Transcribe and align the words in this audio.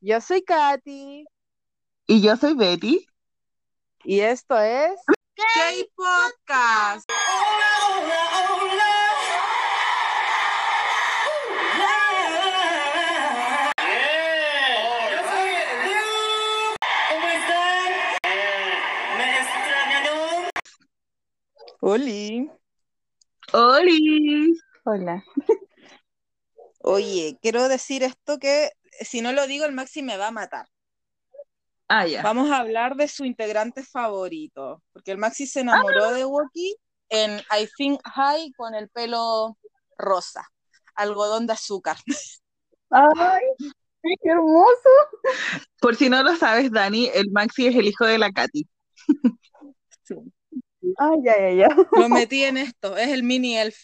Yo 0.00 0.20
soy 0.20 0.42
Katy. 0.42 1.24
Y 2.06 2.22
yo 2.22 2.36
soy 2.36 2.54
Betty. 2.54 3.04
Y 4.04 4.20
esto 4.20 4.56
es 4.60 4.92
K-Podcast. 5.34 7.10
Oli. 21.80 22.48
Oli. 23.52 24.52
Hola. 24.84 25.24
Oye, 26.82 27.36
quiero 27.42 27.68
decir 27.68 28.04
esto 28.04 28.38
que 28.38 28.70
si 29.00 29.20
no 29.20 29.32
lo 29.32 29.46
digo 29.46 29.64
el 29.64 29.72
Maxi 29.72 30.02
me 30.02 30.16
va 30.16 30.28
a 30.28 30.32
matar. 30.32 30.66
Ah, 31.88 32.06
ya. 32.06 32.22
Vamos 32.22 32.50
a 32.50 32.58
hablar 32.58 32.96
de 32.96 33.08
su 33.08 33.24
integrante 33.24 33.82
favorito, 33.82 34.82
porque 34.92 35.10
el 35.10 35.18
Maxi 35.18 35.46
se 35.46 35.60
enamoró 35.60 36.12
de 36.12 36.24
Woki 36.24 36.76
en 37.08 37.38
I 37.38 37.68
Think 37.76 38.00
High 38.04 38.52
con 38.52 38.74
el 38.74 38.90
pelo 38.90 39.56
rosa, 39.96 40.46
algodón 40.94 41.46
de 41.46 41.54
azúcar. 41.54 41.96
¡Ay! 42.90 43.42
¡Qué 44.02 44.30
hermoso! 44.30 44.90
Por 45.80 45.96
si 45.96 46.08
no 46.08 46.22
lo 46.22 46.36
sabes, 46.36 46.70
Dani, 46.70 47.08
el 47.14 47.30
Maxi 47.30 47.66
es 47.66 47.76
el 47.76 47.86
hijo 47.86 48.04
de 48.04 48.18
la 48.18 48.30
Katy. 48.30 48.68
Sí. 50.04 50.14
¡Ay, 50.98 51.18
ya, 51.24 51.38
ya, 51.38 51.50
ya! 51.50 51.68
Lo 51.92 52.08
metí 52.08 52.44
en 52.44 52.58
esto, 52.58 52.96
es 52.96 53.08
el 53.08 53.22
mini 53.22 53.58
elf. 53.58 53.78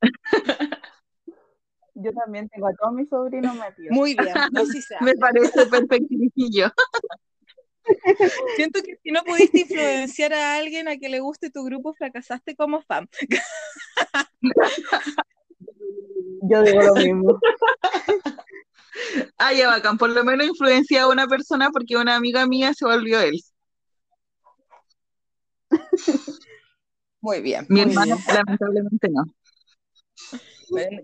Yo 1.94 2.12
también 2.12 2.48
tengo 2.48 2.68
a 2.68 2.74
todos 2.74 2.94
mis 2.94 3.08
sobrinos 3.08 3.54
metidos. 3.54 3.90
Muy 3.90 4.14
bien, 4.14 4.34
así 4.56 4.80
se 4.82 4.96
hace. 4.96 5.04
Me 5.04 5.14
parece 5.14 5.66
perfectillo. 5.66 6.70
Siento 8.56 8.80
que 8.82 8.96
si 9.02 9.10
no 9.10 9.22
pudiste 9.24 9.60
influenciar 9.60 10.32
a 10.32 10.56
alguien 10.56 10.88
a 10.88 10.96
que 10.96 11.08
le 11.08 11.20
guste 11.20 11.50
tu 11.50 11.64
grupo, 11.64 11.94
fracasaste 11.94 12.54
como 12.54 12.82
fan. 12.82 13.08
Yo 16.42 16.62
digo 16.62 16.82
lo 16.82 16.94
mismo. 16.94 17.40
Ah, 19.38 19.52
ya 19.52 19.68
bacán. 19.68 19.96
Por 19.98 20.10
lo 20.10 20.24
menos 20.24 20.46
influencia 20.46 21.02
a 21.02 21.08
una 21.08 21.26
persona 21.26 21.70
porque 21.70 21.96
una 21.96 22.16
amiga 22.16 22.46
mía 22.46 22.72
se 22.74 22.84
volvió 22.84 23.20
él. 23.20 23.40
Muy 27.20 27.40
bien. 27.40 27.66
Mi 27.68 27.80
muy 27.82 27.90
hermano, 27.90 28.16
bien. 28.16 28.36
lamentablemente 28.36 29.08
no. 29.10 29.24
Bueno. 30.70 31.00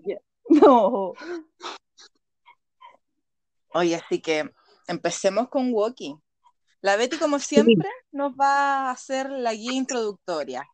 No. 0.49 1.13
Oye, 3.73 3.95
así 3.95 4.19
que 4.19 4.49
empecemos 4.87 5.49
con 5.49 5.71
Woki. 5.71 6.15
La 6.81 6.95
Betty, 6.95 7.17
como 7.17 7.39
siempre, 7.39 7.89
nos 8.11 8.33
va 8.33 8.87
a 8.87 8.91
hacer 8.91 9.29
la 9.29 9.53
guía 9.53 9.73
introductoria. 9.73 10.65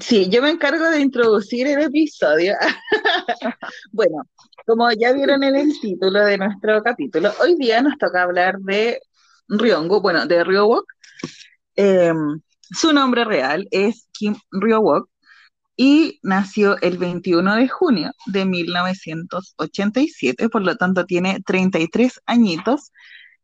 Sí, 0.00 0.28
yo 0.30 0.42
me 0.42 0.50
encargo 0.50 0.88
de 0.90 1.00
introducir 1.00 1.66
el 1.66 1.82
episodio. 1.82 2.54
Bueno, 3.92 4.22
como 4.66 4.90
ya 4.92 5.12
vieron 5.12 5.42
en 5.42 5.56
el 5.56 5.80
título 5.80 6.24
de 6.24 6.38
nuestro 6.38 6.82
capítulo, 6.82 7.32
hoy 7.40 7.56
día 7.56 7.82
nos 7.82 7.98
toca 7.98 8.22
hablar 8.22 8.58
de 8.60 9.00
Ryongo, 9.48 10.00
bueno, 10.00 10.24
de 10.26 10.44
Ryowok. 10.44 10.84
Eh, 11.76 12.12
su 12.70 12.92
nombre 12.92 13.24
real 13.24 13.66
es 13.70 14.08
Kim 14.12 14.36
Ryowok 14.52 15.08
y 15.80 16.18
nació 16.24 16.76
el 16.82 16.98
21 16.98 17.54
de 17.54 17.68
junio 17.68 18.10
de 18.26 18.44
1987, 18.44 20.48
por 20.48 20.62
lo 20.62 20.74
tanto 20.76 21.06
tiene 21.06 21.38
33 21.46 22.20
añitos 22.26 22.90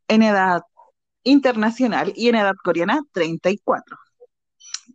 en 0.08 0.22
edad 0.22 0.62
internacional 1.22 2.12
y 2.16 2.28
en 2.28 2.34
edad 2.34 2.55
coreana 2.62 3.00
34. 3.12 3.96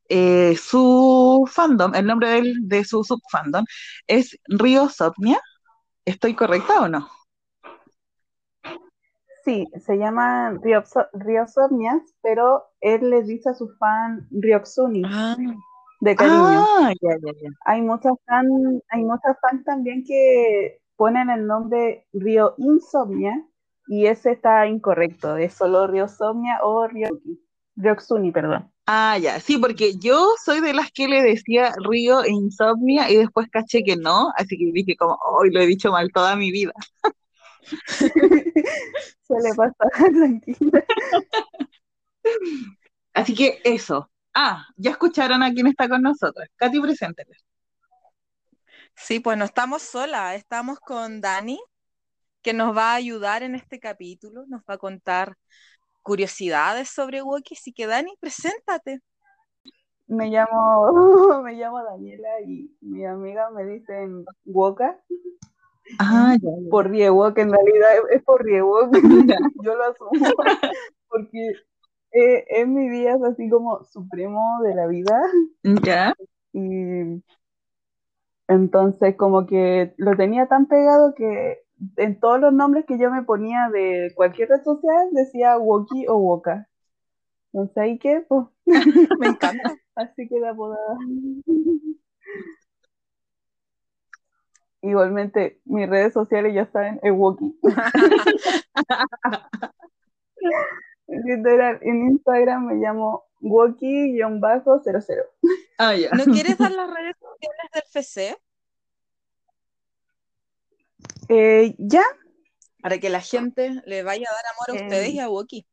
Eh, 0.09 0.57
su 0.61 1.47
fandom, 1.49 1.95
el 1.95 2.05
nombre 2.05 2.29
del- 2.29 2.67
de 2.67 2.83
su 2.83 3.05
subfandom 3.05 3.63
es 4.05 4.37
Ryosopnia. 4.49 5.39
¿Estoy 6.03 6.35
correcta 6.35 6.81
o 6.81 6.89
no? 6.89 7.07
Sí, 9.45 9.65
se 9.85 9.97
llaman 9.97 10.59
Ryopso- 10.61 11.07
Ryosomnias, 11.13 12.01
pero 12.21 12.65
él 12.81 13.09
les 13.09 13.27
dice 13.27 13.49
a 13.49 13.53
sus 13.53 13.77
fan 13.77 14.27
Ryoksuni, 14.29 15.03
Ah, 15.05 15.37
de 15.99 16.15
cariño. 16.15 16.37
Ah, 16.37 16.93
ya, 17.01 17.11
ya, 17.21 17.31
ya. 17.41 17.49
Hay 17.65 17.81
muchas 17.81 18.13
fan, 18.25 18.47
hay 18.89 19.03
muchas 19.03 19.37
fans 19.41 19.63
también 19.63 20.03
que 20.05 20.81
ponen 20.95 21.29
el 21.29 21.45
nombre 21.45 22.05
Ryo 22.13 22.55
Insomnia 22.57 23.45
y 23.87 24.05
ese 24.05 24.31
está 24.31 24.67
incorrecto, 24.67 25.37
es 25.37 25.53
solo 25.53 25.87
Ryosomnia 25.87 26.59
o 26.61 26.87
Ryoki. 26.87 27.39
Ryoksuni, 27.75 28.31
perdón. 28.31 28.71
Ah, 28.85 29.17
ya, 29.17 29.39
sí, 29.39 29.57
porque 29.57 29.97
yo 29.97 30.33
soy 30.43 30.61
de 30.61 30.73
las 30.73 30.91
que 30.91 31.07
le 31.07 31.21
decía 31.21 31.73
Río 31.77 32.23
e 32.23 32.31
insomnia 32.31 33.09
y 33.09 33.17
después 33.17 33.47
caché 33.49 33.83
que 33.83 33.95
no, 33.95 34.31
así 34.35 34.57
que 34.57 34.71
dije 34.73 34.95
como, 34.97 35.17
hoy 35.31 35.51
lo 35.51 35.61
he 35.61 35.67
dicho 35.67 35.91
mal 35.91 36.11
toda 36.11 36.35
mi 36.35 36.51
vida. 36.51 36.73
Suele 39.27 39.53
pasar, 39.55 39.91
tranquila. 40.13 40.83
Así 43.13 43.33
que 43.35 43.61
eso. 43.63 44.09
Ah, 44.41 44.65
ya 44.77 44.91
escucharon 44.91 45.43
a 45.43 45.51
quién 45.51 45.67
está 45.67 45.89
con 45.89 46.01
nosotros. 46.01 46.47
Katy, 46.55 46.79
preséntele. 46.79 47.35
sí, 48.95 49.19
pues 49.19 49.37
no 49.37 49.43
estamos 49.43 49.81
solas, 49.81 50.37
estamos 50.37 50.79
con 50.79 51.19
Dani, 51.19 51.59
que 52.41 52.53
nos 52.53 52.73
va 52.75 52.93
a 52.93 52.95
ayudar 52.95 53.43
en 53.43 53.53
este 53.55 53.79
capítulo, 53.81 54.45
nos 54.47 54.61
va 54.61 54.75
a 54.75 54.77
contar 54.77 55.35
curiosidades 56.03 56.89
sobre 56.89 57.21
Woki. 57.21 57.55
Así 57.55 57.73
que 57.73 57.85
Dani, 57.85 58.15
preséntate. 58.21 58.99
Me 60.07 60.29
llamo, 60.29 60.87
me 61.43 61.53
llamo 61.55 61.83
Daniela 61.83 62.39
y 62.47 62.73
mi 62.79 63.05
amiga 63.05 63.49
me 63.49 63.65
dicen 63.65 64.23
Woka 64.45 64.97
Ah, 65.99 66.37
ya, 66.41 66.49
ya. 66.49 66.69
por 66.69 66.89
Riewok, 66.89 67.37
en 67.39 67.51
realidad 67.51 67.89
es- 68.11 68.23
por 68.23 68.47
Ya. 68.49 68.61
yo 69.63 69.75
lo 69.75 69.83
asumo, 69.83 70.11
porque 71.09 71.55
eh, 72.11 72.45
es 72.49 72.67
mi 72.67 72.89
día 72.89 73.15
es 73.15 73.23
así 73.23 73.49
como 73.49 73.83
supremo 73.85 74.61
de 74.63 74.75
la 74.75 74.87
vida 74.87 75.21
Ya. 75.83 76.13
y 76.53 77.21
entonces 78.47 79.15
como 79.15 79.45
que 79.45 79.93
lo 79.97 80.15
tenía 80.15 80.47
tan 80.47 80.65
pegado 80.67 81.13
que 81.13 81.59
en 81.97 82.19
todos 82.19 82.39
los 82.39 82.53
nombres 82.53 82.85
que 82.85 82.97
yo 82.97 83.11
me 83.11 83.23
ponía 83.23 83.69
de 83.71 84.11
cualquier 84.15 84.49
red 84.49 84.63
social 84.63 85.09
decía 85.11 85.57
Woki 85.57 86.07
o 86.07 86.17
Woka. 86.17 86.67
Entonces 87.53 87.77
ahí 87.77 87.97
que, 87.99 88.21
pues, 88.27 88.45
Me 89.19 89.27
encanta. 89.27 89.75
así 89.95 90.27
queda 90.27 90.51
apodada. 90.51 90.97
Igualmente, 94.81 95.59
mis 95.65 95.89
redes 95.89 96.13
sociales 96.13 96.53
ya 96.53 96.65
saben, 96.71 96.99
es 97.03 97.11
Woki. 97.11 97.59
Literal, 101.09 101.79
en 101.81 102.07
Instagram 102.11 102.67
me 102.67 102.75
llamo 102.75 103.25
Woki-00. 103.41 105.25
Ah, 105.77 105.95
ya. 105.95 106.09
¿No 106.11 106.25
quieres 106.25 106.57
dar 106.57 106.71
las 106.71 106.87
redes 106.89 107.15
sociales 107.19 107.71
del 107.73 107.83
FC 107.83 108.37
Eh, 111.29 111.75
¿ya? 111.77 112.03
para 112.81 112.97
que 112.97 113.09
la 113.09 113.19
gente 113.21 113.81
le 113.85 114.03
vaya 114.03 114.27
a 114.29 114.33
dar 114.33 114.45
amor 114.53 114.69
a 114.69 114.73
Eh, 114.73 114.85
ustedes 114.85 115.13
y 115.13 115.19
a 115.19 115.29
Woki? 115.29 115.67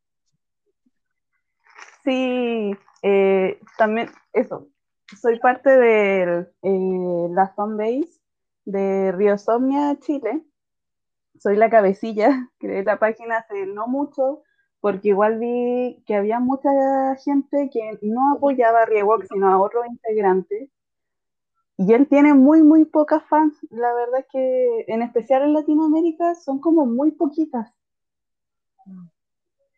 Sí, 2.03 2.71
eh, 3.03 3.59
también 3.77 4.09
eso. 4.33 4.67
Soy 5.21 5.39
parte 5.39 5.69
de 5.69 6.47
la 7.31 7.53
fanbase 7.55 8.09
de 8.65 9.11
Riosomnia 9.13 9.97
Chile. 9.99 10.43
Soy 11.39 11.55
la 11.55 11.69
cabecilla, 11.69 12.49
creé 12.59 12.83
la 12.83 12.99
página 12.99 13.37
hace 13.37 13.65
no 13.67 13.87
mucho, 13.87 14.43
porque 14.81 15.09
igual 15.09 15.39
vi 15.39 16.03
que 16.05 16.15
había 16.15 16.39
mucha 16.39 16.69
gente 17.23 17.69
que 17.71 17.99
no 18.01 18.35
apoyaba 18.35 18.83
a 18.83 18.85
Riewok, 18.85 19.25
sino 19.25 19.49
a 19.49 19.59
otros 19.59 19.85
integrantes. 19.87 20.69
Y 21.77 21.93
él 21.93 22.07
tiene 22.07 22.33
muy, 22.33 22.63
muy 22.63 22.85
pocas 22.85 23.23
fans. 23.29 23.55
La 23.69 23.93
verdad 23.93 24.21
es 24.21 24.25
que, 24.31 24.85
en 24.87 25.01
especial 25.03 25.43
en 25.43 25.53
Latinoamérica, 25.53 26.35
son 26.35 26.59
como 26.59 26.85
muy 26.85 27.11
poquitas. 27.11 27.71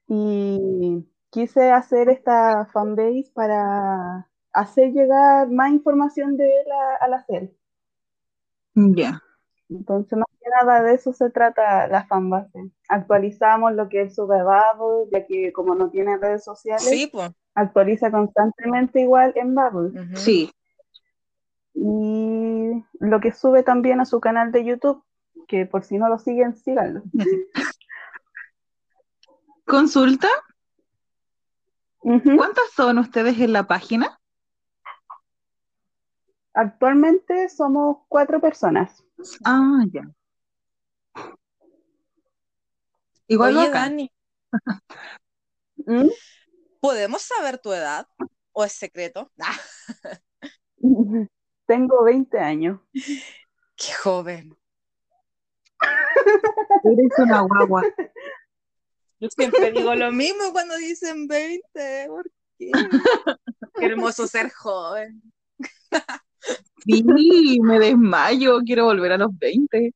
Y 0.08 1.06
quise 1.30 1.72
hacer 1.72 2.10
esta 2.10 2.66
fanbase 2.68 3.32
para 3.34 4.28
hacer 4.54 4.92
llegar 4.92 5.50
más 5.52 5.72
información 5.72 6.38
de 6.38 6.46
él 6.46 6.72
a, 6.72 7.06
a 7.06 7.08
la 7.08 7.24
serie. 7.26 7.54
Ya. 8.76 9.22
Entonces, 9.70 10.18
más 10.18 10.29
nada 10.62 10.82
de 10.84 10.94
eso 10.96 11.14
se 11.14 11.30
trata 11.30 11.88
la 11.88 12.06
fanbase. 12.08 12.72
Actualizamos 12.88 13.74
lo 13.74 13.90
que 13.90 14.10
sube 14.10 14.40
a 14.40 14.74
Bubble, 14.74 15.10
ya 15.12 15.26
que 15.26 15.52
como 15.54 15.76
no 15.76 15.90
tiene 15.90 16.18
redes 16.18 16.44
sociales, 16.44 16.84
Sí, 16.90 17.08
pues. 17.12 17.32
actualiza 17.56 18.10
constantemente 18.12 19.02
igual 19.02 19.34
en 19.36 19.54
Bubble. 19.56 20.16
Sí. 20.16 20.52
Y 21.74 22.84
lo 23.00 23.20
que 23.20 23.32
sube 23.32 23.64
también 23.64 24.00
a 24.02 24.06
su 24.06 24.20
canal 24.20 24.52
de 24.52 24.66
YouTube. 24.66 25.04
que 25.48 25.66
por 25.66 25.84
si 25.84 25.98
no 25.98 26.10
lo 26.10 26.20
siguen, 26.20 26.56
síganlo. 26.56 27.02
Consulta, 29.66 30.28
Ujú. 32.02 32.36
¿cuántas 32.38 32.70
son 32.76 32.98
ustedes 33.00 33.40
en 33.40 33.54
la 33.54 33.64
página? 33.68 34.20
Actualmente 36.54 37.50
somos 37.50 37.98
cuatro 38.08 38.40
personas. 38.42 39.04
Ah, 39.46 39.84
ya. 39.92 40.02
Igual 43.30 43.58
Oye. 43.58 43.70
Dani, 43.70 44.12
¿Mm? 45.86 46.08
¿podemos 46.82 47.22
saber 47.22 47.60
tu 47.60 47.72
edad? 47.72 48.08
¿O 48.52 48.66
es 48.66 48.74
secreto? 48.74 49.32
Ah, 50.82 51.38
Tengo 51.68 52.04
20 52.04 52.40
años. 52.40 52.80
qué 53.76 53.94
joven. 54.02 54.58
Eres 56.84 57.12
una 57.20 57.42
guagua. 57.42 57.84
Yo 59.20 59.30
siempre 59.30 59.72
digo 59.72 59.94
lo 59.94 60.12
mismo 60.12 60.52
cuando 60.52 60.76
dicen 60.78 61.28
20. 61.28 62.06
¿Por 62.08 62.32
qué? 62.58 62.72
Qué 63.78 63.86
hermoso 63.86 64.26
ser 64.26 64.52
joven. 64.52 65.22
Sí, 66.86 67.60
me 67.62 67.78
desmayo, 67.78 68.60
quiero 68.66 68.86
volver 68.86 69.12
a 69.12 69.18
los 69.18 69.38
20. 69.38 69.94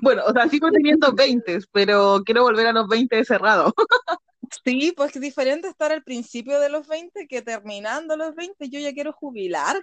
Bueno, 0.00 0.22
o 0.26 0.32
sea, 0.32 0.48
sigo 0.48 0.70
teniendo 0.70 1.12
20, 1.12 1.58
pero 1.72 2.22
quiero 2.24 2.42
volver 2.42 2.68
a 2.68 2.72
los 2.72 2.88
20 2.88 3.24
cerrado. 3.24 3.72
Sí, 4.64 4.92
pues 4.94 5.16
es 5.16 5.22
diferente 5.22 5.66
estar 5.68 5.92
al 5.92 6.02
principio 6.02 6.60
de 6.60 6.68
los 6.68 6.86
20 6.86 7.26
que 7.26 7.40
terminando 7.40 8.16
los 8.18 8.34
20. 8.34 8.68
Yo 8.68 8.80
ya 8.80 8.92
quiero 8.92 9.12
jubilar. 9.12 9.82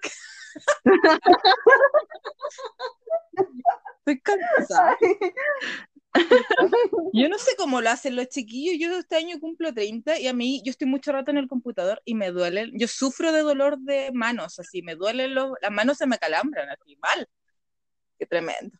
Estoy 4.06 4.22
cansada. 4.22 4.96
Yo 7.14 7.30
no 7.30 7.38
sé 7.38 7.56
cómo 7.58 7.82
lo 7.82 7.90
hacen 7.90 8.16
los 8.16 8.30
chiquillos. 8.30 8.78
Yo 8.80 8.98
este 8.98 9.16
año 9.16 9.40
cumplo 9.40 9.74
30 9.74 10.20
y 10.20 10.28
a 10.28 10.34
mí, 10.34 10.62
yo 10.64 10.72
estoy 10.72 10.88
mucho 10.88 11.12
rato 11.12 11.32
en 11.32 11.38
el 11.38 11.48
computador 11.48 12.02
y 12.06 12.16
me 12.16 12.32
duelen. 12.32 12.72
Yo 12.74 12.88
sufro 12.88 13.32
de 13.32 13.42
dolor 13.42 13.80
de 13.80 14.12
manos, 14.14 14.60
así, 14.60 14.82
me 14.82 14.96
duelen 14.96 15.36
los, 15.36 15.52
las 15.62 15.72
manos 15.72 15.98
se 15.98 16.08
me 16.08 16.18
calambran, 16.18 16.70
así, 16.70 16.96
mal. 16.98 17.28
Qué 18.18 18.26
tremendo. 18.26 18.78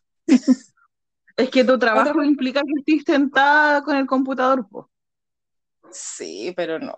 Es 1.40 1.50
que 1.50 1.64
tu 1.64 1.78
trabajo 1.78 2.10
Otra- 2.10 2.26
implica 2.26 2.62
que 2.62 2.72
estés 2.78 3.04
sentada 3.14 3.82
con 3.82 3.96
el 3.96 4.06
computador, 4.06 4.68
po. 4.68 4.90
Sí, 5.90 6.52
pero 6.56 6.78
no. 6.78 6.94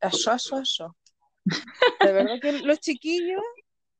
Eso, 0.00 0.32
eso, 0.32 0.58
eso. 0.60 0.96
De 2.00 2.12
verdad 2.12 2.36
que 2.40 2.52
los 2.52 2.80
chiquillos, 2.80 3.42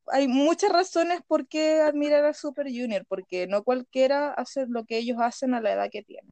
hay 0.07 0.27
muchas 0.27 0.71
razones 0.71 1.21
por 1.27 1.47
qué 1.47 1.81
admirar 1.81 2.25
a 2.25 2.33
Super 2.33 2.67
Junior, 2.67 3.05
porque 3.07 3.45
no 3.47 3.63
cualquiera 3.63 4.31
hace 4.33 4.65
lo 4.67 4.85
que 4.85 4.97
ellos 4.97 5.17
hacen 5.19 5.53
a 5.53 5.61
la 5.61 5.73
edad 5.73 5.89
que 5.91 6.03
tienen. 6.03 6.31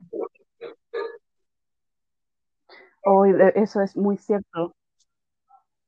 Hoy 3.03 3.33
de- 3.33 3.53
eso 3.55 3.81
es 3.81 3.95
muy 3.95 4.17
cierto. 4.17 4.75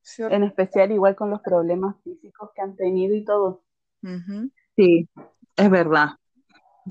¿cierto? 0.02 0.34
En 0.36 0.44
especial 0.44 0.92
igual 0.92 1.16
con 1.16 1.30
los 1.30 1.40
problemas 1.40 1.96
físicos 2.04 2.50
que 2.54 2.62
han 2.62 2.76
tenido 2.76 3.14
y 3.16 3.24
todo. 3.24 3.62
Ujú. 4.02 4.50
Sí, 4.76 5.08
es 5.56 5.70
verdad. 5.70 6.10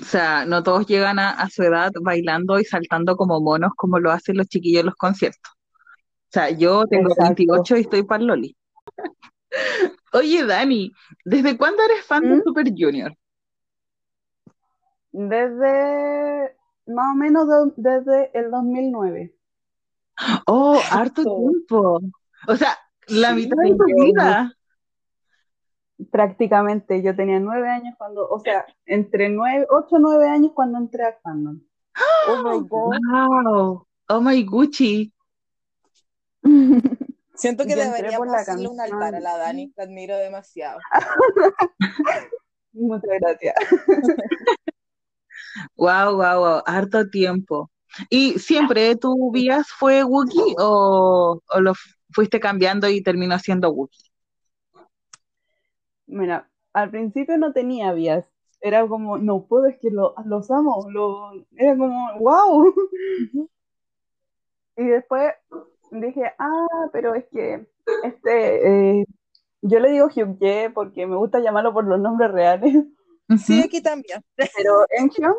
O 0.01 0.05
sea, 0.05 0.45
no 0.45 0.63
todos 0.63 0.85
llegan 0.87 1.19
a, 1.19 1.31
a 1.31 1.49
su 1.49 1.63
edad 1.63 1.91
bailando 2.01 2.59
y 2.59 2.65
saltando 2.65 3.15
como 3.17 3.39
monos 3.41 3.71
como 3.75 3.99
lo 3.99 4.11
hacen 4.11 4.37
los 4.37 4.47
chiquillos 4.47 4.81
en 4.81 4.85
los 4.87 4.95
conciertos. 4.95 5.51
O 6.09 6.31
sea, 6.31 6.49
yo 6.51 6.85
tengo 6.87 7.09
Exacto. 7.09 7.23
28 7.23 7.77
y 7.77 7.81
estoy 7.81 8.03
para 8.03 8.23
Loli. 8.23 8.55
Oye, 10.13 10.45
Dani, 10.45 10.91
¿desde 11.25 11.57
cuándo 11.57 11.83
eres 11.83 12.05
fan 12.05 12.27
de 12.27 12.37
¿Mm? 12.37 12.43
Super 12.43 12.65
Junior? 12.77 13.13
Desde 15.11 16.55
más 16.85 17.11
o 17.13 17.15
menos 17.15 17.47
de- 17.49 17.73
desde 17.75 18.31
el 18.39 18.49
2009. 18.51 19.35
Oh, 20.47 20.81
harto 20.91 21.23
tiempo. 21.23 22.01
O 22.47 22.55
sea, 22.55 22.77
la 23.07 23.29
Sí, 23.29 23.35
mitad 23.35 23.57
de 23.63 23.75
tu 23.75 23.85
vida. 24.05 24.51
Prácticamente 26.11 27.01
yo 27.01 27.15
tenía 27.15 27.39
nueve 27.39 27.69
años 27.69 27.95
cuando, 27.97 28.27
o 28.29 28.39
sea, 28.39 28.65
entre 28.85 29.29
nueve, 29.29 29.65
ocho 29.69 29.95
o 29.95 29.99
nueve 29.99 30.29
años 30.29 30.51
cuando 30.53 30.77
entré 30.77 31.03
a 31.03 31.17
fandom. 31.23 31.59
Oh 32.29 32.43
my 32.43 32.59
God. 32.67 32.99
Wow. 33.01 33.87
Oh 34.09 34.21
my 34.21 34.43
Gucci. 34.43 35.11
Siento 37.33 37.65
que 37.65 37.75
deberíamos 37.75 38.33
hacerle 38.33 38.67
un 38.67 38.79
altar 38.79 39.15
a 39.15 39.19
la 39.19 39.37
Dani, 39.37 39.71
la 39.75 39.83
admiro 39.83 40.17
demasiado. 40.17 40.79
Muchas 42.73 43.09
gracias. 43.19 43.55
Wow, 45.75 46.15
wow, 46.15 46.39
wow. 46.39 46.63
Harto 46.65 47.07
tiempo. 47.09 47.69
¿Y 48.09 48.39
siempre 48.39 48.95
tu 48.95 49.31
vías 49.31 49.67
fue 49.67 50.03
Wookiee 50.03 50.55
o, 50.59 51.41
o 51.47 51.59
lo 51.59 51.73
fuiste 52.11 52.39
cambiando 52.39 52.89
y 52.89 53.01
terminó 53.01 53.37
siendo 53.39 53.71
Wookiee? 53.71 54.06
Mira, 56.07 56.49
al 56.73 56.89
principio 56.89 57.37
no 57.37 57.53
tenía 57.53 57.93
vías. 57.93 58.25
Era 58.61 58.87
como, 58.87 59.17
no 59.17 59.45
puedo, 59.45 59.67
es 59.67 59.77
que 59.79 59.91
lo- 59.91 60.15
los 60.25 60.49
amo. 60.51 60.87
Lo, 60.89 61.31
era 61.55 61.77
como, 61.77 62.19
wow. 62.19 62.73
Y 64.77 64.83
después 64.85 65.33
dije, 65.91 66.31
ah, 66.37 66.89
pero 66.91 67.15
es 67.15 67.25
que 67.31 67.67
este, 68.03 68.99
eh, 69.01 69.05
yo 69.61 69.79
le 69.79 69.89
digo 69.91 70.07
Hyukje 70.09 70.69
porque 70.69 71.07
me 71.07 71.15
gusta 71.15 71.39
llamarlo 71.39 71.73
por 71.73 71.85
los 71.85 71.99
nombres 71.99 72.31
reales. 72.31 72.85
Sí, 73.39 73.61
aquí 73.61 73.81
también. 73.81 74.23
Pero 74.35 74.85
Enhyun, 74.91 75.35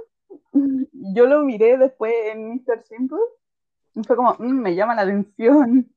yo 1.14 1.26
lo 1.26 1.43
miré 1.44 1.79
después 1.79 2.12
en 2.32 2.49
Mr. 2.55 2.82
Simple 2.82 3.19
y 3.94 4.03
fue 4.05 4.17
como, 4.17 4.35
"Mm, 4.38 4.61
me 4.61 4.75
llama 4.75 4.94
la 4.94 5.03
atención. 5.03 5.88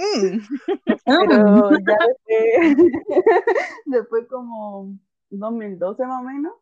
Mm. 0.00 0.40
Pero 1.04 1.70
ya 1.70 1.98
después, 2.08 2.76
después 3.86 4.26
como 4.28 4.94
2012 5.30 6.06
más 6.06 6.22
o 6.22 6.24
menos, 6.24 6.54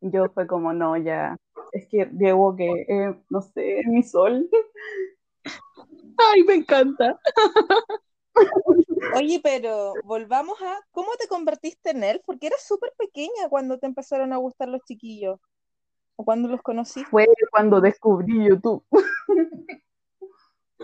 yo 0.00 0.28
fue 0.30 0.46
como, 0.46 0.72
no, 0.72 0.96
ya, 0.96 1.36
es 1.72 1.86
que 1.86 2.06
Diego 2.06 2.56
que, 2.56 2.68
eh, 2.88 3.14
no 3.30 3.40
sé, 3.40 3.80
es 3.80 3.86
mi 3.86 4.02
sol. 4.02 4.48
Ay, 6.18 6.42
me 6.44 6.54
encanta. 6.54 7.18
Oye, 9.14 9.40
pero 9.42 9.92
volvamos 10.04 10.60
a 10.62 10.80
cómo 10.90 11.12
te 11.18 11.28
convertiste 11.28 11.90
en 11.90 12.02
él, 12.02 12.20
porque 12.26 12.48
eras 12.48 12.66
súper 12.66 12.92
pequeña 12.98 13.48
cuando 13.48 13.78
te 13.78 13.86
empezaron 13.86 14.32
a 14.32 14.38
gustar 14.38 14.68
los 14.68 14.82
chiquillos, 14.84 15.38
o 16.16 16.24
cuando 16.24 16.48
los 16.48 16.62
conociste. 16.62 17.08
Fue 17.08 17.26
cuando 17.50 17.80
descubrí 17.80 18.48
YouTube. 18.48 18.84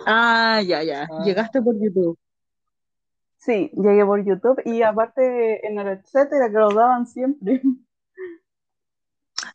Ah, 0.06 0.60
ya, 0.62 0.82
ya. 0.82 1.06
Ah. 1.10 1.22
Llegaste 1.24 1.60
por 1.62 1.74
YouTube. 1.80 2.18
Sí, 3.36 3.70
llegué 3.74 4.04
por 4.04 4.24
YouTube 4.24 4.60
y 4.64 4.82
aparte 4.82 5.66
en 5.66 5.78
el 5.78 5.88
etcétera 5.88 6.48
que 6.50 6.58
lo 6.58 6.70
daban 6.70 7.06
siempre. 7.06 7.62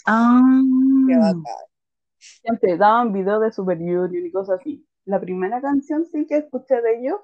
Ah. 0.06 0.42
Qué 1.08 1.18
bacán. 1.18 1.44
Siempre 2.18 2.78
daban 2.78 3.12
videos 3.14 3.42
de 3.42 3.52
Super 3.52 3.78
Junior 3.78 4.10
y 4.12 4.32
cosas 4.32 4.60
así. 4.60 4.86
La 5.06 5.20
primera 5.20 5.62
canción 5.62 6.06
sí 6.06 6.26
que 6.28 6.38
escuché 6.38 6.82
de 6.82 7.00
ellos 7.00 7.20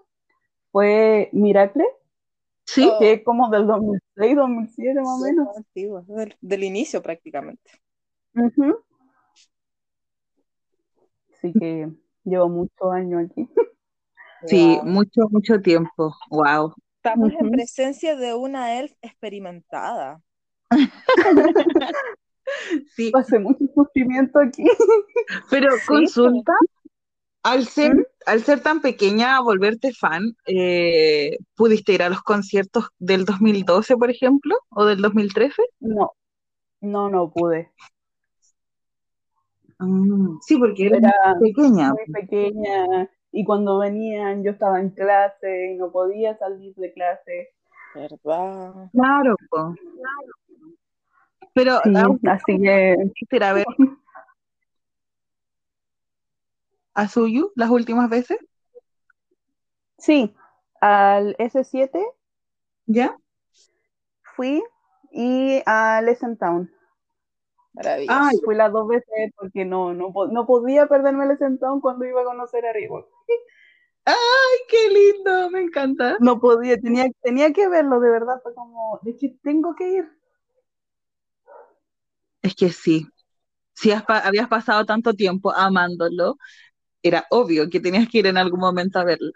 fue 0.72 1.30
Miracle, 1.32 1.86
Sí. 2.66 2.92
que 3.00 3.14
es 3.14 3.24
como 3.24 3.50
del 3.50 3.66
2006, 3.66 4.36
2007 4.36 5.00
más 5.00 5.10
o 5.22 5.26
menos. 5.26 5.58
Antiguo, 5.58 6.02
del, 6.04 6.36
del 6.42 6.64
inicio 6.64 7.02
prácticamente. 7.02 7.72
Ujú. 8.36 8.84
Así 11.34 11.54
que 11.54 11.90
llevo 12.24 12.50
muchos 12.50 12.92
años 12.92 13.26
aquí. 13.30 13.48
Sí, 14.46 14.78
Wow. 14.78 14.86
mucho, 14.86 15.22
mucho 15.32 15.62
tiempo. 15.62 16.16
Wow. 16.30 16.74
Estamos 17.04 17.34
en 17.38 17.52
presencia 17.52 18.16
de 18.16 18.34
una 18.34 18.80
elf 18.80 18.94
experimentada. 19.02 20.22
Sí, 22.96 23.12
Pasé 23.12 23.38
mucho 23.38 23.66
sufrimiento 23.76 24.40
aquí. 24.40 24.64
pero 25.52 25.72
Sí, 25.76 25.86
consulta, 25.86 26.54
al 27.44 27.66
ser, 27.68 27.96
¿Mm? 27.96 28.04
al 28.26 28.44
ser 28.44 28.62
tan 28.62 28.82
pequeña, 28.82 29.40
volverte 29.42 29.94
fan, 29.94 30.36
eh, 30.48 31.38
¿pudiste 31.56 31.94
ir 31.94 32.02
a 32.04 32.10
los 32.10 32.22
conciertos 32.22 32.90
del 32.98 33.26
2012, 33.26 33.98
por 33.98 34.10
ejemplo, 34.10 34.56
o 34.70 34.86
del 34.86 35.02
2013? 35.02 35.62
No, 35.80 36.12
no, 36.82 37.10
no 37.10 37.32
pude. 37.32 37.72
Mm, 39.80 40.40
sí, 40.42 40.58
porque 40.58 40.88
Era 40.88 41.12
pequeña. 41.40 41.94
muy 41.94 42.06
pequeña 42.14 43.10
y 43.32 43.46
cuando 43.46 43.80
venían 43.80 44.44
yo 44.44 44.52
estaba 44.52 44.80
en 44.82 44.90
clase 44.90 45.72
y 45.74 45.76
no 45.78 45.92
podía 45.92 46.38
salir 46.38 46.74
de 46.76 46.94
clase. 46.94 47.50
¿Verdad? 47.96 48.90
Claro. 48.92 49.36
Pero 51.54 51.80
Sí, 51.84 51.94
¿aún 51.96 52.20
así 52.28 52.60
que 52.60 52.96
pudiste 52.98 53.36
ir 53.36 53.44
a 53.44 53.54
ver 53.54 53.66
a 56.94 57.08
Suyu 57.08 57.52
las 57.56 57.72
últimas 57.72 58.12
veces? 58.12 58.38
sí, 59.98 60.34
al 60.82 61.36
S7 61.40 62.04
¿Ya? 62.88 63.18
fui 64.36 64.64
y 65.12 65.62
al 65.66 66.08
SM 66.10 66.38
Town. 66.38 66.72
Maravilloso. 67.80 68.20
Ay, 68.22 68.38
fui 68.44 68.56
las 68.56 68.74
dos 68.74 68.90
veces 68.90 69.32
porque 69.38 69.64
no, 69.64 69.94
no, 69.94 70.12
no 70.30 70.46
podía 70.46 70.88
perderme 70.88 71.24
el 71.24 71.38
sentón 71.38 71.80
cuando 71.80 72.04
iba 72.06 72.22
a 72.22 72.26
conocer 72.26 72.66
a 72.66 72.74
Reebok. 72.74 73.08
¡Ay, 74.06 74.16
qué 74.68 74.90
lindo! 74.90 75.50
Me 75.50 75.62
encanta. 75.62 76.18
No 76.20 76.42
podía, 76.42 76.78
tenía, 76.78 77.06
tenía 77.22 77.54
que 77.54 77.70
verlo, 77.70 78.02
de 78.02 78.10
verdad, 78.10 78.42
fue 78.44 78.54
como, 78.54 79.00
de 79.02 79.16
que 79.16 79.30
tengo 79.42 79.76
que 79.76 79.90
ir. 79.94 80.10
Es 82.42 82.54
que 82.54 82.70
sí. 82.70 83.08
Si 83.74 83.92
has 83.92 84.04
habías 84.08 84.50
pasado 84.50 84.86
tanto 84.86 85.14
tiempo 85.14 85.54
amándolo, 85.54 86.38
era 87.02 87.26
obvio 87.30 87.70
que 87.70 87.80
tenías 87.80 88.10
que 88.10 88.18
ir 88.18 88.28
en 88.28 88.36
algún 88.36 88.60
momento 88.60 89.00
a 89.00 89.06
verlo. 89.06 89.32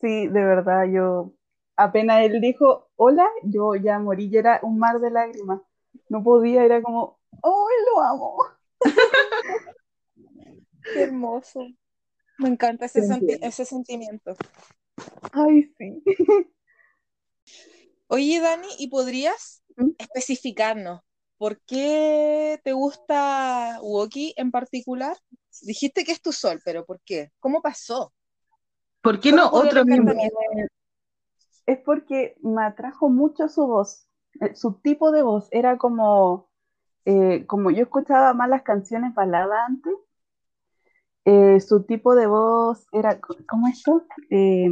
Sí, 0.00 0.26
de 0.26 0.44
verdad, 0.44 0.86
yo 0.92 1.34
apenas 1.76 2.24
él 2.24 2.40
dijo 2.40 2.88
hola, 2.96 3.28
yo 3.44 3.76
ya 3.76 4.00
morí, 4.00 4.28
ya 4.28 4.40
era 4.40 4.60
un 4.64 4.80
mar 4.80 4.98
de 4.98 5.12
lágrimas. 5.12 5.60
No 6.12 6.22
podía, 6.22 6.62
era 6.62 6.82
como, 6.82 7.18
¡oh, 7.40 7.68
lo 7.86 8.02
amo! 8.02 8.36
Qué 10.92 11.04
hermoso. 11.04 11.66
Me 12.36 12.50
encanta 12.50 12.84
ese, 12.84 13.02
senti- 13.02 13.38
ese 13.40 13.64
sentimiento. 13.64 14.34
Ay, 15.32 15.72
sí. 15.78 16.02
Oye, 18.08 18.40
Dani, 18.40 18.68
¿y 18.78 18.88
podrías 18.88 19.62
¿Mm? 19.78 19.92
especificarnos 19.96 21.00
por 21.38 21.62
qué 21.62 22.60
te 22.62 22.74
gusta 22.74 23.78
Woki 23.80 24.34
en 24.36 24.50
particular? 24.50 25.16
Dijiste 25.62 26.04
que 26.04 26.12
es 26.12 26.20
tu 26.20 26.32
sol, 26.32 26.60
pero 26.62 26.84
¿por 26.84 27.00
qué? 27.06 27.30
¿Cómo 27.40 27.62
pasó? 27.62 28.12
¿Por 29.00 29.18
qué 29.18 29.30
¿Cómo 29.30 29.44
no 29.44 29.50
otro 29.50 29.86
miembro? 29.86 30.14
Es 31.64 31.78
porque 31.78 32.36
me 32.42 32.64
atrajo 32.64 33.08
mucho 33.08 33.48
su 33.48 33.66
voz, 33.66 34.06
su 34.54 34.74
tipo 34.74 35.12
de 35.12 35.22
voz. 35.22 35.48
Era 35.50 35.78
como, 35.78 36.48
eh, 37.04 37.46
como 37.46 37.70
yo 37.70 37.82
escuchaba 37.84 38.34
más 38.34 38.48
las 38.48 38.62
canciones 38.62 39.14
baladas 39.14 39.58
antes, 39.68 39.94
eh, 41.24 41.60
su 41.60 41.84
tipo 41.84 42.14
de 42.14 42.26
voz 42.26 42.86
era, 42.92 43.20
¿cómo 43.20 43.68
es 43.68 43.78
esto? 43.78 44.04
Eh, 44.30 44.68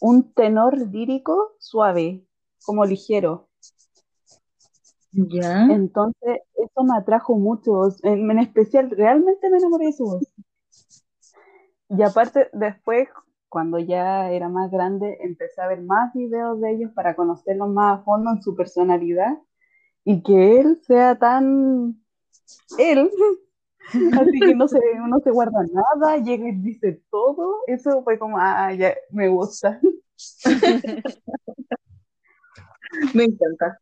un 0.00 0.32
tenor 0.34 0.76
lírico 0.78 1.56
suave, 1.58 2.26
como 2.64 2.84
ligero. 2.84 3.48
Ya. 5.12 5.64
Entonces, 5.64 6.40
eso 6.54 6.84
me 6.84 6.96
atrajo 6.96 7.36
mucho, 7.36 7.88
en, 8.02 8.30
en 8.30 8.38
especial, 8.38 8.90
realmente 8.90 9.50
me 9.50 9.58
enamoré 9.58 9.86
de 9.86 9.92
su 9.92 10.04
voz. 10.04 10.22
Y 11.88 12.02
aparte, 12.02 12.48
después, 12.52 13.08
cuando 13.50 13.78
ya 13.78 14.30
era 14.30 14.48
más 14.48 14.70
grande, 14.70 15.18
empecé 15.20 15.60
a 15.60 15.68
ver 15.68 15.82
más 15.82 16.14
videos 16.14 16.60
de 16.60 16.72
ellos 16.72 16.92
para 16.94 17.14
conocerlos 17.14 17.68
más 17.68 18.00
a 18.00 18.02
fondo 18.04 18.30
en 18.30 18.42
su 18.42 18.54
personalidad 18.56 19.36
y 20.04 20.22
que 20.22 20.60
él 20.60 20.80
sea 20.86 21.18
tan 21.18 22.00
él, 22.78 23.10
así 24.20 24.40
que 24.40 24.54
no 24.54 24.68
se, 24.68 24.78
no 25.08 25.18
se 25.20 25.30
guarda 25.30 25.58
nada, 25.72 26.16
llega 26.18 26.48
y 26.48 26.52
dice 26.52 27.02
todo. 27.10 27.56
Eso 27.66 28.02
fue 28.04 28.18
como, 28.18 28.38
ah, 28.38 28.72
ya, 28.72 28.94
me 29.10 29.28
gusta. 29.28 29.80
Me 33.14 33.24
encanta. 33.24 33.78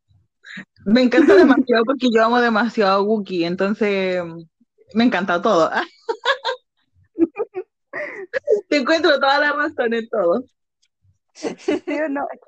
Me 0.84 1.02
encanta 1.02 1.34
demasiado 1.34 1.84
porque 1.84 2.08
yo 2.14 2.24
amo 2.24 2.40
demasiado 2.40 2.92
a 2.92 3.02
Wookiee, 3.02 3.46
entonces 3.46 4.22
me 4.94 5.04
encanta 5.04 5.40
todo. 5.42 5.70
Te 8.68 8.76
encuentro 8.78 9.18
toda 9.18 9.38
la 9.40 9.52
razón 9.52 9.94
en 9.94 10.08
todo. 10.08 10.44
¿Sí 11.34 11.92
o 12.04 12.08
no? 12.08 12.26
Es 12.32 12.40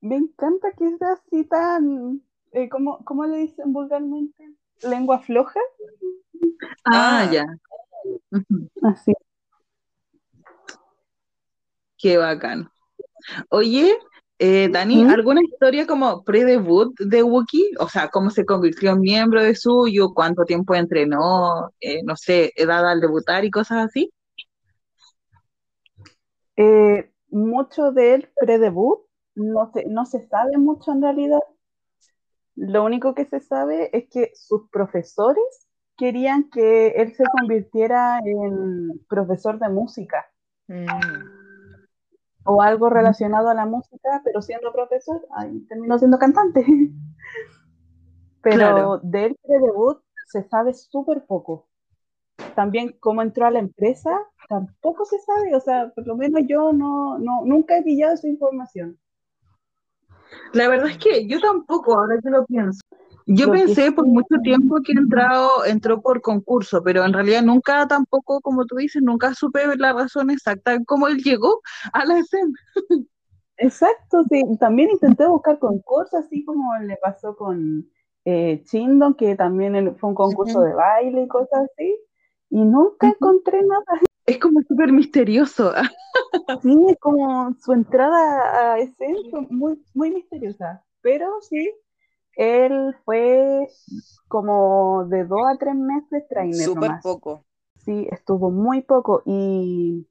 Me 0.00 0.16
encanta 0.16 0.68
que 0.76 0.96
sea 0.98 1.12
así 1.12 1.44
tan, 1.44 2.22
eh, 2.52 2.68
¿cómo, 2.68 3.04
cómo 3.04 3.24
le 3.26 3.38
dicen 3.38 3.72
vulgarmente? 3.72 4.50
Lengua 4.82 5.20
floja. 5.20 5.60
Ah, 6.84 7.26
Ah. 7.26 7.30
ya. 7.32 7.46
Así. 8.82 9.12
Qué 11.96 12.18
bacán. 12.18 12.68
Oye, 13.48 13.96
eh, 14.38 14.68
Dani, 14.70 15.04
¿Mm? 15.04 15.10
¿alguna 15.10 15.40
historia 15.42 15.86
como 15.86 16.22
pre-debut 16.24 16.92
de 17.00 17.22
Wookiee? 17.22 17.70
O 17.78 17.88
sea, 17.88 18.08
¿cómo 18.08 18.30
se 18.30 18.44
convirtió 18.44 18.90
en 18.92 19.00
miembro 19.00 19.42
de 19.42 19.54
suyo? 19.54 20.12
¿Cuánto 20.12 20.44
tiempo 20.44 20.74
entrenó? 20.74 21.70
Eh, 21.80 22.02
no 22.04 22.16
sé, 22.16 22.52
edad 22.56 22.86
al 22.86 23.00
debutar 23.00 23.44
y 23.44 23.50
cosas 23.50 23.86
así. 23.86 24.12
Eh, 26.56 27.10
mucho 27.30 27.92
del 27.92 28.30
pre-debut 28.36 29.00
no 29.34 29.70
se, 29.72 29.86
no 29.86 30.06
se 30.06 30.26
sabe 30.28 30.56
mucho 30.58 30.92
en 30.92 31.02
realidad. 31.02 31.40
Lo 32.56 32.84
único 32.84 33.14
que 33.14 33.24
se 33.24 33.40
sabe 33.40 33.90
es 33.96 34.08
que 34.08 34.30
sus 34.34 34.68
profesores 34.70 35.68
querían 35.96 36.50
que 36.50 36.88
él 36.88 37.14
se 37.14 37.24
convirtiera 37.24 38.18
en 38.24 39.00
profesor 39.08 39.58
de 39.58 39.68
música 39.68 40.26
Mm. 40.66 40.86
o 42.46 42.62
algo 42.62 42.88
relacionado 42.88 43.48
a 43.48 43.54
la 43.54 43.66
música, 43.66 44.22
pero 44.24 44.40
siendo 44.40 44.72
profesor, 44.72 45.26
ahí 45.36 45.60
terminó 45.68 45.98
siendo 45.98 46.18
cantante. 46.18 46.64
Pero 48.42 48.56
Claro. 48.58 49.00
del 49.02 49.36
pre-debut 49.42 49.98
se 50.26 50.42
sabe 50.48 50.74
súper 50.74 51.24
poco. 51.26 51.68
También 52.54 52.96
cómo 53.00 53.22
entró 53.22 53.46
a 53.46 53.50
la 53.50 53.58
empresa, 53.58 54.18
tampoco 54.48 55.04
se 55.04 55.18
sabe, 55.18 55.54
o 55.54 55.60
sea, 55.60 55.92
por 55.94 56.06
lo 56.06 56.16
menos 56.16 56.42
yo 56.46 56.72
no, 56.72 57.18
no, 57.18 57.42
nunca 57.44 57.78
he 57.78 57.82
pillado 57.82 58.14
esa 58.14 58.28
información. 58.28 58.98
La 60.52 60.68
verdad 60.68 60.88
es 60.88 60.98
que 60.98 61.26
yo 61.26 61.40
tampoco, 61.40 61.98
ahora 61.98 62.18
que 62.22 62.30
lo 62.30 62.44
pienso. 62.46 62.80
Yo 63.26 63.46
Lo 63.46 63.52
que 63.52 63.58
pensé 63.60 63.92
por 63.92 64.06
mucho 64.06 64.36
tiempo 64.42 64.76
que 64.84 64.92
entrado, 64.92 65.64
entró 65.64 66.02
por 66.02 66.20
concurso, 66.20 66.82
pero 66.82 67.04
en 67.04 67.12
realidad 67.12 67.42
nunca 67.42 67.86
tampoco, 67.88 68.40
como 68.40 68.66
tú 68.66 68.76
dices, 68.76 69.02
nunca 69.02 69.32
supe 69.34 69.60
la 69.78 69.94
razón 69.94 70.30
exacta 70.30 70.72
de 70.72 70.84
cómo 70.84 71.08
él 71.08 71.18
llegó 71.18 71.62
a 71.92 72.04
la 72.04 72.22
SEM. 72.22 72.52
Exacto, 73.56 74.24
sí. 74.28 74.42
También 74.58 74.90
intenté 74.90 75.26
buscar 75.26 75.58
concursos, 75.58 76.20
así 76.20 76.44
como 76.44 76.76
le 76.78 76.96
pasó 76.96 77.34
con 77.34 77.88
eh, 78.24 78.62
Chindon, 78.64 79.14
que 79.14 79.36
también 79.36 79.96
fue 79.96 80.10
un 80.10 80.14
concurso 80.14 80.60
de 80.60 80.74
baile 80.74 81.22
y 81.22 81.28
cosas 81.28 81.66
así, 81.72 81.96
y 82.54 82.64
nunca 82.64 83.08
encontré 83.08 83.60
nada. 83.62 84.00
Es 84.26 84.38
como 84.38 84.62
súper 84.62 84.92
misterioso. 84.92 85.72
Sí, 86.62 86.76
como 87.00 87.52
su 87.60 87.72
entrada 87.72 88.74
a 88.74 88.78
ese 88.78 89.06
fue 89.30 89.40
muy, 89.50 89.82
muy 89.94 90.12
misteriosa, 90.12 90.84
pero 91.00 91.40
sí, 91.40 91.68
él 92.36 92.94
fue 93.04 93.66
como 94.28 95.06
de 95.06 95.24
dos 95.24 95.40
a 95.52 95.58
tres 95.58 95.74
meses 95.74 96.22
trainer 96.28 96.54
Súper 96.54 96.82
nomás. 96.82 97.02
poco. 97.02 97.44
Sí, 97.84 98.06
estuvo 98.12 98.52
muy 98.52 98.82
poco 98.82 99.22
y 99.26 100.06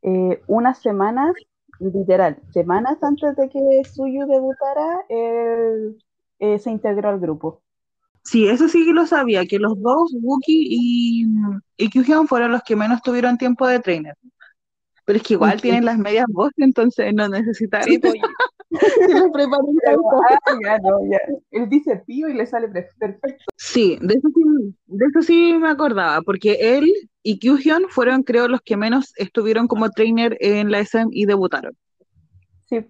eh, 0.00 0.40
unas 0.46 0.78
semanas, 0.78 1.34
literal, 1.80 2.40
semanas 2.52 3.02
antes 3.02 3.36
de 3.36 3.50
que 3.50 3.82
Suyu 3.84 4.26
debutara, 4.26 5.04
él 5.10 5.98
eh, 6.38 6.58
se 6.58 6.70
integró 6.70 7.10
al 7.10 7.20
grupo. 7.20 7.60
Sí, 8.26 8.48
eso 8.48 8.68
sí 8.68 8.84
que 8.84 8.92
lo 8.92 9.06
sabía, 9.06 9.46
que 9.46 9.60
los 9.60 9.80
dos, 9.80 10.12
Wookie 10.20 10.66
y, 10.68 11.26
y 11.76 11.90
Kyuhyun, 11.90 12.26
fueron 12.26 12.50
los 12.50 12.62
que 12.64 12.74
menos 12.74 13.00
tuvieron 13.00 13.38
tiempo 13.38 13.68
de 13.68 13.78
trainer. 13.78 14.16
Pero 15.04 15.18
es 15.18 15.22
que 15.22 15.34
igual 15.34 15.52
Sí. 15.52 15.62
tienen 15.62 15.84
las 15.84 15.96
medias 15.96 16.26
voces, 16.28 16.54
entonces 16.58 17.14
no 17.14 17.28
necesitan 17.28 17.84
Sí, 17.84 17.98
pues, 17.98 18.14
los 18.70 19.30
preparen 19.30 19.76
ah, 19.86 20.38
ya, 20.60 20.78
no, 20.78 20.98
ya. 21.08 21.20
Él 21.52 21.68
dice 21.68 22.02
pío 22.04 22.28
y 22.28 22.34
le 22.34 22.46
sale 22.46 22.66
perfecto. 22.66 23.44
Sí, 23.56 23.96
de 24.00 24.14
eso 24.14 24.28
sí, 24.34 24.74
de 24.86 25.06
eso 25.06 25.22
sí 25.22 25.54
me 25.60 25.68
acordaba, 25.68 26.20
porque 26.22 26.58
él 26.60 26.92
y 27.22 27.38
Kyuhyun 27.38 27.84
fueron, 27.90 28.24
creo, 28.24 28.48
los 28.48 28.60
que 28.60 28.76
menos 28.76 29.12
estuvieron 29.18 29.68
como 29.68 29.88
trainer 29.90 30.36
en 30.40 30.72
la 30.72 30.80
SM 30.80 31.10
y 31.12 31.26
debutaron. 31.26 31.76
Sí, 32.64 32.84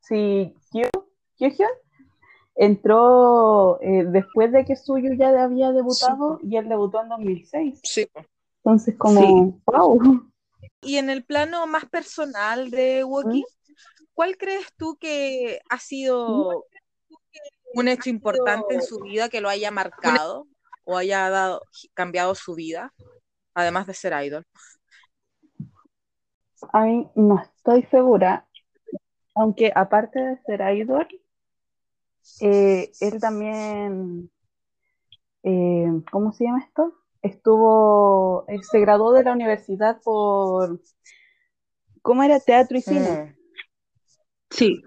sí, 0.00 0.52
Kyu, 0.72 0.88
Kyuhyun 1.36 1.70
entró 2.54 3.80
eh, 3.80 4.04
después 4.06 4.52
de 4.52 4.64
que 4.64 4.76
Suyu 4.76 5.14
ya 5.14 5.28
había 5.42 5.72
debutado 5.72 6.38
y 6.42 6.56
él 6.56 6.68
debutó 6.68 7.02
en 7.02 7.08
2006. 7.08 7.80
sí. 7.82 8.08
Entonces, 8.62 8.94
como, 8.98 9.58
wow. 9.64 10.30
Y 10.82 10.96
en 10.96 11.08
el 11.08 11.24
plano 11.24 11.66
más 11.66 11.86
personal 11.86 12.70
de 12.70 13.04
Woki, 13.04 13.44
¿cuál 14.12 14.36
crees 14.36 14.66
tú 14.76 14.96
que 15.00 15.60
ha 15.70 15.78
sido 15.78 16.66
un 17.74 17.88
hecho 17.88 18.10
importante 18.10 18.74
en 18.74 18.82
su 18.82 18.98
vida 19.00 19.28
que 19.28 19.40
lo 19.40 19.48
haya 19.48 19.70
marcado 19.70 20.46
o 20.84 20.96
haya 20.96 21.30
dado, 21.30 21.62
cambiado 21.94 22.34
su 22.34 22.54
vida, 22.54 22.92
además 23.54 23.86
de 23.86 23.94
ser 23.94 24.12
idol? 24.24 24.44
Ay, 26.72 27.08
no 27.14 27.40
estoy 27.40 27.82
segura, 27.84 28.46
aunque 29.34 29.72
aparte 29.74 30.20
de 30.20 30.38
ser 30.42 30.60
idol, 30.76 31.08
eh, 32.40 32.90
él 33.00 33.20
también, 33.20 34.30
eh, 35.42 35.86
¿cómo 36.10 36.32
se 36.32 36.44
llama 36.44 36.60
esto? 36.60 36.94
Estuvo, 37.22 38.44
eh, 38.48 38.62
se 38.62 38.80
graduó 38.80 39.12
de 39.12 39.24
la 39.24 39.32
universidad 39.32 40.00
por, 40.02 40.80
¿cómo 42.02 42.22
era? 42.22 42.40
Teatro 42.40 42.78
y 42.78 42.82
cine. 42.82 43.36
Sí, 44.50 44.82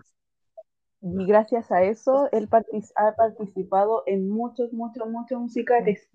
Y 1.01 1.25
gracias 1.25 1.71
a 1.71 1.83
eso, 1.83 2.29
él 2.31 2.49
ha 2.95 3.15
participado 3.15 4.03
en 4.05 4.29
muchos, 4.29 4.73
muchos, 4.73 5.09
muchos 5.09 5.39
musicales. 5.39 6.09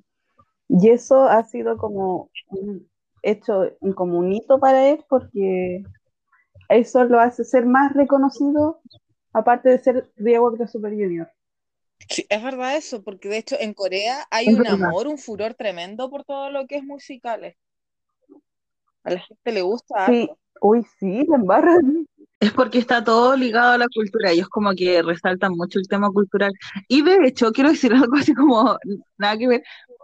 Y 0.69 0.91
eso 0.91 1.25
ha 1.25 1.45
sido 1.45 1.79
como 1.79 2.31
un 2.49 2.89
hecho 3.23 3.65
como 3.95 4.19
un 4.19 4.33
hito 4.33 4.59
para 4.61 4.89
él 4.91 5.05
porque 5.09 5.83
eso 6.69 7.05
lo 7.05 7.19
hace 7.21 7.45
ser 7.45 7.67
más 7.67 7.93
reconocido, 7.95 8.81
aparte 9.39 9.69
de 9.69 9.79
ser 9.79 10.11
Diego 10.17 10.51
de 10.51 10.67
Super 10.69 10.93
Junior. 10.93 11.31
Sí, 12.09 12.27
es 12.29 12.43
verdad 12.43 12.77
eso, 12.77 13.03
porque 13.03 13.29
de 13.29 13.39
hecho 13.39 13.57
en 13.59 13.75
Corea 13.75 14.27
hay 14.31 14.49
un 14.49 14.67
amor, 14.67 15.09
un 15.09 15.19
furor 15.19 15.55
tremendo 15.55 16.09
por 16.11 16.25
todo 16.25 16.51
lo 16.51 16.67
que 16.67 16.77
es 16.77 16.85
musicales. 16.85 17.57
A 19.05 19.11
la 19.11 19.21
gente 19.21 19.53
le 19.53 19.63
gusta. 19.63 20.07
Sí, 20.07 20.29
uy, 20.61 20.85
sí, 20.99 21.25
la 21.27 21.37
embarran. 21.37 22.07
Es 22.41 22.53
porque 22.53 22.79
está 22.79 23.03
todo 23.03 23.37
ligado 23.37 23.73
a 23.73 23.79
la 23.79 23.89
cultura, 23.93 24.31
ellos 24.31 24.49
como 24.49 24.73
que 24.73 25.03
resaltan 25.03 25.53
mucho 25.57 25.81
el 25.81 25.89
tema 25.89 26.09
cultural. 26.11 26.53
Y 26.87 27.03
de 27.03 27.27
hecho, 27.27 27.51
quiero 27.51 27.71
decir 27.71 27.93
algo 27.93 28.15
así 28.17 28.33
como, 28.33 28.79
nada 29.17 29.37
que 29.37 29.49
ver, 29.49 29.63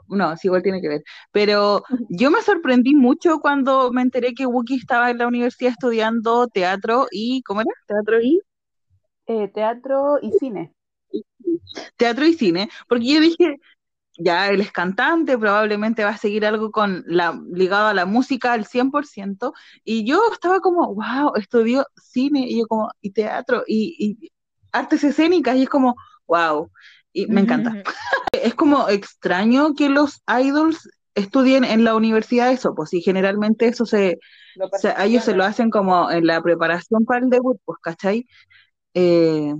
no, 0.09 0.37
sí, 0.37 0.49
igual 0.49 0.63
tiene 0.63 0.81
que 0.81 0.89
ver, 0.89 1.05
pero 1.31 1.85
yo 2.09 2.33
me 2.33 2.43
sorprendí 2.43 2.95
mucho 2.95 3.39
cuando 3.39 3.93
me 3.93 4.03
enteré 4.03 4.35
que 4.35 4.47
Wookie 4.47 4.77
estaba 4.77 5.11
en 5.11 5.19
la 5.19 5.29
universidad 5.29 5.71
estudiando 5.73 6.49
teatro 6.49 7.07
y, 7.13 7.43
¿cómo 7.43 7.61
era? 7.61 7.71
Teatro 7.87 8.21
y... 8.21 8.41
Eh, 9.27 9.49
teatro 9.49 10.19
y 10.21 10.33
cine. 10.33 10.73
Teatro 11.97 12.27
y 12.27 12.35
cine, 12.35 12.69
porque 12.89 13.07
yo 13.07 13.21
dije, 13.21 13.59
ya 14.19 14.49
él 14.49 14.61
es 14.61 14.71
cantante, 14.71 15.39
probablemente 15.39 16.05
va 16.05 16.11
a 16.11 16.17
seguir 16.17 16.45
algo 16.47 16.71
con 16.71 17.05
la, 17.07 17.41
ligado 17.53 17.89
a 17.89 17.95
la 17.95 18.07
música 18.07 18.53
al 18.53 18.67
100%, 18.67 19.53
y 19.85 20.07
yo 20.07 20.21
estaba 20.33 20.61
como, 20.61 20.95
wow, 20.95 21.33
estudió 21.37 21.87
cine, 21.97 22.47
y 22.49 22.59
yo 22.59 22.67
como, 22.67 22.91
y 23.01 23.11
teatro, 23.11 23.65
y, 23.67 24.31
artes 24.73 25.05
escénicas, 25.05 25.57
y 25.57 25.63
es 25.63 25.69
como, 25.69 25.97
wow, 26.27 26.71
y 27.13 27.27
me 27.27 27.41
encanta. 27.41 27.73
es 28.33 28.55
como 28.55 28.89
extraño 28.89 29.75
que 29.75 29.89
los 29.89 30.23
idols 30.27 30.89
estudien 31.15 31.65
en 31.65 31.85
la 31.85 31.95
universidad 31.95 32.53
eso, 32.53 32.75
pues, 32.75 32.93
y 32.93 33.01
generalmente 33.01 33.69
eso 33.69 33.87
se, 33.87 34.19
a 34.97 35.05
ellos 35.05 35.25
se 35.25 35.35
lo 35.35 35.45
hacen 35.45 35.71
como 35.71 36.11
en 36.11 36.27
la 36.27 36.43
preparación 36.43 37.05
para 37.05 37.25
el 37.25 37.31
debut, 37.31 37.59
pues, 37.65 37.79
¿cachai? 37.81 38.27
Eh, 38.95 39.55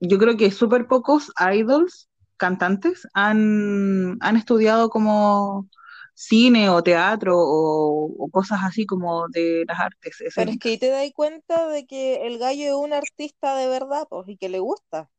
yo 0.00 0.18
creo 0.18 0.36
que 0.36 0.50
súper 0.50 0.86
pocos 0.86 1.32
idols 1.52 2.08
cantantes 2.36 3.08
han, 3.14 4.18
estudiado 4.36 4.90
como 4.90 5.68
cine 6.14 6.68
o 6.68 6.82
teatro 6.82 7.34
o, 7.36 8.28
cosas 8.30 8.60
así 8.62 8.86
como 8.86 9.28
de 9.28 9.64
las 9.66 9.80
artes. 9.80 10.18
Pero 10.34 10.50
es 10.50 10.58
que 10.58 10.70
ahí 10.70 10.78
te 10.78 10.88
das 10.88 11.10
cuenta 11.14 11.68
de 11.68 11.86
que 11.86 12.26
el 12.26 12.38
gallo 12.38 12.64
es 12.64 12.74
un 12.74 12.92
artista 12.92 13.56
de 13.56 13.68
verdad 13.68 14.06
pues, 14.08 14.28
y 14.28 14.36
que 14.36 14.48
le 14.48 14.58
gusta. 14.58 15.10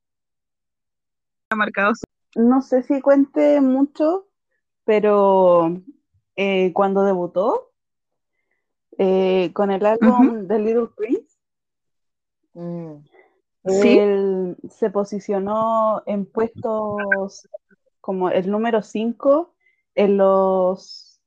Ha 1.50 1.55
marcado 1.55 1.93
No 2.36 2.62
sé 2.62 2.84
si 2.84 3.01
cuente 3.01 3.62
mucho, 3.62 4.27
pero 4.84 5.81
eh, 6.36 6.72
cuando 6.74 7.03
debutó 7.03 7.72
eh, 8.98 9.51
con 9.53 9.72
el 9.72 9.86
álbum 9.86 10.48
The 10.48 10.60
Little 10.60 10.89
Prince, 10.95 11.38
mm. 12.53 13.14
Él 13.65 14.57
se 14.69 14.91
posicionó 14.91 16.03
en 16.05 16.25
puestos 16.25 17.48
como 18.00 18.29
el 18.29 18.50
número 18.51 18.84
5 18.84 19.53
en 19.95 20.17
los 20.17 21.19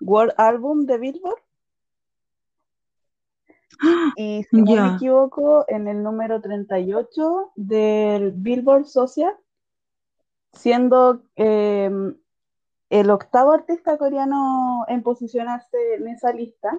World 0.00 0.34
Album 0.36 0.86
de 0.86 0.98
Billboard. 0.98 1.42
Y 4.16 4.44
si 4.44 4.62
no 4.62 4.76
me 4.76 4.94
equivoco, 4.96 5.64
en 5.66 5.88
el 5.88 6.02
número 6.02 6.40
38 6.40 7.52
del 7.56 8.32
Billboard 8.32 8.86
Social, 8.86 9.34
siendo 10.52 11.22
em, 11.34 12.14
el 12.90 13.10
octavo 13.10 13.52
artista 13.52 13.96
coreano 13.96 14.84
en 14.86 15.02
posicionarse 15.02 15.94
en 15.94 16.08
esa 16.08 16.32
lista 16.32 16.78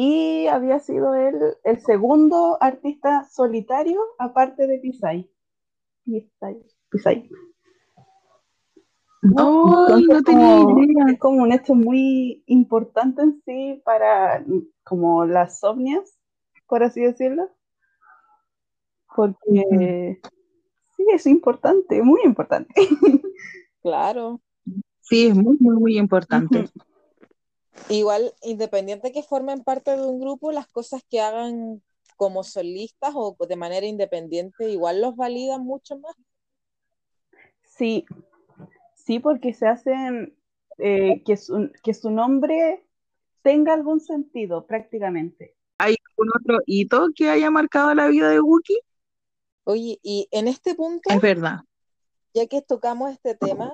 y 0.00 0.46
había 0.46 0.78
sido 0.78 1.16
él 1.16 1.34
el 1.64 1.80
segundo 1.80 2.56
artista 2.60 3.24
solitario 3.24 4.00
aparte 4.16 4.68
de 4.68 4.78
Pisay. 4.78 5.28
Pisay. 6.04 6.62
Pisay. 6.88 7.28
No, 9.22 9.88
no 9.88 10.22
tenía 10.22 10.60
idea. 10.60 11.04
Es 11.12 11.18
como 11.18 11.42
un 11.42 11.52
hecho 11.52 11.74
muy 11.74 12.44
importante 12.46 13.22
en 13.22 13.42
sí 13.44 13.82
para 13.84 14.44
como 14.84 15.24
las 15.24 15.64
ovnias, 15.64 16.16
por 16.68 16.84
así 16.84 17.00
decirlo. 17.00 17.50
Porque 19.16 20.20
sí, 20.96 21.06
es 21.12 21.26
importante, 21.26 22.02
muy 22.02 22.20
importante. 22.24 22.72
Claro. 23.80 24.40
Sí, 25.00 25.28
es 25.28 25.36
muy, 25.36 25.56
muy, 25.60 25.76
muy 25.76 25.98
importante. 25.98 26.68
Igual, 27.88 28.34
independiente 28.42 29.12
que 29.12 29.22
formen 29.22 29.64
parte 29.64 29.96
de 29.96 30.04
un 30.04 30.20
grupo, 30.20 30.52
las 30.52 30.68
cosas 30.68 31.02
que 31.08 31.20
hagan 31.20 31.82
como 32.16 32.42
solistas 32.42 33.12
o 33.14 33.36
de 33.48 33.56
manera 33.56 33.86
independiente, 33.86 34.68
igual 34.70 35.00
los 35.00 35.16
validan 35.16 35.64
mucho 35.64 35.98
más. 35.98 36.14
Sí, 37.62 38.04
sí, 38.94 39.20
porque 39.20 39.54
se 39.54 39.68
hacen 39.68 40.36
eh, 40.78 41.22
que, 41.24 41.36
su, 41.36 41.70
que 41.82 41.94
su 41.94 42.10
nombre 42.10 42.84
tenga 43.42 43.72
algún 43.72 44.00
sentido 44.00 44.66
prácticamente. 44.66 45.54
¿Hay 45.78 45.94
algún 46.08 46.28
otro 46.40 46.58
hito 46.66 47.08
que 47.14 47.30
haya 47.30 47.50
marcado 47.50 47.94
la 47.94 48.08
vida 48.08 48.30
de 48.30 48.40
Wookie? 48.40 48.80
Oye, 49.64 50.00
y 50.02 50.28
en 50.32 50.48
este 50.48 50.74
punto, 50.74 51.08
es 51.10 51.20
verdad. 51.20 51.60
Ya 52.34 52.46
que 52.46 52.62
tocamos 52.62 53.12
este 53.12 53.34
tema, 53.34 53.72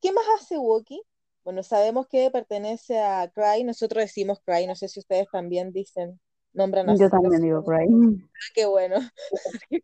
¿qué 0.00 0.12
más 0.12 0.24
hace 0.36 0.58
Wookie? 0.58 1.02
Bueno, 1.44 1.62
sabemos 1.62 2.06
que 2.06 2.30
pertenece 2.30 3.00
a 3.00 3.30
Cry, 3.34 3.64
nosotros 3.64 4.04
decimos 4.04 4.40
Cry, 4.44 4.66
no 4.66 4.76
sé 4.76 4.88
si 4.88 5.00
ustedes 5.00 5.28
también 5.30 5.72
dicen, 5.72 6.20
nombran 6.52 6.88
así. 6.88 7.00
Yo 7.00 7.10
también 7.10 7.42
digo 7.42 7.64
Cry. 7.64 7.86
Ah, 7.88 8.50
qué 8.54 8.66
bueno. 8.66 8.96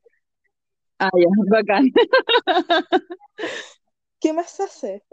ah, 1.01 1.11
ya, 1.16 1.29
bacán. 1.51 1.90
¿Qué 4.21 4.33
más 4.33 4.61
hace? 4.61 5.05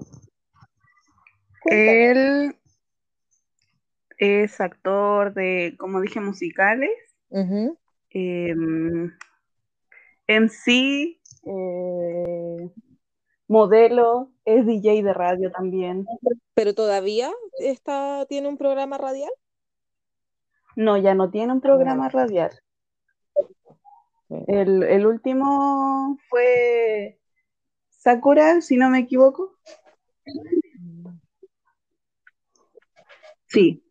Él 1.65 2.55
es 4.17 4.61
actor 4.61 5.33
de, 5.33 5.75
como 5.79 6.01
dije, 6.01 6.19
musicales. 6.19 6.91
En 10.27 10.49
sí, 10.49 11.21
eh, 11.43 12.71
modelo, 13.47 14.31
es 14.45 14.65
DJ 14.65 15.03
de 15.03 15.13
radio 15.13 15.51
también. 15.51 16.05
¿Pero 16.53 16.73
todavía 16.73 17.31
está, 17.59 18.25
tiene 18.27 18.47
un 18.47 18.57
programa 18.57 18.97
radial? 18.97 19.31
No, 20.75 20.97
ya 20.97 21.13
no 21.13 21.29
tiene 21.29 21.53
un 21.53 21.61
programa 21.61 22.09
radial. 22.09 22.51
El, 24.47 25.05
último 25.05 26.17
fue 26.29 27.19
Sakura, 27.89 28.61
si 28.61 28.75
no 28.75 28.89
me 28.89 28.99
equivoco. 28.99 29.55
Sí, 33.47 33.83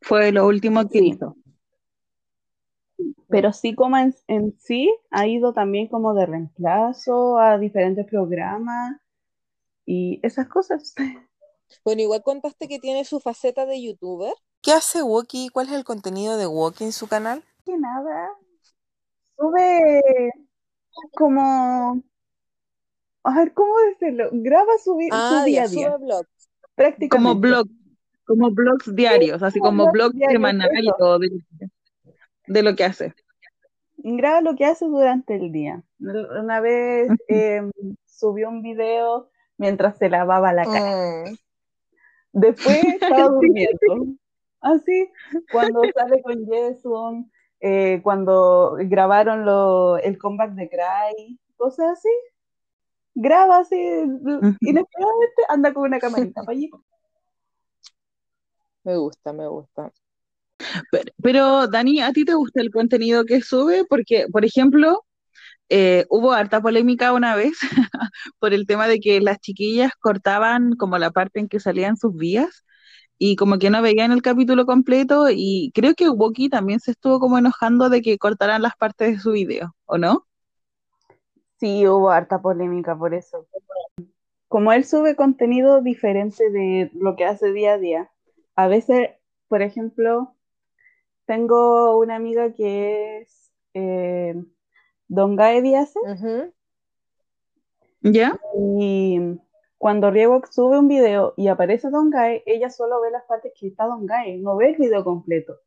fue 0.00 0.30
lo 0.30 0.46
último 0.46 0.88
que 0.88 0.98
hizo 0.98 1.36
pero 3.34 3.52
sí 3.52 3.74
como 3.74 3.96
en, 3.98 4.14
sí 4.60 4.94
ha 5.10 5.26
ido 5.26 5.52
también 5.52 5.88
como 5.88 6.14
de 6.14 6.24
reemplazo 6.24 7.36
a 7.40 7.58
diferentes 7.58 8.06
programas 8.06 8.96
y 9.84 10.20
esas 10.22 10.46
cosas. 10.46 10.94
Bueno, 11.84 12.02
igual 12.02 12.22
contaste 12.22 12.68
que 12.68 12.78
tiene 12.78 13.04
su 13.04 13.18
faceta 13.18 13.66
de 13.66 13.82
youtuber. 13.82 14.32
¿Qué 14.62 14.70
hace 14.70 15.02
Woki? 15.02 15.48
¿Cuál 15.48 15.66
es 15.66 15.72
el 15.72 15.82
contenido 15.82 16.36
de 16.36 16.46
Woki 16.46 16.84
en 16.84 16.92
su 16.92 17.08
canal? 17.08 17.42
Que 17.64 17.76
nada. 17.76 18.28
Sube 19.36 20.00
como 21.16 22.00
a 23.24 23.34
ver, 23.36 23.52
¿cómo 23.54 23.72
decirlo? 23.90 24.28
Graba 24.30 24.72
su, 24.78 24.96
ah, 25.10 25.38
su 25.40 25.44
día 25.46 25.64
a 25.64 25.68
día. 25.68 25.88
Sube 25.88 26.04
blogs. 26.04 26.50
Prácticamente. 26.76 27.08
Como 27.08 27.34
blogs, 27.34 27.70
como 28.24 28.50
blogs 28.52 28.94
diarios, 28.94 29.42
así 29.42 29.58
como, 29.58 29.90
blogs 29.90 30.16
semanales 30.30 30.84
de, 31.20 31.70
de 32.46 32.62
lo 32.62 32.76
que 32.76 32.84
hace 32.84 33.14
graba 33.96 34.40
lo 34.40 34.54
que 34.56 34.64
hace 34.64 34.86
durante 34.86 35.36
el 35.36 35.52
día. 35.52 35.82
Una 35.98 36.60
vez 36.60 37.08
em, 37.28 37.70
subió 38.06 38.48
un 38.48 38.62
video 38.62 39.30
mientras 39.56 39.98
se 39.98 40.08
lavaba 40.08 40.52
la 40.52 40.64
cara. 40.64 41.30
Mm. 41.30 41.36
Después 42.32 42.84
estaba 43.00 43.28
durmiendo. 43.28 44.16
Así, 44.60 45.10
cuando 45.52 45.82
sale 45.94 46.22
con 46.22 46.46
Jason, 46.46 47.30
eh, 47.60 48.00
cuando 48.02 48.76
grabaron 48.78 49.44
lo, 49.44 49.98
el 49.98 50.18
comeback 50.18 50.52
de 50.52 50.68
Cry, 50.68 51.38
cosas 51.56 51.98
así. 51.98 52.08
Graba 53.14 53.58
así, 53.58 53.76
inesperadamente 53.76 55.42
anda 55.48 55.72
con 55.72 55.84
una 55.84 55.98
camarita 56.00 56.42
para 56.42 56.52
allí. 56.52 56.70
Me 58.82 58.96
gusta, 58.96 59.32
me 59.32 59.46
gusta. 59.46 59.92
Pero, 61.22 61.68
Dani, 61.68 62.00
¿a 62.00 62.12
ti 62.12 62.24
te 62.24 62.34
gusta 62.34 62.60
el 62.60 62.70
contenido 62.70 63.24
que 63.24 63.40
sube? 63.40 63.84
Porque, 63.88 64.26
por 64.32 64.44
ejemplo, 64.44 65.04
eh, 65.68 66.04
hubo 66.10 66.32
harta 66.32 66.60
polémica 66.60 67.12
una 67.12 67.36
vez 67.36 67.58
por 68.38 68.52
el 68.52 68.66
tema 68.66 68.86
de 68.86 69.00
que 69.00 69.20
las 69.20 69.38
chiquillas 69.38 69.92
cortaban 70.00 70.74
como 70.76 70.98
la 70.98 71.10
parte 71.10 71.40
en 71.40 71.48
que 71.48 71.60
salían 71.60 71.96
sus 71.96 72.14
vías 72.14 72.64
y 73.18 73.36
como 73.36 73.58
que 73.58 73.70
no 73.70 73.80
veían 73.80 74.12
el 74.12 74.22
capítulo 74.22 74.66
completo 74.66 75.26
y 75.30 75.72
creo 75.74 75.94
que 75.94 76.10
Woki 76.10 76.48
también 76.48 76.80
se 76.80 76.90
estuvo 76.92 77.20
como 77.20 77.38
enojando 77.38 77.88
de 77.88 78.02
que 78.02 78.18
cortaran 78.18 78.62
las 78.62 78.74
partes 78.76 79.12
de 79.12 79.18
su 79.18 79.32
video, 79.32 79.74
¿o 79.86 79.98
no? 79.98 80.26
Sí, 81.58 81.86
hubo 81.86 82.10
harta 82.10 82.42
polémica 82.42 82.96
por 82.98 83.14
eso. 83.14 83.46
Como 84.48 84.72
él 84.72 84.84
sube 84.84 85.16
contenido 85.16 85.80
diferente 85.80 86.50
de 86.50 86.90
lo 86.94 87.16
que 87.16 87.24
hace 87.24 87.52
día 87.52 87.74
a 87.74 87.78
día, 87.78 88.10
a 88.56 88.68
veces, 88.68 89.10
por 89.48 89.62
ejemplo, 89.62 90.33
tengo 91.26 91.98
una 91.98 92.16
amiga 92.16 92.52
que 92.52 93.18
es 93.18 93.52
eh, 93.74 94.34
Don 95.08 95.36
Gae 95.36 95.62
Díaz, 95.62 95.94
¿Ya? 98.00 98.38
y 98.58 99.18
cuando 99.78 100.10
Riego 100.10 100.42
sube 100.50 100.78
un 100.78 100.88
video 100.88 101.34
y 101.36 101.48
aparece 101.48 101.90
Don 101.90 102.10
Gae, 102.10 102.42
ella 102.46 102.70
solo 102.70 103.00
ve 103.00 103.10
las 103.10 103.24
partes 103.24 103.52
que 103.58 103.68
está 103.68 103.86
Don 103.86 104.06
Gae, 104.06 104.38
no 104.38 104.56
ve 104.56 104.70
el 104.70 104.76
video 104.76 105.04
completo. 105.04 105.58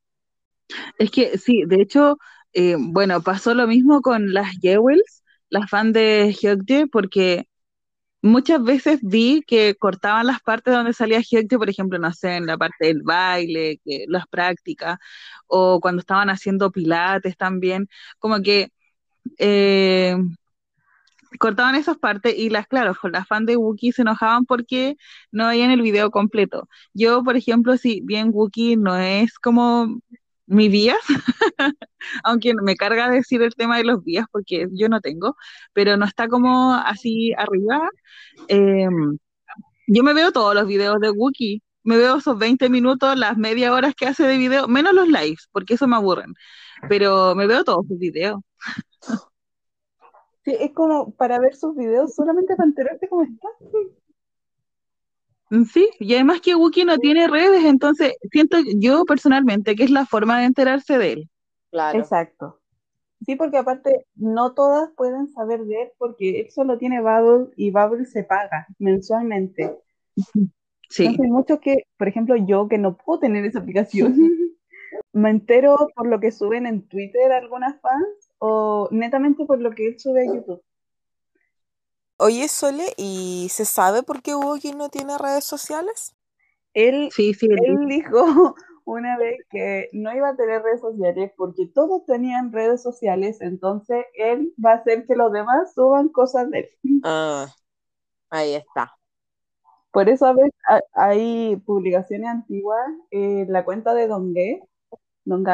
Es 0.98 1.12
que 1.12 1.38
sí, 1.38 1.64
de 1.66 1.82
hecho, 1.82 2.18
eh, 2.54 2.76
bueno, 2.78 3.22
pasó 3.22 3.54
lo 3.54 3.68
mismo 3.68 4.02
con 4.02 4.34
las 4.34 4.52
Jewels, 4.62 5.24
las 5.50 5.70
fans 5.70 5.94
de 5.94 6.36
Hyuktae, 6.40 6.88
porque 6.88 7.48
muchas 8.22 8.64
veces 8.64 9.00
vi 9.02 9.44
que 9.48 9.76
cortaban 9.76 10.28
las 10.28 10.42
partes 10.42 10.74
donde 10.74 10.94
salía 10.94 11.22
Hyuktae, 11.22 11.58
por 11.58 11.70
ejemplo, 11.70 12.00
no 12.00 12.12
sé, 12.14 12.36
en 12.38 12.46
la 12.48 12.58
parte 12.58 12.88
del 12.88 13.02
baile, 13.04 13.80
que, 13.84 14.06
las 14.08 14.28
prácticas, 14.28 14.98
o 15.48 15.80
cuando 15.82 16.02
estaban 16.02 16.30
haciendo 16.30 16.72
pilates 16.72 17.38
también, 17.38 17.88
como 18.20 18.42
que 18.42 18.72
eh, 19.40 20.18
cortaban 21.40 21.76
esas 21.76 21.98
partes 21.98 22.36
y 22.38 22.50
las, 22.50 22.68
claro, 22.68 22.94
las 23.12 23.28
fans 23.28 23.48
de 23.48 23.58
Wookiee 23.58 23.92
se 23.92 24.02
enojaban 24.04 24.46
porque 24.46 24.98
no 25.32 25.48
veían 25.48 25.72
el 25.72 25.82
video 25.82 26.12
completo. 26.12 26.70
Yo, 26.94 27.24
por 27.24 27.36
ejemplo, 27.38 27.78
si 27.78 28.02
bien 28.02 28.32
Wookiee 28.34 28.78
no 28.78 28.98
es 28.98 29.38
como 29.40 30.00
mi 30.48 30.70
vías, 30.70 30.98
aunque 32.24 32.54
me 32.56 32.76
carga 32.76 33.10
decir 33.10 33.42
el 33.42 33.56
tema 33.56 33.78
de 33.78 33.84
los 33.84 34.04
vías 34.04 34.26
porque 34.32 34.68
yo 34.72 34.90
no 34.90 35.02
tengo, 35.02 35.36
pero 35.74 35.98
no 35.98 36.06
está 36.06 36.28
como 36.28 36.74
así 36.74 37.34
arriba. 37.38 37.90
Em, 38.48 39.18
yo 39.88 40.04
me 40.04 40.14
veo 40.14 40.32
todos 40.32 40.56
los 40.56 40.68
videos 40.68 41.00
de 41.00 41.12
Wookiee, 41.12 41.62
me 41.84 41.98
veo 41.98 42.18
esos 42.18 42.38
20 42.38 42.70
minutos, 42.70 43.18
las 43.18 43.38
media 43.38 43.74
horas 43.74 43.96
que 43.96 44.08
hace 44.08 44.24
de 44.28 44.38
video, 44.38 44.68
menos 44.68 44.94
los 44.94 45.08
lives, 45.08 45.48
porque 45.52 45.76
eso 45.76 45.88
me 45.88 45.96
aburren, 45.96 46.34
pero 46.90 47.36
me 47.36 47.48
veo 47.48 47.64
todos 47.64 47.88
sus 47.88 48.00
videos. 48.00 48.40
Sí, 50.44 50.56
es 50.60 50.72
como 50.74 51.12
para 51.12 51.40
ver 51.40 51.56
sus 51.56 51.76
videos 51.76 52.16
solamente 52.16 52.56
para 52.56 52.68
enterarte 52.68 53.10
cómo 53.10 53.24
está. 53.24 53.50
Mm, 55.50 55.64
sí, 55.64 55.90
y 56.00 56.14
además 56.14 56.42
que 56.42 56.56
Wookie 56.56 56.86
no 56.86 56.98
tiene 56.98 57.28
redes, 57.28 57.64
entonces 57.66 58.14
siento 58.32 58.58
yo 58.76 59.06
personalmente 59.06 59.76
que 59.76 59.84
es 59.84 59.92
la 59.92 60.06
forma 60.06 60.40
de 60.40 60.46
enterarse 60.46 60.98
de 60.98 61.14
él. 61.14 61.30
Claro. 61.72 62.00
Exacto. 62.00 62.60
Sí, 63.26 63.36
porque 63.36 63.58
aparte 63.58 64.06
no 64.16 64.54
todas 64.54 64.90
pueden 64.96 65.28
saber 65.30 65.66
de 65.66 65.84
él 65.84 65.90
porque 65.98 66.42
él 66.42 66.52
solo 66.52 66.78
tiene 66.78 67.02
Bubble 67.02 67.52
y 67.56 67.72
Bubble 67.72 68.06
se 68.06 68.24
paga 68.24 68.68
mensualmente. 68.80 69.76
Sí, 70.90 71.04
Entonces 71.04 71.26
hay 71.26 71.32
muchos 71.32 71.60
que, 71.60 71.84
por 71.98 72.08
ejemplo, 72.08 72.38
yo 72.38 72.70
que 72.70 72.78
no 72.78 72.96
puedo 72.96 73.20
tener 73.20 73.44
esa 73.44 73.60
aplicación, 73.60 74.16
me 75.12 75.30
entero 75.30 75.76
por 75.94 76.08
lo 76.08 76.22
que 76.22 76.32
suben 76.32 76.66
en 76.66 76.88
Twitter 76.88 77.30
algunas 77.34 77.78
fans 77.82 78.32
o 78.38 78.88
netamente 78.92 79.46
por 79.46 79.60
lo 79.60 79.72
que 79.72 79.86
él 79.86 80.00
sube 80.00 80.22
a 80.22 80.34
YouTube. 80.34 80.62
Oye, 82.18 82.48
Sole, 82.48 82.94
¿y 82.98 83.48
se 83.52 83.66
sabe 83.66 84.04
por 84.04 84.22
qué 84.22 84.36
Wookiee 84.36 84.74
no 84.76 84.90
tiene 84.90 85.18
redes 85.18 85.46
sociales? 85.46 86.16
Él, 86.74 87.14
sí, 87.16 87.34
sí. 87.34 87.48
él 87.66 87.78
él 87.82 87.88
dijo 87.88 88.56
una 88.86 89.18
vez 89.18 89.42
que 89.50 89.90
no 89.94 90.14
iba 90.16 90.30
a 90.30 90.36
tener 90.38 90.62
redes 90.64 90.80
sociales 90.82 91.32
porque 91.36 91.68
todos 91.68 92.06
tenían 92.06 92.52
redes 92.54 92.82
sociales, 92.84 93.42
entonces 93.42 94.06
él 94.14 94.54
va 94.64 94.72
a 94.74 94.76
hacer 94.76 95.06
que 95.06 95.16
los 95.16 95.32
demás 95.32 95.74
suban 95.74 96.08
cosas 96.10 96.50
de 96.52 96.60
él. 96.60 96.70
Ah, 97.02 97.56
ahí 98.32 98.56
está. 98.56 98.98
Por 99.92 100.10
eso 100.10 100.26
a 100.26 100.34
veces 100.34 100.54
ha- 100.70 100.82
hay 100.94 101.56
publicaciones 101.66 102.30
antiguas 102.30 102.80
en 103.12 103.52
la 103.52 103.66
cuenta 103.66 103.94
de 103.94 104.08
Don 104.08 104.34
Gae, 104.34 104.62
Don 105.26 105.46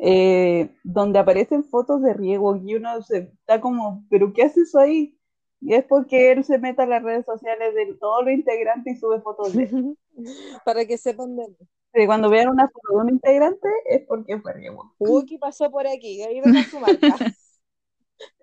eh, 0.00 0.70
donde 0.84 1.18
aparecen 1.18 1.64
fotos 1.64 2.02
de 2.02 2.14
riego 2.14 2.56
y 2.56 2.74
uno 2.76 3.02
se 3.02 3.18
está 3.40 3.60
como, 3.60 4.04
¿pero 4.10 4.32
qué 4.32 4.42
hace 4.44 4.60
eso 4.62 4.78
ahí? 4.78 5.17
Y 5.60 5.74
es 5.74 5.84
porque 5.84 6.32
él 6.32 6.44
se 6.44 6.58
mete 6.58 6.82
a 6.82 6.86
las 6.86 7.02
redes 7.02 7.26
sociales 7.26 7.74
de 7.74 7.94
todos 7.94 8.24
los 8.24 8.32
integrantes 8.32 8.96
y 8.96 9.00
sube 9.00 9.20
fotos 9.20 9.52
de 9.54 9.64
él. 9.64 9.96
Para 10.64 10.84
que 10.84 10.98
sepan 10.98 11.36
de 11.36 11.46
Sí, 11.94 12.06
Cuando 12.06 12.28
vean 12.28 12.48
una 12.50 12.68
foto 12.68 12.96
de 12.96 13.02
un 13.02 13.10
integrante 13.10 13.68
es 13.86 14.02
porque 14.06 14.38
fue 14.40 14.52
riego. 14.52 14.94
Wookiee 14.98 15.38
pasó 15.38 15.70
por 15.70 15.86
aquí, 15.86 16.22
ahí 16.22 16.40
deja 16.40 16.70
su 16.70 16.78
marca 16.78 17.16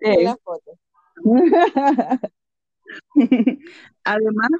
la 0.00 0.36
foto. 0.36 0.72
Además, 4.04 4.50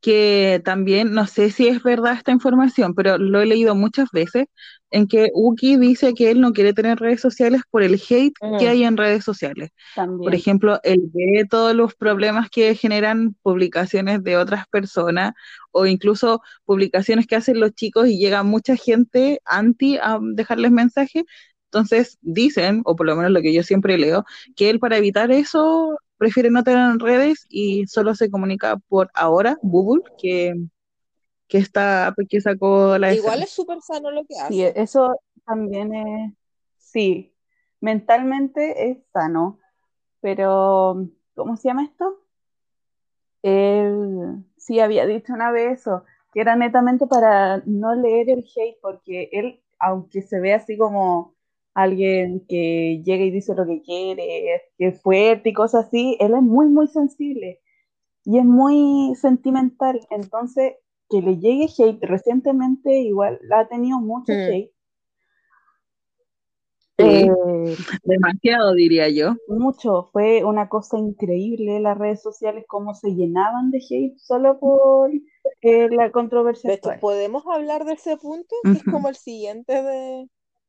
que 0.00 0.62
también, 0.64 1.12
no 1.12 1.26
sé 1.26 1.50
si 1.50 1.68
es 1.68 1.82
verdad 1.82 2.14
esta 2.14 2.32
información, 2.32 2.94
pero 2.94 3.18
lo 3.18 3.40
he 3.40 3.46
leído 3.46 3.74
muchas 3.74 4.10
veces, 4.12 4.46
en 4.90 5.06
que 5.06 5.30
Wookie 5.34 5.76
dice 5.76 6.14
que 6.14 6.30
él 6.30 6.40
no 6.40 6.52
quiere 6.52 6.72
tener 6.72 6.98
redes 6.98 7.20
sociales 7.20 7.62
por 7.70 7.82
el 7.82 7.94
hate 7.94 8.34
que 8.38 8.46
Ujú. 8.46 8.68
hay 8.68 8.84
en 8.84 8.96
redes 8.96 9.24
sociales. 9.24 9.70
Por 9.94 10.34
ejemplo, 10.34 10.80
él 10.82 11.10
ve 11.12 11.46
todos 11.48 11.74
los 11.74 11.94
problemas 11.94 12.50
que 12.50 12.74
generan 12.74 13.34
publicaciones 13.42 14.22
de 14.22 14.36
otras 14.36 14.66
personas 14.68 15.32
o 15.72 15.86
incluso 15.86 16.42
publicaciones 16.64 17.26
que 17.26 17.36
hacen 17.36 17.60
los 17.60 17.72
chicos 17.72 18.08
y 18.08 18.18
llega 18.18 18.42
mucha 18.42 18.76
gente 18.76 19.40
anti 19.44 19.96
a 19.96 20.18
dejarles 20.20 20.72
mensajes. 20.72 21.24
Entonces 21.66 22.18
dicen, 22.20 22.82
o 22.84 22.96
por 22.96 23.06
lo 23.06 23.14
menos 23.14 23.30
lo 23.30 23.42
que 23.42 23.54
yo 23.54 23.62
siempre 23.62 23.96
leo, 23.96 24.24
que 24.56 24.70
él 24.70 24.80
para 24.80 24.96
evitar 24.98 25.30
eso 25.30 25.96
prefiere 26.16 26.50
no 26.50 26.64
tener 26.64 26.98
redes 26.98 27.46
y 27.48 27.86
solo 27.86 28.14
se 28.14 28.28
comunica 28.28 28.76
por 28.88 29.10
ahora, 29.14 29.56
Google, 29.62 30.02
que, 30.20 30.54
que 31.50 31.58
esta 31.58 32.14
que 32.30 32.40
sacó 32.42 32.98
la 32.98 33.12
Igual 33.12 33.34
escena. 33.34 33.46
es 33.46 33.50
súper 33.50 33.80
sano 33.82 34.10
lo 34.10 34.24
que 34.24 34.34
Sí, 34.36 34.62
hace. 34.62 34.72
eso 34.76 35.16
también 35.46 35.94
es, 35.94 36.32
sí, 36.78 37.34
mentalmente 37.80 38.90
es 38.90 38.98
sano, 39.12 39.58
pero 40.20 41.08
¿cómo 41.34 41.56
se 41.56 41.68
llama 41.68 41.84
esto? 41.84 42.20
Él 43.42 44.44
sí 44.56 44.80
había 44.80 45.06
dicho 45.06 45.32
una 45.32 45.50
vez 45.50 45.80
eso, 45.80 46.04
que 46.32 46.40
era 46.42 46.56
netamente 46.56 47.06
para 47.06 47.62
no 47.66 47.94
leer 47.94 48.30
el 48.30 48.40
hate, 48.54 48.78
porque 48.82 49.28
él, 49.32 49.60
aunque 49.78 50.22
se 50.22 50.40
ve 50.40 50.54
así 50.54 50.76
como 50.76 51.34
alguien 51.74 52.44
que 52.48 53.02
llega 53.04 53.24
y 53.24 53.30
dice 53.30 53.54
lo 53.54 53.66
que 53.66 53.80
quiere, 53.82 54.62
que 54.78 54.88
es 54.88 55.00
fuerte 55.02 55.50
y 55.50 55.54
cosas 55.54 55.86
así, 55.86 56.16
él 56.20 56.34
es 56.34 56.42
muy, 56.42 56.66
muy 56.68 56.86
sensible 56.88 57.60
y 58.24 58.38
es 58.38 58.44
muy 58.46 59.14
sentimental, 59.16 60.00
entonces 60.10 60.74
que 61.10 61.20
le 61.22 61.38
llegue 61.38 61.66
hate 61.78 62.02
recientemente 62.04 63.00
igual 63.02 63.40
ha 63.52 63.68
tenido 63.68 64.00
mucho 64.00 64.32
Hmm. 64.32 64.46
hate. 64.48 64.72
Sí. 66.98 67.04
Eh, 67.04 67.76
Demasiado, 68.04 68.74
diría 68.74 69.08
yo. 69.08 69.34
mucho, 69.46 70.10
fue 70.12 70.44
una 70.44 70.68
cosa 70.68 70.98
increíble 70.98 71.80
las 71.80 71.98
redes 71.98 72.22
sociales, 72.22 72.64
cómo 72.68 72.94
se 72.94 73.10
llenaban 73.10 73.70
de 73.70 73.78
hate 73.78 74.16
solo 74.18 74.58
por 74.60 75.10
eh, 75.62 75.88
la 75.90 76.10
controversia 76.12 76.70
De 76.70 76.74
hecho, 76.76 76.90
podemos 77.00 77.44
hablar 77.46 77.84
de 77.84 77.94
ese 77.94 78.16
punto, 78.16 78.54
que 78.70 78.78
es 78.78 78.84
como 78.84 79.08
el 79.08 79.16
siguiente 79.16 79.82
de, 79.82 80.28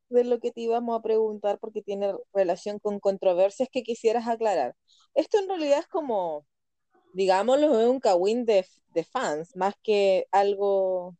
de 0.10 0.24
lo 0.24 0.40
que 0.40 0.52
te 0.52 0.62
íbamos 0.62 0.98
a 1.00 1.04
preguntar, 1.04 1.60
porque 1.60 1.82
tiene 1.84 2.14
relación 2.34 2.80
con 2.80 3.00
controversias 3.00 3.70
que 3.72 3.84
quisieras 3.84 4.28
aclarar. 4.28 4.76
Esto 5.14 5.38
en 5.40 5.48
realidad 5.50 5.80
es 5.80 5.88
como, 5.88 6.46
digámoslo, 7.14 7.80
es 7.80 7.88
un 7.88 8.00
cagüín 8.00 8.46
de, 8.46 8.66
de 8.94 9.04
fans, 9.04 9.56
más 9.56 9.76
que 9.84 10.28
algo 10.32 11.16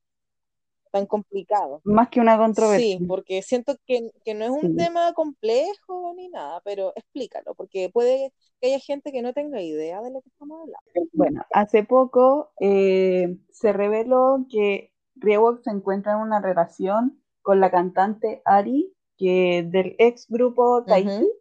tan 0.92 1.06
complicado. 1.06 1.82
Más 1.86 2.10
que 2.10 2.20
una 2.20 2.38
controversia. 2.38 3.00
Sí, 3.00 3.06
porque 3.08 3.42
siento 3.42 3.76
que, 3.86 4.12
que 4.26 4.34
no 4.34 4.46
es 4.46 4.52
un 4.52 4.62
Sí. 4.62 4.76
tema 4.76 5.14
complejo 5.14 6.14
ni 6.16 6.30
nada, 6.30 6.62
pero 6.64 6.94
explícalo, 6.96 7.56
porque 7.56 7.90
puede 7.90 8.34
que 8.60 8.68
haya 8.68 8.80
gente 8.80 9.12
que 9.12 9.22
no 9.22 9.34
tenga 9.34 9.62
idea 9.62 10.02
de 10.02 10.12
lo 10.12 10.22
que 10.22 10.30
estamos 10.30 10.62
hablando. 10.62 11.10
Bueno, 11.14 11.44
hace 11.54 11.84
poco 11.84 12.52
eh, 12.60 13.38
se 13.52 13.74
reveló 13.74 14.46
que 14.50 14.94
Reebok 15.16 15.64
se 15.64 15.72
encuentra 15.72 16.14
en 16.14 16.20
una 16.20 16.42
relación 16.42 17.22
con 17.42 17.60
la 17.60 17.72
cantante 17.72 18.42
Ari, 18.46 18.94
que 19.18 19.64
del 19.68 19.96
ex 20.00 20.28
grupo 20.30 20.84
Tahiti, 20.86 21.10
Ujú. 21.10 21.32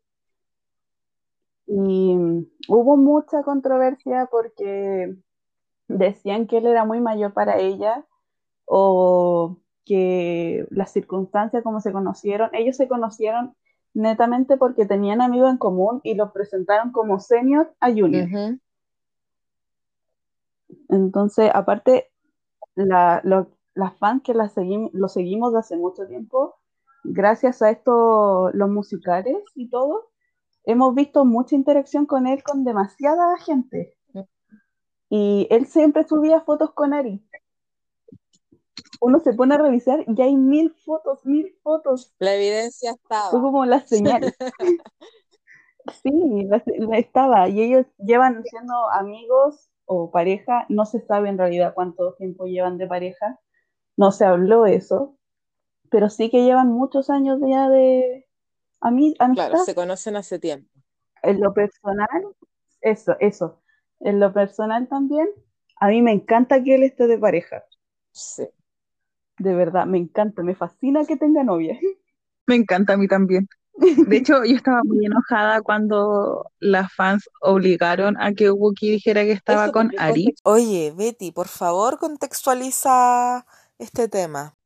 Y 1.73 2.17
mm, 2.17 2.47
hubo 2.69 2.97
mucha 2.97 3.45
controversia 3.45 4.27
porque 4.31 5.15
decían 5.87 6.49
que 6.49 6.59
él 6.59 6.67
era 6.67 6.85
muy 6.85 7.01
mayor 7.01 7.33
para 7.33 7.59
ella 7.59 8.05
o 8.65 9.57
que 9.85 10.67
las 10.71 10.93
circunstancias 10.93 11.63
como 11.63 11.81
se 11.81 11.93
conocieron, 11.93 12.51
ellos 12.55 12.77
se 12.77 12.89
conocieron 12.89 13.55
netamente 13.95 14.57
porque 14.57 14.85
tenían 14.85 15.21
amigos 15.21 15.51
en 15.51 15.59
común 15.59 16.01
y 16.03 16.15
los 16.15 16.33
presentaron 16.33 16.91
como 16.91 17.21
senior 17.21 17.73
a 17.79 17.89
junior. 17.91 18.29
Entonces, 20.89 21.51
aparte, 21.55 22.11
la, 22.75 23.23
las 23.75 23.97
fans 23.99 24.23
que 24.25 24.35
la 24.35 24.49
seguimos, 24.49 24.91
lo 24.93 25.09
seguimos 25.09 25.53
de 25.53 25.61
hace 25.61 25.77
mucho 25.77 26.07
tiempo, 26.07 26.57
gracias 27.05 27.63
a 27.63 27.71
esto, 27.71 28.51
los 28.53 28.69
musicales 28.69 29.37
y 29.55 29.71
todo, 29.71 30.10
hemos 30.65 30.95
visto 30.95 31.25
mucha 31.25 31.55
interacción 31.55 32.07
con 32.07 32.27
él 32.27 32.43
con 32.43 32.65
demasiada 32.65 33.37
gente. 33.39 33.97
Y 35.09 35.49
él 35.51 35.67
siempre 35.67 36.07
subía 36.07 36.41
fotos 36.43 36.73
con 36.73 36.95
Ari. 36.95 37.21
Uno 39.01 39.19
se 39.19 39.33
pone 39.33 39.55
a 39.55 39.59
revisar 39.59 40.05
y 40.07 40.23
hay 40.23 40.37
mil 40.37 40.73
fotos, 40.85 41.25
mil 41.25 41.57
fotos. 41.63 42.15
La 42.19 42.35
evidencia 42.35 42.93
estaba. 42.93 43.31
Fue 43.31 43.41
como 43.41 43.65
la 43.65 43.81
señal. 43.87 44.33
sí, 46.03 46.49
estaba. 46.93 47.49
Y 47.49 47.63
ellos 47.63 47.87
llevan 47.99 48.45
siendo 48.45 48.89
amigos 48.91 49.71
o 49.93 50.13
pareja, 50.13 50.67
no 50.69 50.87
se 50.87 51.01
sabe 51.01 51.29
en 51.29 51.39
realidad 51.39 51.75
cuánto 51.75 52.15
tiempo 52.15 52.47
llevan 52.47 52.79
de 52.79 52.87
pareja, 52.87 53.41
no 53.97 54.13
se 54.13 54.25
habló 54.25 54.67
eso, 54.67 55.17
pero 55.91 56.09
sí 56.09 56.31
que 56.31 56.45
llevan 56.45 56.69
muchos 56.69 57.11
años 57.11 57.41
ya 57.45 57.69
de 57.69 58.29
amistad. 58.81 59.33
Claro, 59.35 59.65
se 59.65 59.75
conocen 59.75 60.17
hace 60.17 60.39
tiempo. 60.39 60.71
En 61.23 61.41
lo 61.41 61.53
personal, 61.53 62.09
eso, 62.81 63.17
eso. 63.21 63.63
En 64.01 64.21
lo 64.21 64.33
personal 64.33 64.89
también, 64.89 65.29
a 65.77 65.89
mí 65.89 66.03
me 66.03 66.13
encanta 66.13 66.63
que 66.63 66.75
él 66.75 66.83
esté 66.83 67.07
de 67.07 67.19
pareja. 67.19 67.65
Sí. 68.13 68.49
De 69.39 69.55
verdad, 69.55 69.87
me 69.87 69.99
encanta, 69.99 70.43
me 70.43 70.55
fascina 70.55 71.05
que 71.05 71.17
tenga 71.17 71.43
novia. 71.43 71.79
Me 72.47 72.57
encanta 72.57 72.95
a 72.95 72.97
mí 72.97 73.07
también. 73.07 73.49
De 73.81 74.17
hecho, 74.17 74.45
yo 74.45 74.57
estaba 74.57 74.83
muy 74.83 75.07
enojada 75.07 75.63
cuando 75.63 76.51
las 76.59 76.93
fans 76.93 77.29
obligaron 77.41 78.21
a 78.21 78.33
que 78.33 78.51
Wookie 78.51 78.91
dijera 78.91 79.23
que 79.23 79.33
estaba 79.33 79.71
con 79.71 79.93
Ari. 79.99 80.35
Oye, 80.43 80.93
Betty, 80.97 81.31
por 81.31 81.47
favor, 81.47 81.99
contextualiza 81.99 83.47
este 83.79 84.09
tema. 84.09 84.57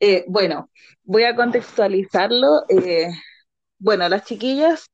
Eh, 0.00 0.24
bueno, 0.28 0.70
voy 1.04 1.24
a 1.24 1.36
contextualizarlo. 1.36 2.64
Eh, 2.68 3.08
bueno, 3.78 4.08
las 4.08 4.24
chiquillas, 4.24 4.90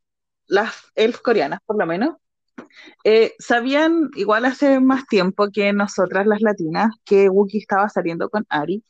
las 0.46 0.74
elf 0.94 1.20
coreanas 1.20 1.60
por 1.66 1.78
lo 1.78 1.86
menos, 1.86 2.16
eh, 3.04 3.34
sabían 3.38 4.10
igual 4.16 4.44
hace 4.44 4.80
más 4.80 5.06
tiempo 5.06 5.48
que 5.52 5.72
nosotras 5.72 6.26
las 6.26 6.40
latinas 6.42 6.90
que 7.04 7.28
Wookie 7.28 7.58
estaba 7.58 7.88
saliendo 7.88 8.30
con 8.30 8.46
Ari 8.48 8.84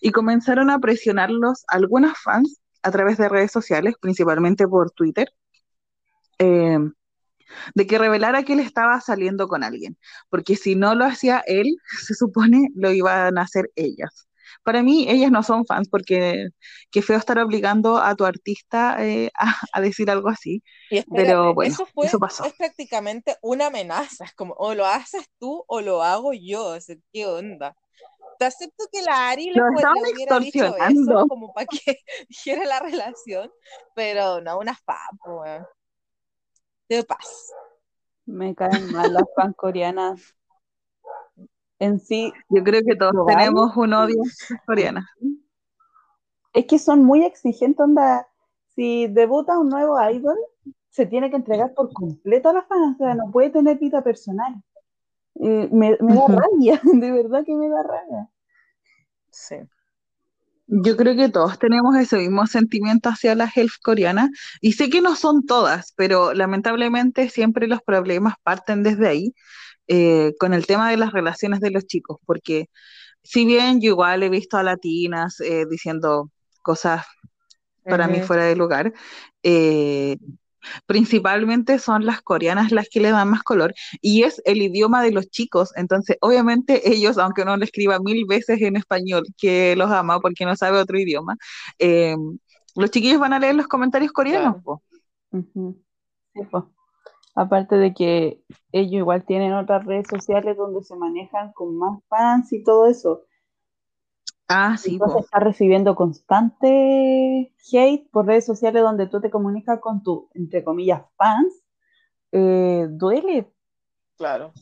y 0.00 0.12
comenzaron 0.12 0.70
a 0.70 0.78
presionarlos 0.80 1.64
algunas 1.68 2.18
fans 2.18 2.60
a 2.82 2.90
través 2.90 3.18
de 3.18 3.28
redes 3.28 3.52
sociales, 3.52 3.94
principalmente 4.00 4.66
por 4.68 4.90
Twitter, 4.92 5.28
de 7.74 7.86
que 7.86 7.98
revelara 7.98 8.42
que 8.42 8.54
él 8.54 8.60
estaba 8.60 9.00
saliendo 9.00 9.48
con 9.48 9.62
alguien, 9.64 9.96
porque 10.30 10.56
si 10.56 10.74
no 10.74 10.94
lo 10.94 11.04
hacía 11.04 11.42
él, 11.46 11.76
se 12.06 12.14
supone 12.14 12.68
lo 12.74 12.90
iban 12.92 13.38
a 13.38 13.42
hacer 13.42 13.70
ellas. 13.76 14.28
Para 14.62 14.82
mí, 14.82 15.06
ellas 15.08 15.30
no 15.30 15.42
son 15.42 15.66
fans 15.66 15.88
porque 15.88 16.48
qué 16.90 17.02
feo 17.02 17.18
estar 17.18 17.38
obligando 17.38 17.98
a 17.98 18.14
tu 18.14 18.24
artista 18.24 18.96
eh, 19.04 19.30
a, 19.72 19.80
decir 19.80 20.10
algo 20.10 20.28
así. 20.28 20.62
pero 21.14 21.54
bueno, 21.54 21.72
eso, 21.72 21.86
fue, 21.86 22.08
pasó. 22.18 22.44
Es 22.44 22.54
prácticamente 22.54 23.36
una 23.42 23.66
amenaza, 23.66 24.24
es 24.24 24.34
como 24.34 24.54
o 24.58 24.74
lo 24.74 24.86
haces 24.86 25.28
tú 25.38 25.64
o 25.66 25.80
lo 25.80 26.02
hago 26.02 26.32
yo, 26.32 26.76
¿qué 27.12 27.26
onda? 27.26 27.74
te 28.42 28.46
acepto 28.46 28.84
que 28.90 29.02
la 29.02 29.30
Ari 29.30 29.50
le, 29.50 29.60
hubiera 29.62 30.38
dicho 30.40 30.76
eso 30.76 31.26
como 31.28 31.52
para 31.52 31.66
que 31.66 31.98
dijera 32.28 32.64
la 32.64 32.80
relación, 32.80 33.52
pero 33.94 34.40
no 34.40 34.58
una 34.58 34.74
fan, 34.74 35.18
pues. 35.24 35.62
De 36.88 37.04
paz. 37.04 37.52
Me 38.26 38.52
caen 38.54 38.90
mal 38.90 39.12
las 39.12 39.24
fans 39.36 39.54
coreanas. 39.56 40.34
En 41.82 41.98
sí, 41.98 42.32
yo 42.48 42.62
creo 42.62 42.80
que 42.86 42.94
todos 42.94 43.26
tenemos 43.26 43.76
un 43.76 43.92
odio 43.92 44.22
coreana. 44.66 45.04
Es 46.52 46.66
que 46.66 46.78
son 46.78 47.04
muy 47.04 47.24
exigentes, 47.24 47.80
onda. 47.80 48.28
Si 48.76 49.08
debuta 49.08 49.58
un 49.58 49.68
nuevo 49.68 49.98
idol, 50.08 50.36
se 50.90 51.06
tiene 51.06 51.28
que 51.28 51.34
entregar 51.34 51.74
por 51.74 51.92
completo 51.92 52.50
a 52.50 52.52
la 52.52 52.62
fans, 52.62 52.94
o 52.94 52.98
sea, 52.98 53.16
no 53.16 53.32
puede 53.32 53.50
tener 53.50 53.80
vida 53.80 54.00
personal. 54.00 54.62
Eh, 55.40 55.68
me, 55.72 55.96
me, 56.00 56.14
da 56.14 56.26
rabia, 56.28 56.80
de 56.84 57.10
verdad 57.10 57.44
que 57.44 57.56
me 57.56 57.68
da 57.68 57.82
rabia. 57.82 58.30
Sí. 59.32 59.56
Yo 60.68 60.96
creo 60.96 61.16
que 61.16 61.30
todos 61.30 61.58
tenemos 61.58 61.96
ese 61.96 62.16
mismo 62.16 62.46
sentimiento 62.46 63.08
hacia 63.08 63.34
las 63.34 63.56
elf 63.56 63.78
coreanas 63.82 64.30
y 64.60 64.74
sé 64.74 64.88
que 64.88 65.00
no 65.00 65.16
son 65.16 65.46
todas, 65.46 65.92
pero 65.96 66.32
lamentablemente 66.32 67.28
siempre 67.28 67.66
los 67.66 67.82
problemas 67.82 68.34
parten 68.44 68.84
desde 68.84 69.08
ahí 69.08 69.34
eh, 69.88 70.32
con 70.38 70.54
el 70.54 70.66
tema 70.66 70.90
de 70.90 70.96
las 70.96 71.12
relaciones 71.12 71.60
de 71.60 71.70
los 71.70 71.86
chicos, 71.86 72.18
porque 72.26 72.68
si 73.22 73.44
bien 73.44 73.80
yo 73.80 73.90
igual 73.90 74.22
he 74.22 74.28
visto 74.28 74.56
a 74.56 74.62
latinas 74.62 75.40
eh, 75.40 75.64
diciendo 75.70 76.30
cosas 76.62 77.04
para 77.84 78.06
mí 78.06 78.20
fuera 78.20 78.44
de 78.44 78.56
lugar, 78.56 78.92
eh, 79.42 80.16
principalmente 80.86 81.78
son 81.78 82.06
las 82.06 82.22
coreanas 82.22 82.70
las 82.70 82.88
que 82.88 83.00
le 83.00 83.10
dan 83.10 83.28
más 83.28 83.42
color 83.42 83.74
y 84.00 84.22
es 84.22 84.40
el 84.44 84.62
idioma 84.62 85.02
de 85.02 85.10
los 85.10 85.28
chicos, 85.28 85.72
entonces 85.76 86.16
obviamente 86.20 86.92
ellos, 86.92 87.18
aunque 87.18 87.44
no 87.44 87.56
le 87.56 87.64
escriba 87.64 87.98
mil 87.98 88.24
veces 88.26 88.60
en 88.62 88.76
español 88.76 89.24
que 89.36 89.74
los 89.76 89.90
ama 89.90 90.20
porque 90.20 90.44
no 90.44 90.54
sabe 90.56 90.78
otro 90.78 90.98
idioma, 90.98 91.36
eh, 91.78 92.16
los 92.76 92.90
chiquillos 92.90 93.20
van 93.20 93.32
a 93.32 93.38
leer 93.38 93.54
los 93.54 93.66
comentarios 93.66 94.12
coreanos. 94.12 94.62
Aparte 97.34 97.76
de 97.76 97.94
que 97.94 98.42
ellos 98.72 98.92
igual 98.92 99.24
tienen 99.24 99.54
otras 99.54 99.84
redes 99.86 100.06
sociales 100.08 100.56
donde 100.56 100.82
se 100.82 100.96
manejan 100.96 101.52
con 101.52 101.76
más 101.76 101.98
fans 102.08 102.52
y 102.52 102.62
todo 102.62 102.86
eso. 102.86 103.22
Ah, 104.48 104.76
sí. 104.76 104.94
Entonces 104.94 105.24
está 105.24 105.38
recibiendo 105.38 105.94
constante 105.94 107.54
hate 107.72 108.10
por 108.10 108.26
redes 108.26 108.44
sociales 108.44 108.82
donde 108.82 109.06
tú 109.06 109.20
te 109.20 109.30
comunicas 109.30 109.80
con 109.80 110.02
tu, 110.02 110.28
entre 110.34 110.62
comillas, 110.62 111.02
fans. 111.16 111.54
Eh, 112.32 112.86
duele. 112.90 113.50
Claro. 114.18 114.52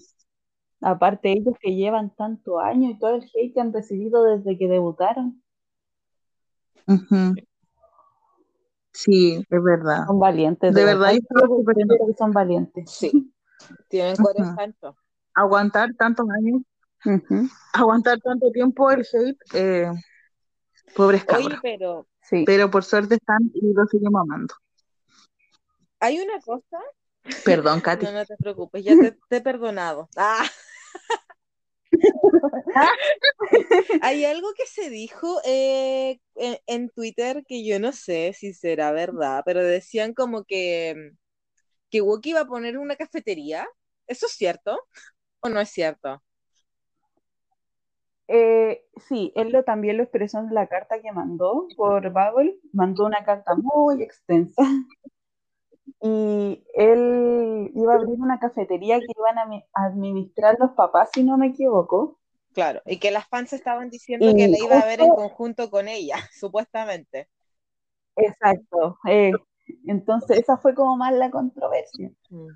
Aparte 0.81 1.33
ellos 1.33 1.55
que 1.61 1.75
llevan 1.75 2.15
tanto 2.15 2.61
años 2.61 2.93
y 2.93 2.99
todo 2.99 3.17
el 3.17 3.25
hate 3.25 3.53
que 3.53 3.61
han 3.61 3.73
recibido 3.73 4.25
desde 4.25 4.57
que 4.57 4.69
debutaron. 4.69 5.43
Sí, 8.93 9.45
es 9.49 9.63
verdad. 9.63 10.07
Son 10.07 10.19
valientes. 10.19 10.75
De, 10.75 10.85
verdad, 10.85 11.13
que 11.13 12.15
son 12.19 12.33
valientes. 12.33 12.91
Sí. 12.91 13.33
Tienen 13.89 14.17
corazón. 14.17 14.97
Aguantar 15.35 15.95
tantos 15.95 16.27
años 16.31 16.63
Aguantar 17.73 18.21
tanto 18.21 18.51
tiempo 18.51 18.91
el 18.91 19.01
hate, 19.01 19.39
eh, 19.55 19.91
pobres 20.95 21.25
cabros. 21.25 21.59
pero... 21.63 22.07
Pero 22.47 22.71
por 22.71 22.85
suerte 22.85 23.17
están 23.17 23.39
y 23.55 23.73
lo 23.73 23.87
seguimos 23.87 24.23
amando. 24.23 24.55
Hay 25.99 26.21
una 26.21 26.41
cosa... 26.41 26.79
Perdón, 27.45 27.81
Katy. 27.85 28.07
No, 28.07 28.13
no 28.13 28.25
te 28.25 28.37
preocupes, 28.37 28.85
ya 28.85 28.95
te, 28.97 29.37
he 29.37 29.41
perdonado. 29.41 30.09
Ah. 30.17 30.45
Hay 34.03 34.25
algo 34.25 34.49
que 34.57 34.67
se 34.67 34.91
dijo 34.91 35.41
eh, 35.45 36.21
en, 36.35 36.91
Twitter 36.91 37.45
que 37.47 37.65
yo 37.65 37.79
no 37.81 37.93
sé 37.93 38.33
si 38.33 38.55
será 38.55 38.93
verdad, 38.93 39.43
pero 39.45 39.63
decían 39.63 40.15
como 40.15 40.45
que, 40.45 41.13
que 41.91 42.03
iba 42.25 42.41
a 42.41 42.47
poner 42.47 42.79
una 42.79 42.97
cafetería. 42.97 43.67
¿Eso 44.07 44.27
es 44.27 44.33
cierto 44.33 44.79
o 45.41 45.49
no 45.49 45.61
es 45.61 45.71
cierto? 45.71 46.23
Eh, 48.33 48.85
sí, 49.09 49.33
él 49.35 49.51
lo, 49.51 49.65
también 49.65 49.97
lo 49.97 50.05
expresó 50.05 50.39
en 50.39 50.55
la 50.55 50.69
carta 50.69 51.03
que 51.03 51.11
mandó 51.11 51.67
por 51.77 52.11
Bubble, 52.11 52.61
mandó 52.73 53.07
una 53.07 53.25
carta 53.25 53.57
muy 53.57 54.05
extensa. 54.05 54.63
Y 56.03 56.65
él 56.75 57.71
iba 57.75 57.93
a 57.93 57.97
abrir 57.97 58.19
una 58.19 58.39
cafetería 58.39 58.99
que 58.99 59.13
iban 59.17 59.39
a 59.39 59.87
administrar 59.87 60.57
los 60.59 60.71
papás, 60.73 61.11
si 61.13 61.23
no 61.23 61.37
me 61.37 61.49
equivoco. 61.49 62.19
Claro, 62.53 62.81
y 62.85 62.99
que 62.99 63.11
las 63.11 63.29
fans 63.29 63.53
estaban 63.53 63.91
diciendo 63.91 64.27
que 64.35 64.49
la 64.49 64.59
iba 64.59 64.79
a 64.79 64.87
ver 64.87 65.01
en 65.01 65.11
conjunto 65.11 65.71
con 65.71 65.89
ella, 65.89 66.17
supuestamente. 66.33 67.29
Exacto. 68.17 68.99
Eh, 69.07 69.33
entonces, 69.87 70.39
esa 70.39 70.57
fue 70.57 70.75
como 70.75 70.97
más 70.97 71.13
la 71.13 71.31
controversia. 71.31 72.11
Mm. 72.31 72.49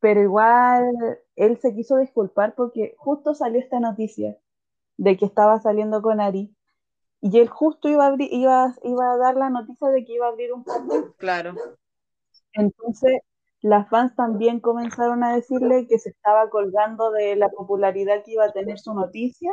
Pero 0.00 0.22
igual, 0.22 1.18
él 1.34 1.58
se 1.58 1.74
quiso 1.74 1.96
disculpar 1.96 2.54
porque 2.54 2.94
justo 2.98 3.34
salió 3.34 3.60
esta 3.60 3.80
noticia 3.80 4.36
de 4.96 5.16
que 5.16 5.24
estaba 5.24 5.58
saliendo 5.60 6.02
con 6.02 6.20
Ari. 6.20 6.54
Y 7.20 7.40
él 7.40 7.48
justo 7.48 7.88
iba 7.88 8.04
a, 8.04 8.08
abrir, 8.08 8.32
iba, 8.32 8.72
iba 8.84 9.12
a 9.12 9.16
dar 9.16 9.36
la 9.36 9.50
noticia 9.50 9.88
de 9.88 10.04
que 10.04 10.12
iba 10.12 10.26
a 10.26 10.30
abrir 10.30 10.52
un 10.52 10.62
jardín. 10.62 11.12
Claro. 11.16 11.54
Entonces, 12.58 13.20
las 13.62 13.88
fans 13.88 14.14
también 14.16 14.60
comenzaron 14.60 15.22
a 15.22 15.34
decirle 15.34 15.86
que 15.86 15.98
se 15.98 16.10
estaba 16.10 16.50
colgando 16.50 17.12
de 17.12 17.36
la 17.36 17.48
popularidad 17.48 18.24
que 18.24 18.32
iba 18.32 18.44
a 18.44 18.52
tener 18.52 18.78
su 18.78 18.92
noticia 18.94 19.50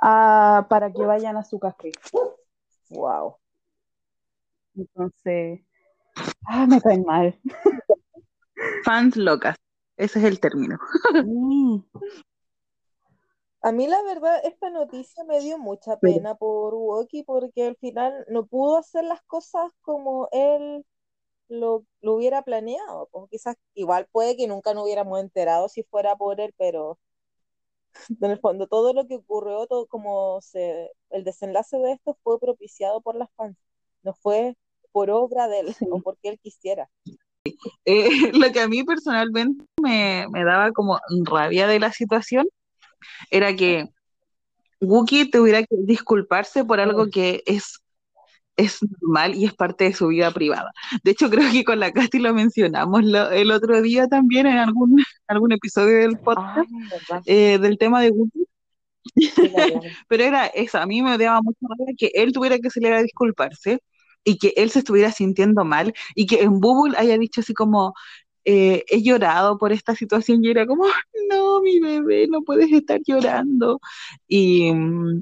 para 0.00 0.92
que 0.94 1.04
vayan 1.04 1.36
a 1.36 1.44
su 1.44 1.58
café. 1.58 1.90
Wow. 2.90 3.36
Entonces, 4.76 5.60
ah, 6.46 6.66
me 6.66 6.80
caen 6.80 7.04
mal. 7.04 7.38
Fans 8.84 9.16
locas, 9.16 9.56
ese 9.96 10.20
es 10.20 10.24
el 10.24 10.40
término. 10.40 10.78
Mm, 11.24 11.78
A 13.62 13.72
mí 13.72 13.86
la 13.86 14.02
verdad, 14.02 14.40
esta 14.44 14.70
noticia 14.70 15.24
me 15.24 15.40
dio 15.40 15.58
mucha 15.58 15.98
pena 15.98 16.34
por 16.36 16.74
Woki 16.74 17.22
porque 17.24 17.66
al 17.66 17.76
final 17.76 18.24
no 18.28 18.46
pudo 18.46 18.78
hacer 18.78 19.04
las 19.04 19.22
cosas 19.22 19.72
como 19.82 20.28
él 20.32 20.84
lo, 21.52 21.84
lo 22.00 22.14
hubiera 22.14 22.42
planeado. 22.42 23.08
Pues 23.12 23.30
quizás 23.30 23.56
igual 23.74 24.08
puede 24.10 24.36
que 24.36 24.46
nunca 24.46 24.74
nos 24.74 24.84
hubiéramos 24.84 25.20
enterado 25.20 25.68
si 25.68 25.82
fuera 25.84 26.16
por 26.16 26.40
él, 26.40 26.54
pero 26.58 26.98
en 28.20 28.30
el 28.30 28.40
fondo 28.40 28.66
todo 28.66 28.92
lo 28.92 29.06
que 29.06 29.16
ocurrió, 29.16 29.66
todo 29.66 29.86
como 29.86 30.40
se, 30.40 30.90
el 31.10 31.24
desenlace 31.24 31.76
de 31.78 31.92
esto 31.92 32.16
fue 32.22 32.40
propiciado 32.40 33.00
por 33.00 33.14
las 33.14 33.28
fans, 33.36 33.56
no 34.02 34.14
fue 34.14 34.56
por 34.92 35.10
obra 35.10 35.48
de 35.48 35.60
él 35.60 35.74
Sí. 35.74 35.86
o 35.90 36.00
porque 36.00 36.28
él 36.28 36.38
quisiera. 36.40 36.88
Eh, 37.84 38.08
lo 38.34 38.52
que 38.52 38.60
a 38.60 38.68
mí 38.68 38.84
personalmente 38.84 39.64
me, 39.80 40.26
me 40.30 40.44
daba 40.44 40.72
como 40.72 40.98
rabia 41.24 41.66
de 41.66 41.80
la 41.80 41.92
situación 41.92 42.46
era 43.30 43.54
que 43.54 43.88
Wookie 44.80 45.30
tuviera 45.30 45.62
que 45.62 45.76
disculparse 45.78 46.64
por 46.64 46.80
algo 46.80 47.08
que 47.08 47.42
es, 47.46 47.81
es 48.56 48.80
normal 49.00 49.34
y 49.34 49.44
es 49.46 49.54
parte 49.54 49.84
de 49.84 49.94
su 49.94 50.08
vida 50.08 50.30
privada. 50.32 50.70
De 51.02 51.12
hecho, 51.12 51.30
creo 51.30 51.50
que 51.50 51.64
con 51.64 51.80
la 51.80 51.92
Casti 51.92 52.18
lo 52.18 52.34
mencionamos 52.34 53.04
lo- 53.04 53.30
el 53.30 53.50
otro 53.50 53.80
día 53.82 54.06
también 54.08 54.46
en 54.46 54.58
algún, 54.58 54.96
algún 55.28 55.52
episodio 55.52 55.98
del 55.98 56.18
podcast 56.18 56.70
Ay, 56.70 56.88
verdad, 56.90 57.22
eh, 57.26 57.58
del 57.58 57.78
tema 57.78 58.02
de 58.02 58.10
verdad. 58.12 58.46
Pero 60.08 60.24
era 60.24 60.46
eso, 60.46 60.78
a 60.78 60.86
mí 60.86 61.02
me 61.02 61.18
daba 61.18 61.40
rabia 61.60 61.94
que 61.98 62.10
él 62.14 62.32
tuviera 62.32 62.58
que 62.58 62.70
salir 62.70 62.92
a 62.92 63.02
disculparse 63.02 63.80
y 64.24 64.38
que 64.38 64.52
él 64.56 64.70
se 64.70 64.80
estuviera 64.80 65.10
sintiendo 65.12 65.64
mal 65.64 65.92
y 66.14 66.26
que 66.26 66.42
en 66.42 66.60
Bubble 66.60 66.96
haya 66.96 67.18
dicho 67.18 67.40
así 67.40 67.54
como, 67.54 67.94
eh, 68.44 68.84
he 68.88 69.02
llorado 69.02 69.58
por 69.58 69.72
esta 69.72 69.94
situación 69.96 70.44
y 70.44 70.50
era 70.50 70.66
como, 70.66 70.84
no, 71.30 71.60
mi 71.62 71.80
bebé, 71.80 72.26
no 72.28 72.42
puedes 72.42 72.70
estar 72.72 73.00
llorando. 73.06 73.80
Y, 74.28 74.72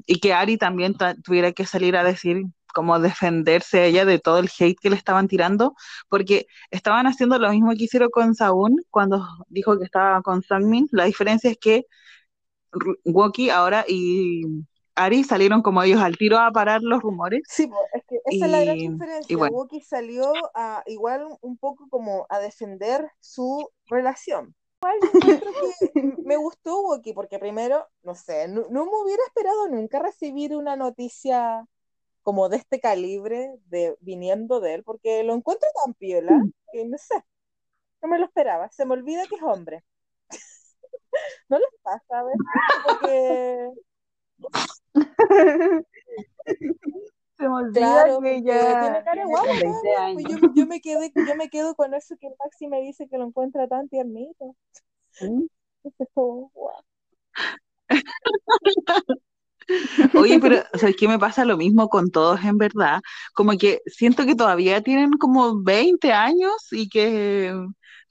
y 0.05 0.19
que 0.19 0.33
Ari 0.33 0.57
también 0.57 0.95
ta- 0.95 1.15
tuviera 1.15 1.51
que 1.51 1.65
salir 1.65 1.95
a 1.97 2.03
decir, 2.03 2.43
como 2.73 2.99
defenderse 2.99 3.79
a 3.81 3.85
ella 3.85 4.05
de 4.05 4.19
todo 4.19 4.39
el 4.39 4.49
hate 4.59 4.77
que 4.79 4.89
le 4.89 4.95
estaban 4.95 5.27
tirando, 5.27 5.75
porque 6.09 6.47
estaban 6.71 7.07
haciendo 7.07 7.37
lo 7.39 7.49
mismo 7.51 7.71
que 7.71 7.83
hicieron 7.85 8.09
con 8.09 8.35
Saúl 8.35 8.85
cuando 8.89 9.25
dijo 9.49 9.77
que 9.77 9.85
estaba 9.85 10.21
con 10.21 10.41
Sangmin. 10.43 10.87
La 10.91 11.05
diferencia 11.05 11.49
es 11.51 11.57
que 11.57 11.85
Woki 13.05 13.49
ahora 13.49 13.85
y 13.87 14.43
Ari 14.95 15.23
salieron 15.23 15.61
como 15.61 15.81
ellos 15.83 16.01
al 16.01 16.17
tiro 16.17 16.37
a 16.37 16.51
parar 16.51 16.81
los 16.81 17.01
rumores. 17.01 17.41
Sí, 17.47 17.69
es 17.93 18.03
que 18.07 18.15
esa 18.25 18.45
es 18.45 18.51
la 18.51 18.61
gran 18.61 18.77
Y, 18.77 18.89
diferencia. 18.89 19.33
y 19.33 19.35
bueno, 19.35 19.55
Wookiee 19.57 19.81
salió 19.81 20.31
a 20.53 20.83
igual 20.85 21.27
un- 21.41 21.57
poco 21.57 21.87
como 21.89 22.25
a 22.29 22.39
defender 22.39 23.09
su 23.19 23.69
relación. 23.87 24.55
Que 24.81 24.89
me 26.25 26.37
gustó 26.37 26.81
Wookiee 26.81 27.13
porque 27.13 27.39
primero, 27.39 27.85
no 28.03 28.15
sé, 28.15 28.47
no, 28.47 28.65
no 28.69 28.85
me 28.85 28.91
hubiera 29.03 29.23
esperado 29.27 29.67
nunca 29.69 29.99
recibir 29.99 30.55
una 30.55 30.75
noticia 30.75 31.65
como 32.21 32.49
de 32.49 32.57
este 32.57 32.79
calibre 32.79 33.51
de 33.65 33.95
viniendo 34.01 34.59
de 34.59 34.75
él, 34.75 34.83
porque 34.83 35.23
lo 35.23 35.33
encuentro 35.33 35.67
tan 35.83 35.93
piola 35.93 36.39
que 36.71 36.85
no 36.85 36.97
sé, 36.97 37.23
no 38.01 38.09
me 38.09 38.19
lo 38.19 38.25
esperaba. 38.25 38.69
Se 38.71 38.85
me 38.85 38.93
olvida 38.93 39.25
que 39.27 39.35
es 39.35 39.43
hombre. 39.43 39.83
¿No 41.49 41.59
les 41.59 41.69
pasa 41.81 42.19
a 42.19 42.23
veces? 42.23 42.39
Como 42.85 42.99
que 42.99 43.69
Se 47.37 47.47
me 47.47 47.55
olvida 47.55 47.79
Claro, 47.79 48.07
que 48.07 48.13
porque 48.13 48.43
ya 48.43 48.79
tiene 48.81 49.03
cara 49.03 49.03
de 49.03 49.03
tiene 49.03 49.25
guagua, 49.25 49.47
como 49.47 49.59
20 49.59 49.79
pues 49.81 49.97
años. 49.99 50.41
yo, 50.41 50.53
yo 50.55 50.65
me 50.67 50.81
quedé, 50.81 51.11
yo 51.15 51.35
me 51.35 51.49
quedo 51.49 51.75
con 51.75 51.93
eso 51.93 52.15
que 52.17 52.29
Maxi 52.39 52.67
me 52.67 52.81
dice 52.81 53.07
que 53.07 53.17
lo 53.17 53.25
encuentra 53.25 53.67
tan 53.67 53.89
tiernito. 53.89 54.55
Sí. 55.11 55.49
Entonces, 55.83 56.07
como, 56.13 56.51
guau. 56.53 56.83
oye, 60.15 60.39
pero 60.39 60.63
¿sabes 60.73 60.95
qué 60.97 61.07
me 61.07 61.19
pasa 61.19 61.45
lo 61.45 61.57
mismo 61.57 61.89
con 61.89 62.11
todos 62.11 62.43
en 62.43 62.57
verdad? 62.57 63.01
Como 63.33 63.57
que 63.57 63.81
siento 63.85 64.25
que 64.25 64.35
todavía 64.35 64.81
tienen 64.81 65.13
como 65.13 65.61
20 65.63 66.11
años 66.13 66.53
y 66.71 66.89
que 66.89 67.53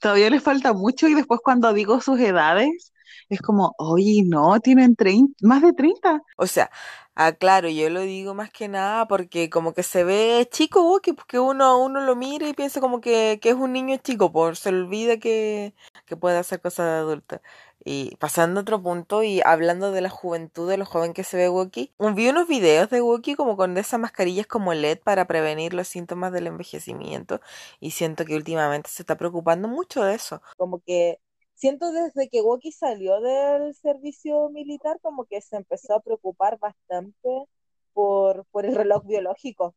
todavía 0.01 0.31
les 0.31 0.43
falta 0.43 0.73
mucho 0.73 1.09
y 1.09 1.15
después 1.15 1.41
cuando 1.43 1.73
digo 1.73 2.01
sus 2.01 2.19
edades 2.21 2.93
es 3.29 3.41
como, 3.41 3.75
oye, 3.79 4.23
no, 4.27 4.61
tienen 4.61 4.97
30, 4.97 5.35
más 5.43 5.63
de 5.63 5.73
30. 5.73 6.21
O 6.37 6.47
sea, 6.47 6.71
ah, 7.15 7.33
claro, 7.33 7.69
yo 7.69 7.89
lo 7.91 8.01
digo 8.01 8.35
más 8.35 8.51
que 8.51 8.69
nada 8.69 9.07
porque 9.07 9.49
como 9.51 9.73
que 9.73 9.83
se 9.85 10.05
ve 10.05 10.49
chico, 10.51 10.83
Wookie, 10.83 11.13
porque 11.13 11.39
uno, 11.39 11.79
uno 11.83 12.01
lo 12.01 12.17
mira 12.17 12.49
y 12.49 12.55
piensa 12.55 12.81
como 12.81 13.01
que, 13.01 13.39
que 13.41 13.51
es 13.51 13.55
un 13.55 13.73
niño 13.73 13.97
chico, 13.99 14.33
por 14.33 14.57
se 14.57 14.71
olvida 14.71 15.19
que, 15.19 15.75
que 16.07 16.17
puede 16.17 16.39
hacer 16.39 16.61
cosas 16.61 16.87
de 16.87 16.93
adulto. 16.93 17.41
Y 17.85 18.17
pasando 18.17 18.61
a 18.61 18.63
otro 18.63 18.83
punto 18.83 19.23
y 19.23 19.41
hablando 19.45 19.91
de 19.93 20.01
la 20.03 20.11
juventud, 20.11 20.69
de 20.69 20.77
lo 20.77 20.85
joven 20.85 21.15
que 21.15 21.25
se 21.25 21.37
ve 21.37 21.49
Wookie, 21.49 21.93
vi 22.15 22.29
unos 22.29 22.47
videos 22.47 22.91
de 22.91 23.01
Wookie 23.01 23.37
como 23.37 23.57
con 23.57 23.77
esas 23.79 23.99
mascarillas 24.01 24.47
como 24.47 24.73
LED 24.75 24.99
para 25.03 25.27
prevenir 25.27 25.73
los 25.75 25.89
síntomas 25.89 26.33
del 26.33 26.47
envejecimiento 26.47 27.41
y 27.81 27.93
siento 27.93 28.25
que 28.25 28.37
últimamente 28.37 28.91
se 28.91 29.03
está 29.03 29.17
preocupando 29.17 29.69
mucho 29.69 30.05
de 30.05 30.15
eso. 30.15 30.43
Como 30.57 30.81
que 30.81 31.19
siento 31.55 31.93
desde 31.93 32.29
que 32.29 32.43
Woki 32.43 32.73
salió 32.73 33.21
del 33.21 33.75
servicio 33.75 34.49
militar, 34.51 34.99
como 35.01 35.25
que 35.25 35.41
se 35.41 35.57
empezó 35.57 35.95
a 35.95 36.01
preocupar 36.01 36.59
bastante 36.59 37.47
por, 37.93 38.45
por 38.51 38.67
el 38.67 38.75
reloj 38.77 39.05
biológico. 39.07 39.75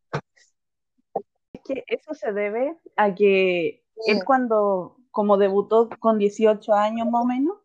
Es 1.52 1.60
que 1.62 1.84
eso 1.86 2.14
se 2.14 2.32
debe 2.32 2.76
a 2.96 3.14
que 3.14 3.82
Sí. 3.96 4.12
él 4.12 4.24
cuando, 4.24 4.96
como 5.10 5.36
debutó 5.38 5.88
con 6.00 6.18
18 6.18 6.74
años 6.74 7.08
más 7.10 7.22
o 7.22 7.26
menos, 7.26 7.56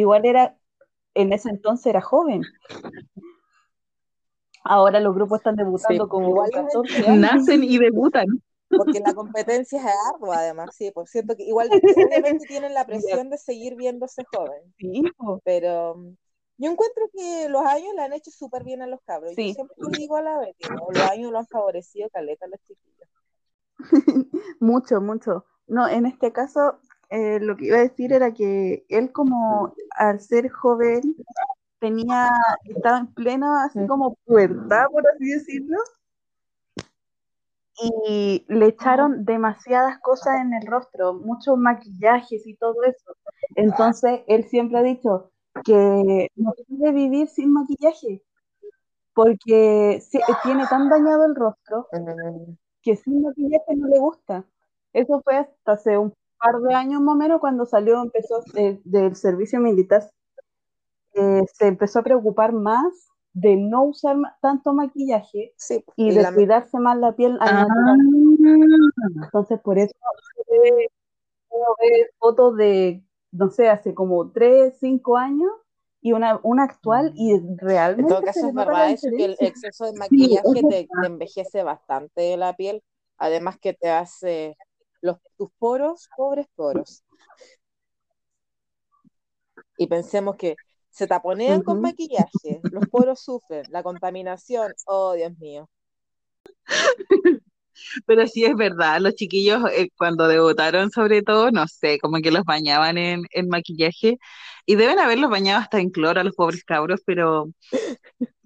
igual 0.00 0.24
era, 0.26 0.56
en 1.14 1.32
ese 1.32 1.48
entonces 1.50 1.86
era 1.86 2.00
joven. 2.00 2.42
Ahora 4.64 5.00
los 5.00 5.14
grupos 5.14 5.38
están 5.38 5.56
debutando 5.56 6.04
Sí. 6.04 6.10
como 6.10 6.28
Igual 6.28 6.50
con 6.50 6.66
es 6.66 6.74
14 6.74 6.96
entiendo. 6.96 7.26
años. 7.26 7.34
Nacen 7.46 7.64
y 7.64 7.78
debutan. 7.78 8.26
Porque 8.68 8.98
la 8.98 9.14
competencia 9.14 9.78
es 9.78 9.86
ardua, 10.12 10.38
además, 10.38 10.70
sí, 10.74 10.90
pues 10.92 11.08
siento 11.08 11.36
que 11.36 11.44
igual 11.44 11.68
obviamente 11.70 12.46
tienen 12.48 12.74
la 12.74 12.84
presión 12.84 13.30
de 13.30 13.38
seguir 13.38 13.76
viéndose 13.76 14.24
joven, 14.34 14.74
Sí, 14.76 15.02
pero 15.44 15.94
mm, 15.94 16.16
yo 16.58 16.70
encuentro 16.72 17.04
que 17.12 17.48
los 17.48 17.62
años 17.64 17.94
le 17.94 18.02
han 18.02 18.12
hecho 18.12 18.32
súper 18.32 18.64
bien 18.64 18.82
a 18.82 18.88
los 18.88 19.00
cabros. 19.02 19.34
Yo 19.36 19.54
siempre 19.54 19.76
le 19.78 19.96
digo 19.98 20.16
a 20.16 20.22
la 20.22 20.38
Betty, 20.40 20.68
¿no? 20.68 20.88
los 20.92 21.10
años 21.10 21.30
lo 21.30 21.38
han 21.38 21.46
favorecido 21.46 22.08
caleta 22.10 22.46
a 22.46 22.48
los 22.48 22.60
chiquillos. 22.62 23.08
Mucho, 24.60 25.00
mucho. 25.00 25.44
No, 25.68 25.88
en 25.88 26.06
este 26.06 26.32
caso, 26.32 26.80
eh, 27.10 27.38
lo 27.40 27.56
que 27.56 27.66
iba 27.66 27.76
a 27.78 27.80
decir 27.80 28.12
era 28.12 28.32
que 28.32 28.84
él 28.88 29.12
como 29.12 29.74
al 29.96 30.20
ser 30.20 30.50
joven 30.50 31.16
tenía, 31.78 32.30
estaba 32.64 32.98
en 32.98 33.06
plena 33.14 33.64
así 33.64 33.86
como 33.86 34.16
pubertad, 34.24 34.86
por 34.90 35.04
así 35.08 35.30
decirlo, 35.30 35.78
y 37.82 38.44
le 38.48 38.66
echaron 38.68 39.24
demasiadas 39.24 39.98
cosas 40.00 40.40
en 40.40 40.54
el 40.54 40.66
rostro, 40.66 41.14
muchos 41.14 41.58
maquillajes 41.58 42.46
y 42.46 42.54
todo 42.56 42.82
eso. 42.84 43.14
Entonces, 43.54 44.22
él 44.26 44.44
siempre 44.44 44.78
ha 44.78 44.82
dicho 44.82 45.30
que 45.64 46.28
no 46.36 46.54
puede 46.68 46.92
vivir 46.92 47.28
sin 47.28 47.52
maquillaje, 47.52 48.22
porque 49.14 50.02
tiene 50.42 50.66
tan 50.68 50.88
dañado 50.88 51.26
el 51.26 51.34
rostro 51.34 51.88
que 52.82 52.96
sin 52.96 53.22
maquillaje 53.22 53.76
no 53.76 53.88
le 53.88 53.98
gusta. 53.98 54.44
Eso 54.92 55.20
fue 55.22 55.36
hasta 55.36 55.72
hace 55.72 55.98
un 55.98 56.14
par 56.38 56.60
de 56.60 56.74
años 56.74 57.00
más 57.02 57.14
o 57.14 57.18
menos 57.18 57.40
cuando 57.40 57.66
salió, 57.66 58.02
empezó 58.02 58.42
de- 58.54 58.80
del 58.84 59.16
servicio 59.16 59.60
militar, 59.60 60.02
eh, 61.14 61.42
se 61.54 61.66
empezó 61.66 62.00
a 62.00 62.02
preocupar 62.04 62.52
más 62.52 62.84
de 63.32 63.56
no 63.56 63.84
usar 63.84 64.16
tanto 64.40 64.72
maquillaje 64.72 65.52
Sí, 65.56 65.84
y 65.96 66.10
y 66.10 66.14
de 66.14 66.22
la- 66.22 66.32
cuidarse 66.32 66.78
más 66.78 66.96
la 66.98 67.12
piel 67.16 67.32
al 67.40 67.40
Ah, 67.40 67.66
natural. 67.68 67.98
Entonces, 69.24 69.60
por 69.60 69.78
eso 69.78 69.92
eh, 70.48 70.88
uno 71.50 71.66
ve 71.80 72.10
fotos 72.18 72.56
de, 72.56 73.04
no 73.32 73.50
sé, 73.50 73.68
hace 73.68 73.94
como 73.94 74.30
3, 74.32 74.76
5 74.80 75.16
años 75.16 75.50
y 76.00 76.12
una, 76.12 76.40
una 76.42 76.64
actual 76.64 77.12
y 77.16 77.32
en 77.32 77.58
realmente 77.58 78.08
todo 78.10 78.22
se 78.22 78.26
caso 78.26 78.48
es 78.48 78.54
verdad 78.54 78.90
eso, 78.90 79.08
que 79.16 79.24
el 79.24 79.36
exceso 79.40 79.84
de 79.86 79.92
Sí, 79.92 79.98
maquillaje 79.98 80.48
es 80.60 80.68
te, 80.68 80.88
te 81.00 81.06
envejece 81.06 81.62
bastante 81.62 82.36
la 82.36 82.54
piel, 82.56 82.82
además 83.18 83.58
que 83.58 83.72
te 83.74 83.90
hace 83.90 84.56
los, 85.00 85.18
tus 85.36 85.50
poros, 85.58 86.08
pobres 86.16 86.46
poros. 86.54 87.04
Y 89.78 89.86
pensemos 89.86 90.36
que 90.36 90.56
se 90.90 91.06
taponean 91.06 91.62
con 91.62 91.80
maquillaje, 91.80 92.60
los 92.72 92.86
poros 92.88 93.20
sufren, 93.20 93.64
la 93.70 93.82
contaminación, 93.82 94.72
oh 94.86 95.12
Dios 95.12 95.36
mío. 95.38 95.68
Pero 98.06 98.26
sí 98.26 98.44
es 98.44 98.56
verdad, 98.56 99.00
los 99.00 99.14
chiquillos 99.14 99.62
eh, 99.72 99.90
cuando 99.96 100.28
debutaron 100.28 100.90
sobre 100.90 101.22
todo, 101.22 101.50
no 101.50 101.66
sé, 101.68 101.98
como 101.98 102.18
que 102.22 102.30
los 102.30 102.44
bañaban 102.44 102.96
en, 102.98 103.24
en 103.30 103.48
maquillaje 103.48 104.18
y 104.64 104.74
deben 104.76 104.98
haberlos 104.98 105.30
bañado 105.30 105.60
hasta 105.60 105.80
en 105.80 105.90
cloro 105.90 106.20
a 106.20 106.24
los 106.24 106.34
pobres 106.34 106.64
cabros, 106.64 107.02
pero 107.04 107.48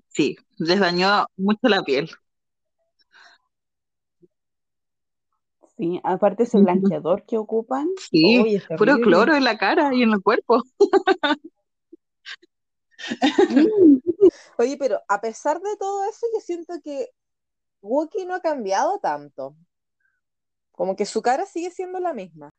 sí, 0.08 0.36
les 0.58 0.80
dañó 0.80 1.26
mucho 1.36 1.68
la 1.68 1.82
piel. 1.82 2.10
Sí, 5.80 5.98
aparte 6.04 6.42
ese 6.42 6.58
blanqueador 6.58 7.24
que 7.24 7.38
ocupan. 7.38 7.88
Sí, 7.96 8.38
¡Uy, 8.38 8.56
es 8.56 8.66
puro 8.76 8.98
cloro 8.98 9.34
en 9.34 9.44
la 9.44 9.56
cara 9.56 9.94
y 9.94 10.02
en 10.02 10.10
el 10.10 10.22
cuerpo. 10.22 10.62
Oye, 14.58 14.76
pero 14.78 15.00
a 15.08 15.22
pesar 15.22 15.58
de 15.58 15.74
todo 15.78 16.04
eso, 16.04 16.26
yo 16.34 16.40
siento 16.40 16.74
que 16.84 17.08
Wookiee 17.80 18.26
no 18.26 18.34
ha 18.34 18.40
cambiado 18.40 18.98
tanto. 18.98 19.56
Como 20.72 20.96
que 20.96 21.06
su 21.06 21.22
cara 21.22 21.46
sigue 21.46 21.70
siendo 21.70 21.98
la 21.98 22.12
misma. 22.12 22.50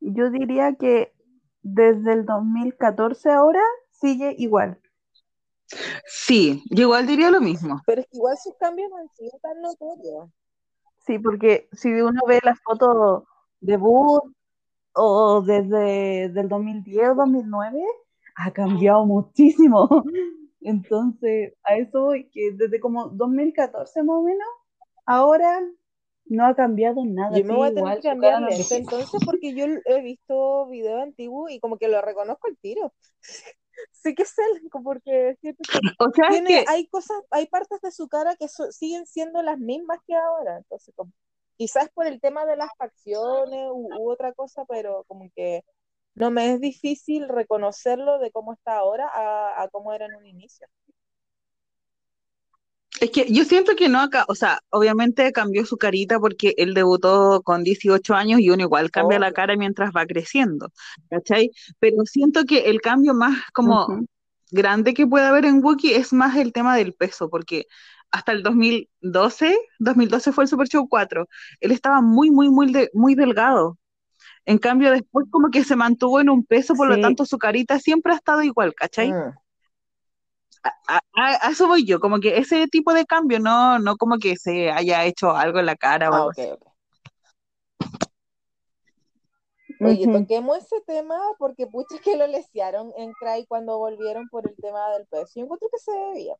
Yo 0.00 0.28
diría 0.28 0.74
que 0.78 1.14
desde 1.62 2.12
el 2.12 2.26
2014 2.26 3.30
ahora 3.30 3.62
sigue 3.90 4.34
igual. 4.36 4.78
Sí, 6.04 6.62
yo 6.68 6.82
igual 6.82 7.06
diría 7.06 7.30
lo 7.30 7.40
mismo. 7.40 7.80
Pero 7.86 8.02
es 8.02 8.06
que 8.08 8.18
igual 8.18 8.36
sus 8.36 8.54
cambios 8.58 8.90
no 8.90 8.98
han 8.98 9.08
sido 9.14 9.38
tan 9.40 9.62
notorios. 9.62 10.28
Sí, 11.06 11.20
porque 11.20 11.68
si 11.72 11.88
uno 11.92 12.20
ve 12.26 12.40
las 12.42 12.60
fotos 12.62 13.22
de 13.60 13.76
Boo 13.76 14.34
o 14.92 15.42
desde 15.42 16.30
del 16.30 16.48
2010 16.48 17.10
o 17.10 17.14
2009, 17.14 17.80
ha 18.34 18.50
cambiado 18.50 19.06
muchísimo. 19.06 19.88
Entonces, 20.60 21.54
a 21.62 21.76
eso 21.76 22.02
voy, 22.02 22.28
que 22.30 22.52
desde 22.54 22.80
como 22.80 23.08
2014 23.08 24.02
más 24.02 24.16
o 24.16 24.22
menos, 24.22 24.48
ahora 25.04 25.60
no 26.24 26.44
ha 26.44 26.56
cambiado 26.56 27.04
nada. 27.04 27.38
Yo 27.38 27.44
me 27.44 27.54
voy 27.54 27.68
a 27.68 27.74
tener 27.74 28.00
que 28.00 28.08
cambiar 28.08 28.42
lente 28.42 28.76
entonces 28.76 29.20
porque 29.24 29.54
yo 29.54 29.66
he 29.84 30.02
visto 30.02 30.66
videos 30.66 31.02
antiguos 31.02 31.52
y 31.52 31.60
como 31.60 31.78
que 31.78 31.86
lo 31.86 32.02
reconozco 32.02 32.48
al 32.48 32.56
tiro. 32.56 32.92
Sí 33.92 34.14
que 34.14 34.22
es 34.22 34.34
él, 34.38 34.68
porque 34.84 35.36
siento 35.40 35.62
que 35.70 35.78
O 35.98 36.10
sea, 36.12 36.28
es 36.28 36.32
tiene, 36.32 36.50
que 36.60 36.64
hay 36.68 36.86
cosas, 36.88 37.16
hay 37.30 37.46
partes 37.46 37.80
de 37.80 37.90
su 37.90 38.08
cara 38.08 38.36
que 38.36 38.48
so- 38.48 38.70
siguen 38.72 39.06
siendo 39.06 39.42
las 39.42 39.58
mismas 39.58 39.98
que 40.06 40.14
ahora. 40.14 40.58
Entonces, 40.58 40.94
como, 40.96 41.12
quizás 41.56 41.88
por 41.90 42.06
el 42.06 42.20
tema 42.20 42.46
de 42.46 42.56
las 42.56 42.70
facciones 42.78 43.68
u, 43.72 43.88
u 43.98 44.10
otra 44.10 44.32
cosa, 44.32 44.64
pero 44.66 45.04
como 45.08 45.30
que 45.34 45.64
no 46.14 46.30
me 46.30 46.52
es 46.52 46.60
difícil 46.60 47.28
reconocerlo 47.28 48.18
de 48.18 48.30
cómo 48.32 48.52
está 48.54 48.78
ahora 48.78 49.08
a, 49.12 49.62
a 49.62 49.68
cómo 49.68 49.92
era 49.92 50.06
en 50.06 50.14
un 50.16 50.26
inicio. 50.26 50.66
Es 53.00 53.10
que 53.10 53.26
yo 53.30 53.44
siento 53.44 53.76
que 53.76 53.88
no 53.90 54.00
acá, 54.00 54.24
o 54.28 54.34
sea, 54.34 54.60
obviamente 54.70 55.30
cambió 55.32 55.66
su 55.66 55.76
carita 55.76 56.18
porque 56.18 56.54
él 56.56 56.72
debutó 56.72 57.42
con 57.42 57.62
18 57.62 58.14
años 58.14 58.40
y 58.40 58.48
uno 58.50 58.62
igual 58.62 58.90
cambia 58.90 59.18
la 59.18 59.26
Obvio. 59.28 59.32
cara 59.32 59.54
mientras 59.56 59.90
va 59.94 60.06
creciendo, 60.06 60.70
¿cachai? 61.10 61.50
Pero 61.78 61.96
siento 62.06 62.44
que 62.44 62.70
el 62.70 62.80
cambio 62.80 63.12
más 63.14 63.36
como 63.52 63.88
Ujú. 63.88 64.06
grande 64.50 64.94
que 64.94 65.06
puede 65.06 65.26
haber 65.26 65.44
en 65.44 65.62
Wookiee 65.64 65.96
es 65.96 66.12
más 66.14 66.36
el 66.36 66.52
tema 66.52 66.76
del 66.76 66.94
peso, 66.94 67.28
porque 67.28 67.66
hasta 68.10 68.32
el 68.32 68.42
2012, 68.42 69.58
2012 69.78 70.32
fue 70.32 70.44
el 70.44 70.48
Super 70.48 70.68
Show 70.68 70.88
4, 70.88 71.28
él 71.60 71.72
estaba 71.72 72.00
muy, 72.00 72.30
muy, 72.30 72.48
muy, 72.50 72.72
de- 72.72 72.90
muy 72.94 73.14
delgado. 73.14 73.78
En 74.46 74.58
cambio, 74.58 74.90
después 74.92 75.26
como 75.30 75.50
que 75.50 75.64
se 75.64 75.76
mantuvo 75.76 76.20
en 76.20 76.30
un 76.30 76.44
peso, 76.44 76.76
por 76.76 76.88
lo 76.88 76.98
Sí, 76.98 77.00
tanto 77.00 77.26
su 77.26 77.38
carita 77.38 77.78
siempre 77.80 78.12
ha 78.12 78.16
estado 78.16 78.42
igual, 78.42 78.74
¿cachai? 78.74 79.16
Mm. 79.16 79.36
A, 80.62 80.98
a- 81.14 81.46
a 81.46 81.50
eso 81.50 81.66
voy 81.66 81.84
yo, 81.84 82.00
como 82.00 82.20
que 82.20 82.38
ese 82.38 82.66
tipo 82.68 82.92
de 82.94 83.06
cambio, 83.06 83.40
no, 83.40 83.78
no 83.78 83.96
como 83.96 84.18
que 84.18 84.36
se 84.36 84.70
haya 84.70 85.04
hecho 85.04 85.30
algo 85.36 85.58
en 85.60 85.66
la 85.66 85.76
cara 85.76 86.08
Ah, 86.08 86.16
algo 86.16 86.30
ok, 86.30 86.30
así. 86.30 86.50
ok. 86.52 86.66
Oye, 89.80 90.06
toquemos 90.08 90.58
ese 90.58 90.80
tema 90.86 91.18
porque 91.38 91.66
pucha 91.66 91.98
que 92.02 92.16
lo 92.16 92.26
lesearon 92.26 92.92
en 92.96 93.12
Cry 93.14 93.46
cuando 93.46 93.78
volvieron 93.78 94.28
por 94.28 94.46
el 94.48 94.56
tema 94.56 94.90
del 94.92 95.06
peso. 95.06 95.32
Yo 95.36 95.42
encuentro 95.44 95.68
que 95.70 95.78
se 95.78 95.92
ve 95.92 96.12
bien. 96.14 96.36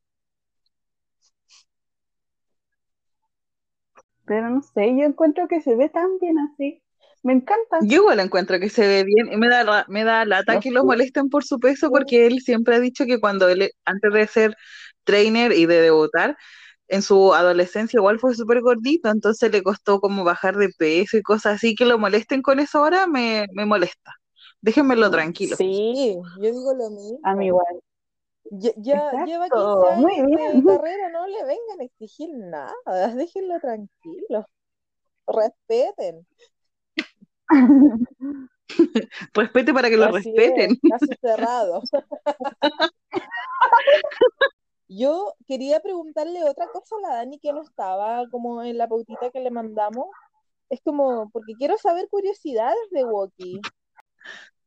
Pero 4.26 4.50
no 4.50 4.62
sé, 4.62 4.94
yo 4.96 5.04
encuentro 5.04 5.48
que 5.48 5.60
se 5.60 5.74
ve 5.74 5.88
tan 5.88 6.18
bien 6.18 6.38
así. 6.38 6.82
Me 7.26 7.32
encanta. 7.34 7.78
Yo 7.80 7.96
igual 7.98 8.20
encuentro 8.20 8.58
que 8.58 8.70
se 8.70 8.86
ve 8.86 9.04
bien 9.04 9.32
y 9.32 9.36
me 9.36 9.48
da, 9.48 9.84
me 9.88 10.04
da 10.04 10.24
lata 10.24 10.54
No 10.54 10.60
que 10.60 10.70
lo 10.70 10.84
molesten 10.84 11.28
por 11.28 11.44
su 11.44 11.58
peso 11.60 11.90
porque 11.90 12.26
él 12.26 12.40
siempre 12.40 12.76
ha 12.76 12.80
dicho 12.80 13.04
que 13.06 13.20
cuando 13.20 13.48
él, 13.48 13.70
antes 13.84 14.12
de 14.12 14.26
ser 14.26 14.56
trainer 15.04 15.52
y 15.52 15.66
de 15.66 15.80
debutar, 15.82 16.36
en 16.88 17.02
su 17.02 17.34
adolescencia 17.34 17.98
igual 17.98 18.18
fue 18.20 18.34
súper 18.34 18.60
gordito, 18.62 19.10
entonces 19.10 19.52
le 19.52 19.62
costó 19.62 20.00
como 20.00 20.24
bajar 20.24 20.56
de 20.56 20.70
peso 20.78 21.16
y 21.18 21.22
cosas 21.22 21.56
así, 21.56 21.74
que 21.74 21.84
lo 21.84 21.98
molesten 21.98 22.42
con 22.42 22.60
eso 22.60 22.78
ahora 22.78 23.06
me, 23.06 23.46
me 23.54 23.66
molesta. 23.66 24.12
Déjenmelo 24.62 25.10
Mm, 25.10 25.10
tranquilo. 25.10 25.58
Sí, 25.58 26.16
yo 26.34 26.52
digo 26.52 26.74
lo 26.74 26.90
A 27.22 27.34
mí 27.34 27.46
mismo. 27.46 27.48
igual. 27.48 27.80
Ya, 28.50 28.70
ya 28.76 29.16
lleva 29.24 29.50
15 29.50 29.86
Exacto, 29.86 29.94
muy 29.96 30.12
años 30.20 30.30
de 30.34 30.62
carrera, 30.64 31.10
no 31.10 31.26
le 31.26 31.44
vengan 31.44 31.80
a 31.80 31.84
exigir 31.84 32.30
nada, 32.34 32.72
déjenlo 33.16 33.60
tranquilo, 33.60 34.46
respeten. 35.28 36.26
Respete 39.34 39.72
para 39.72 39.88
que 39.88 39.96
lo 39.96 40.04
Así 40.06 40.34
respeten. 40.34 40.72
es, 40.82 41.18
cerrado. 41.20 41.82
Yo 44.88 45.34
quería 45.46 45.80
preguntarle 45.80 46.44
otra 46.44 46.68
cosa 46.68 46.96
a 46.96 47.00
la 47.00 47.16
Dani 47.16 47.38
que 47.40 47.52
no 47.52 47.62
estaba 47.62 48.28
como 48.30 48.62
en 48.62 48.78
la 48.78 48.88
pautita 48.88 49.30
que 49.30 49.40
le 49.40 49.50
mandamos. 49.50 50.06
Es 50.68 50.80
como, 50.82 51.28
porque 51.30 51.54
quiero 51.58 51.76
saber 51.78 52.08
curiosidades 52.08 52.90
de 52.90 53.04
Woki, 53.04 53.60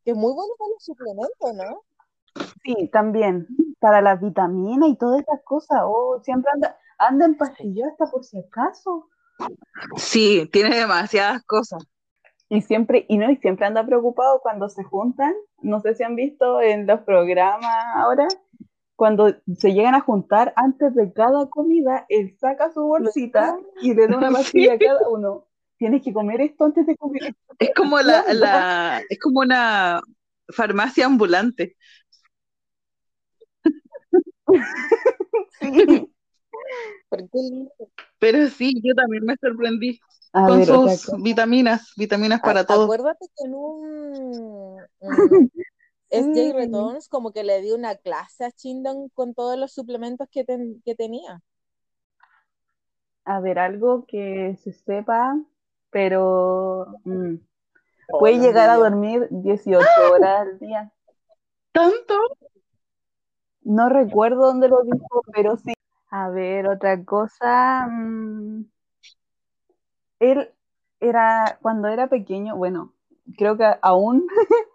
que 0.03 0.11
es 0.11 0.17
muy 0.17 0.33
bueno 0.33 0.53
para 0.57 0.71
los 0.71 0.83
suplementos, 0.83 1.53
¿no? 1.53 1.83
Sí, 2.63 2.89
también. 2.91 3.47
Para 3.79 4.01
las 4.01 4.19
vitaminas 4.21 4.89
y 4.89 4.97
todas 4.97 5.21
esas 5.21 5.41
cosas. 5.43 5.79
Oh, 5.83 6.19
siempre 6.23 6.51
anda, 6.53 6.77
anda 6.97 7.25
en 7.25 7.37
pastillas 7.37 7.91
hasta 7.91 8.09
por 8.09 8.23
si 8.23 8.39
acaso. 8.39 9.09
Sí, 9.95 10.49
tiene 10.51 10.75
demasiadas 10.75 11.43
cosas. 11.45 11.83
Y 12.49 12.61
siempre, 12.61 13.05
y 13.07 13.17
no, 13.17 13.29
y 13.31 13.37
siempre 13.37 13.67
anda 13.67 13.85
preocupado 13.85 14.41
cuando 14.41 14.69
se 14.69 14.83
juntan. 14.83 15.33
No 15.61 15.79
sé 15.81 15.93
si 15.95 16.03
han 16.03 16.15
visto 16.15 16.61
en 16.61 16.87
los 16.87 17.01
programas 17.01 17.75
ahora, 17.95 18.27
cuando 18.95 19.33
se 19.57 19.73
llegan 19.73 19.95
a 19.95 20.01
juntar 20.01 20.53
antes 20.55 20.93
de 20.95 21.13
cada 21.13 21.47
comida, 21.49 22.05
él 22.09 22.35
saca 22.39 22.71
su 22.71 22.81
bolsita 22.81 23.57
y 23.81 23.93
le 23.93 24.07
da 24.07 24.17
una 24.17 24.31
pastilla 24.31 24.73
a 24.73 24.79
cada 24.79 25.09
uno. 25.09 25.45
Tienes 25.77 26.01
que 26.03 26.11
comer 26.11 26.41
esto 26.41 26.65
antes 26.65 26.85
de 26.85 26.97
comer 26.97 27.23
esto. 27.23 27.55
Es 27.59 27.71
como 27.73 27.97
¿Qué 27.97 28.03
la, 28.03 28.33
la, 28.33 29.01
es 29.09 29.19
como 29.19 29.39
una 29.39 30.01
farmacia 30.49 31.05
ambulante. 31.05 31.77
Sí. 35.61 36.09
Pero 38.19 38.47
sí, 38.47 38.73
yo 38.83 38.93
también 38.95 39.25
me 39.25 39.35
sorprendí 39.41 39.99
A 40.33 40.47
con 40.47 40.59
ver, 40.63 40.67
sus 40.67 41.11
vitaminas, 41.23 41.93
vitaminas 41.95 42.41
para 42.41 42.61
A- 42.61 42.65
todo. 42.65 42.83
Acuérdate 42.85 43.25
que 43.35 43.45
en 43.45 43.53
un, 43.55 44.77
Sí. 46.11 46.51
Returns 46.51 47.07
como 47.07 47.31
que 47.31 47.43
le 47.43 47.61
dio 47.61 47.75
una 47.75 47.95
clase 47.95 48.45
a 48.45 48.51
Chindon 48.51 49.09
con 49.09 49.33
todos 49.35 49.57
los 49.57 49.71
suplementos 49.73 50.27
que, 50.31 50.43
ten- 50.43 50.81
que 50.83 50.95
tenía. 50.95 51.41
A 53.25 53.39
ver, 53.39 53.59
algo 53.59 54.05
que 54.07 54.57
se 54.63 54.71
sepa, 54.73 55.39
pero 55.91 56.87
mm, 57.05 57.35
Oh, 58.11 58.19
puede 58.19 58.39
llegar 58.39 58.71
a 58.71 58.77
dormir 58.77 59.27
18 59.29 59.87
horas 60.11 60.41
al 60.41 60.57
día. 60.59 60.91
¿Tanto? 61.71 62.15
No 63.61 63.87
recuerdo 63.89 64.47
dónde 64.47 64.67
lo 64.67 64.81
dijo, 64.81 65.21
pero 65.31 65.57
sí. 65.57 65.73
A 66.11 66.29
ver, 66.29 66.67
otra 66.67 67.03
cosa. 67.03 67.87
mm, 67.87 68.63
él 70.19 70.49
era, 70.99 71.57
cuando 71.61 71.87
era 71.87 72.07
pequeño, 72.07 72.55
bueno, 72.57 72.93
creo 73.37 73.57
que 73.57 73.65
aún, 73.81 74.27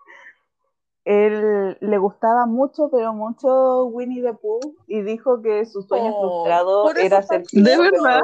él 1.04 1.76
le 1.80 1.98
gustaba 1.98 2.46
mucho, 2.46 2.88
pero 2.90 3.12
mucho 3.12 3.84
Winnie 3.86 4.22
the 4.22 4.34
Pooh 4.34 4.74
y 4.86 5.02
dijo 5.02 5.42
que 5.42 5.66
su 5.66 5.82
sueño 5.82 6.12
Oh, 6.14 6.44
frustrado 6.44 6.94
era 6.96 7.22
ser 7.22 7.44
¿De 7.52 7.76
verdad? 7.78 8.22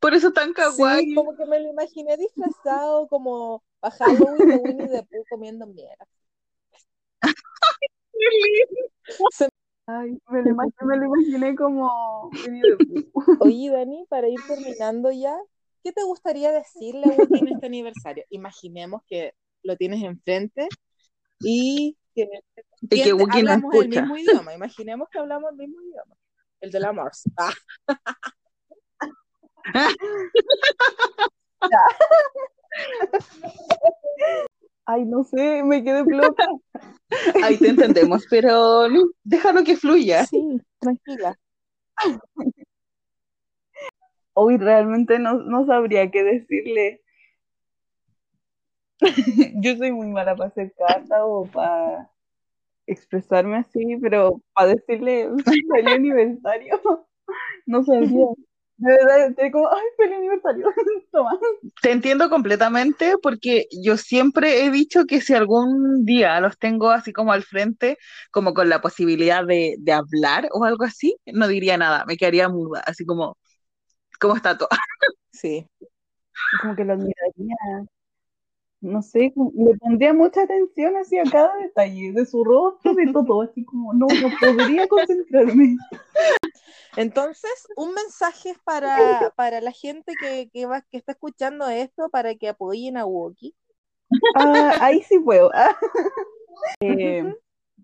Por 0.00 0.14
eso 0.14 0.32
tan 0.32 0.52
Sí, 0.52 0.54
kawaii. 0.54 1.14
como 1.14 1.36
que 1.36 1.46
me 1.46 1.58
lo 1.60 1.68
imaginé 1.70 2.16
disfrazado 2.16 3.06
como 3.08 3.62
a 3.80 3.90
Halloween 3.90 4.48
de 4.48 4.56
Winnie 4.56 4.88
the 4.88 5.02
Pooh 5.04 5.24
comiendo 5.28 5.66
mierda. 5.66 6.06
Qué 8.12 8.26
lindo. 8.30 8.92
Se- 9.30 9.48
Ay, 9.86 10.16
me 10.28 10.42
lo 10.42 10.50
imaginé, 10.50 10.76
me 10.82 10.96
lo 10.96 11.06
imaginé 11.06 11.56
como. 11.56 12.30
Oye, 13.40 13.70
Dani, 13.70 14.06
para 14.08 14.28
ir 14.28 14.38
terminando 14.46 15.10
ya, 15.10 15.36
¿qué 15.82 15.92
te 15.92 16.04
gustaría 16.04 16.52
decirle 16.52 17.04
a 17.06 17.16
Wookie 17.16 17.40
en 17.40 17.48
este 17.48 17.66
aniversario? 17.66 18.24
Imaginemos 18.30 19.02
que 19.08 19.34
lo 19.62 19.76
tienes 19.76 20.02
enfrente 20.02 20.68
y 21.40 21.96
que, 22.14 22.28
Y 22.82 23.02
que 23.02 23.12
Wookie 23.12 23.40
hablamos 23.40 23.74
el 23.74 23.88
mismo 23.88 24.16
idioma. 24.16 24.54
Imaginemos 24.54 25.08
que 25.10 25.18
hablamos 25.18 25.50
el 25.50 25.56
mismo 25.56 25.80
idioma. 25.80 26.16
El 26.60 26.70
de 26.70 26.80
la 26.80 26.92
Morse. 26.92 27.30
Ah, 27.36 27.52
Ay, 34.84 35.04
no 35.04 35.22
sé, 35.24 35.62
me 35.62 35.84
quedé 35.84 36.04
loca. 36.04 36.44
Ahí 37.44 37.56
te 37.58 37.68
entendemos, 37.68 38.26
pero 38.28 38.88
déjalo 39.22 39.64
que 39.64 39.76
fluya. 39.76 40.24
sí, 40.26 40.60
tranquila. 40.78 41.38
Hoy 44.34 44.56
realmente 44.56 45.18
no, 45.18 45.34
no 45.34 45.66
sabría 45.66 46.10
qué 46.10 46.24
decirle. 46.24 47.02
Yo 49.62 49.76
soy 49.76 49.92
muy 49.92 50.06
mala 50.08 50.34
para 50.34 50.48
hacer 50.48 50.72
cartas 50.76 51.20
o 51.22 51.46
para 51.52 52.10
expresarme 52.86 53.56
así, 53.56 53.96
pero 54.00 54.40
para 54.54 54.68
decirle 54.68 55.28
feliz 55.44 55.94
aniversario, 55.94 56.80
no 57.66 57.84
sabía. 57.84 58.26
De 58.82 58.90
verdad, 58.90 59.26
estoy 59.28 59.50
como, 59.52 59.68
ay, 59.68 59.82
feliz 59.96 60.16
aniversario. 60.16 60.66
Toma. 61.12 61.38
Te 61.80 61.92
entiendo 61.92 62.28
completamente 62.28 63.14
porque 63.22 63.66
yo 63.70 63.96
siempre 63.96 64.64
he 64.64 64.70
dicho 64.72 65.04
que 65.06 65.20
si 65.20 65.34
algún 65.34 66.04
día 66.04 66.40
los 66.40 66.58
tengo 66.58 66.90
así 66.90 67.12
como 67.12 67.32
al 67.32 67.44
frente, 67.44 67.96
como 68.32 68.54
con 68.54 68.68
la 68.68 68.80
posibilidad 68.80 69.44
de, 69.46 69.76
de 69.78 69.92
hablar 69.92 70.48
o 70.52 70.64
algo 70.64 70.82
así, 70.84 71.16
no 71.26 71.46
diría 71.46 71.78
nada, 71.78 72.04
me 72.06 72.16
quedaría 72.16 72.48
muda, 72.48 72.80
así 72.84 73.06
como, 73.06 73.38
¿cómo 74.20 74.36
está 74.36 74.58
todo? 74.58 74.68
Sí. 75.32 75.66
Como 76.60 76.76
que 76.76 76.84
lo 76.84 76.94
admiraría. 76.94 77.56
No 78.82 79.00
sé, 79.00 79.32
le 79.36 79.78
pondría 79.78 80.12
mucha 80.12 80.42
atención 80.42 80.96
así 80.96 81.16
a 81.16 81.22
cada 81.22 81.56
detalle 81.56 82.12
de 82.12 82.26
su 82.26 82.42
rostro, 82.42 82.94
de 82.94 83.12
todo, 83.12 83.42
así 83.42 83.64
como, 83.64 83.94
no, 83.94 84.06
no 84.08 84.28
podría 84.40 84.88
concentrarme. 84.88 85.76
Entonces, 86.96 87.68
un 87.76 87.94
mensaje 87.94 88.54
para, 88.64 89.32
para 89.36 89.60
la 89.60 89.70
gente 89.70 90.12
que, 90.20 90.50
que, 90.52 90.66
va, 90.66 90.82
que 90.82 90.98
está 90.98 91.12
escuchando 91.12 91.68
esto 91.68 92.10
para 92.10 92.34
que 92.34 92.48
apoyen 92.48 92.96
a 92.96 93.06
Woki. 93.06 93.54
Ah, 94.34 94.74
ahí 94.80 95.02
sí 95.02 95.18
puedo. 95.20 95.50
Ah. 95.54 95.76
Eh, 96.80 97.34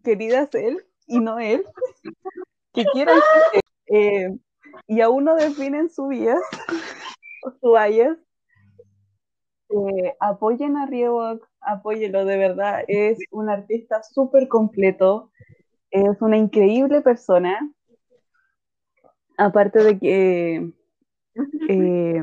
queridas 0.04 0.54
él 0.54 0.84
y 1.06 1.20
no 1.20 1.38
él, 1.38 1.64
que 2.72 2.84
quieran 2.92 3.18
eh, 3.86 4.36
y 4.86 5.00
aún 5.00 5.24
no 5.24 5.36
definen 5.36 5.90
su 5.90 6.08
vida 6.08 6.38
o 7.44 7.50
su 7.60 7.72
bias, 7.72 8.16
eh, 9.70 10.16
apoyen 10.20 10.76
a 10.76 10.86
Reebok, 10.86 11.46
apóyenlo 11.60 12.24
de 12.24 12.36
verdad, 12.38 12.84
es 12.88 13.18
un 13.30 13.50
artista 13.50 14.02
súper 14.02 14.48
completo, 14.48 15.30
es 15.90 16.20
una 16.22 16.36
increíble 16.36 17.02
persona, 17.02 17.70
aparte 19.36 19.84
de 19.84 19.98
que, 19.98 20.72
eh, 21.68 22.22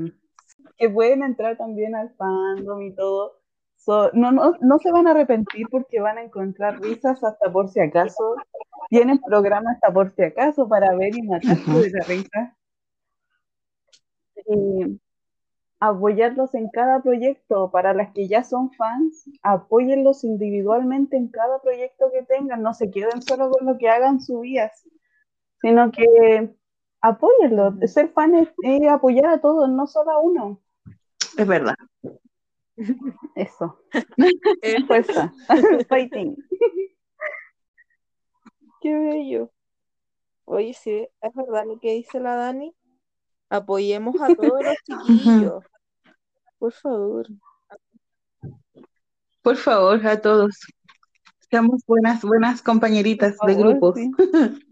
que 0.78 0.89
pueden 0.89 1.24
entrar 1.24 1.58
también 1.58 1.96
al 1.96 2.14
fandom 2.16 2.82
y 2.82 2.93
todo. 2.96 3.39
So, 3.78 4.10
no, 4.14 4.32
no, 4.32 4.54
no 4.62 4.80
se 4.80 4.91
van 4.91 5.08
a 5.08 5.12
arrepentir 5.12 5.68
porque 5.70 6.02
van 6.02 6.18
a 6.18 6.24
encontrar 6.24 6.82
risas 6.82 7.24
hasta 7.24 7.52
por 7.52 7.70
si 7.70 7.80
acaso. 7.80 8.36
Tienen 8.89 9.20
programas 9.20 9.76
hasta 9.76 9.93
por 9.93 10.14
si 10.16 10.24
acaso 10.24 10.68
para 10.68 10.96
ver 10.96 11.16
y 11.16 11.22
matarse 11.22 11.72
de 11.72 11.89
la 11.91 12.06
risa. 12.06 12.58
Eh, 14.36 14.98
apoyarlos 15.89 16.53
en 16.55 16.69
cada 16.69 17.01
proyecto. 17.01 17.71
Para 17.71 17.93
las 17.93 18.11
que 18.13 18.27
ya 18.27 18.43
son 18.43 18.71
fans, 18.71 19.29
apóyenlos 19.41 20.23
individualmente 20.23 21.17
en 21.17 21.27
cada 21.29 21.61
proyecto 21.61 22.11
que 22.11 22.23
tengan. 22.23 22.61
No 22.61 22.73
se 22.73 22.89
queden 22.91 23.21
solo 23.21 23.51
con 23.51 23.65
lo 23.65 23.77
que 23.77 23.89
hagan 23.89 24.21
sus 24.21 24.41
vidas, 24.41 24.88
sino 25.61 25.91
que 25.91 26.55
apóyenlos. 27.01 27.75
Ser 27.91 28.09
fan 28.09 28.36
es, 28.36 28.49
es 28.63 28.88
apoyar 28.88 29.27
a 29.27 29.41
todos, 29.41 29.69
no 29.69 29.88
solo 29.88 30.11
a 30.11 30.19
uno. 30.19 30.61
Es 31.38 31.47
verdad. 31.47 31.75
Eso. 33.36 33.79
Fuerza. 34.88 35.33
Fighting. 35.89 36.36
Qué 38.81 38.93
bello. 38.93 39.51
Oye, 40.45 40.73
sí, 40.73 41.07
es 41.21 41.33
verdad 41.33 41.65
lo 41.65 41.79
que 41.79 41.93
dice 41.93 42.19
la 42.19 42.36
Dani. 42.36 42.75
Apoyemos 43.49 44.15
a 44.21 44.33
todos 44.36 44.63
los 44.63 44.75
chiquillos. 44.83 45.63
Por 46.58 46.74
favor. 46.74 47.28
Por 49.41 49.58
favor, 49.58 50.06
a 50.08 50.22
todos. 50.22 50.56
Seamos 51.49 51.84
buenas, 51.86 52.22
buenas 52.24 52.62
compañeritas 52.62 53.38
de 53.45 53.56
grupos. 53.56 53.95
sí. 53.95 54.12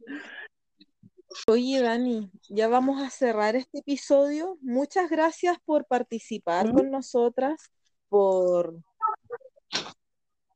Oye, 1.48 1.82
Dani, 1.82 2.32
ya 2.50 2.68
vamos 2.68 3.02
a 3.02 3.10
cerrar 3.10 3.56
este 3.56 3.80
episodio. 3.80 4.58
Muchas 4.62 5.10
gracias 5.10 5.58
por 5.66 5.86
participar 5.86 6.72
con 6.72 6.92
nosotras, 6.92 7.72
por, 8.08 8.76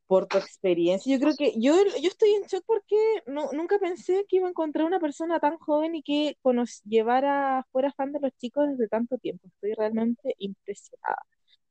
por 0.07 0.27
tu 0.27 0.37
experiencia. 0.37 1.13
Yo 1.15 1.19
creo 1.21 1.35
que 1.37 1.53
yo, 1.59 1.75
yo 2.01 2.07
estoy 2.09 2.31
en 2.35 2.43
shock 2.43 2.63
porque 2.65 2.95
no, 3.27 3.51
nunca 3.53 3.77
pensé 3.79 4.25
que 4.27 4.37
iba 4.37 4.47
a 4.47 4.49
encontrar 4.51 4.85
una 4.85 4.99
persona 4.99 5.39
tan 5.39 5.57
joven 5.57 5.95
y 5.95 6.03
que 6.03 6.37
cono- 6.41 6.63
llevara, 6.85 7.65
fuera 7.71 7.91
fan 7.93 8.11
de 8.13 8.19
los 8.21 8.31
chicos 8.37 8.69
desde 8.69 8.87
tanto 8.87 9.17
tiempo. 9.17 9.47
Estoy 9.47 9.73
realmente 9.73 10.35
impresionada. 10.39 11.17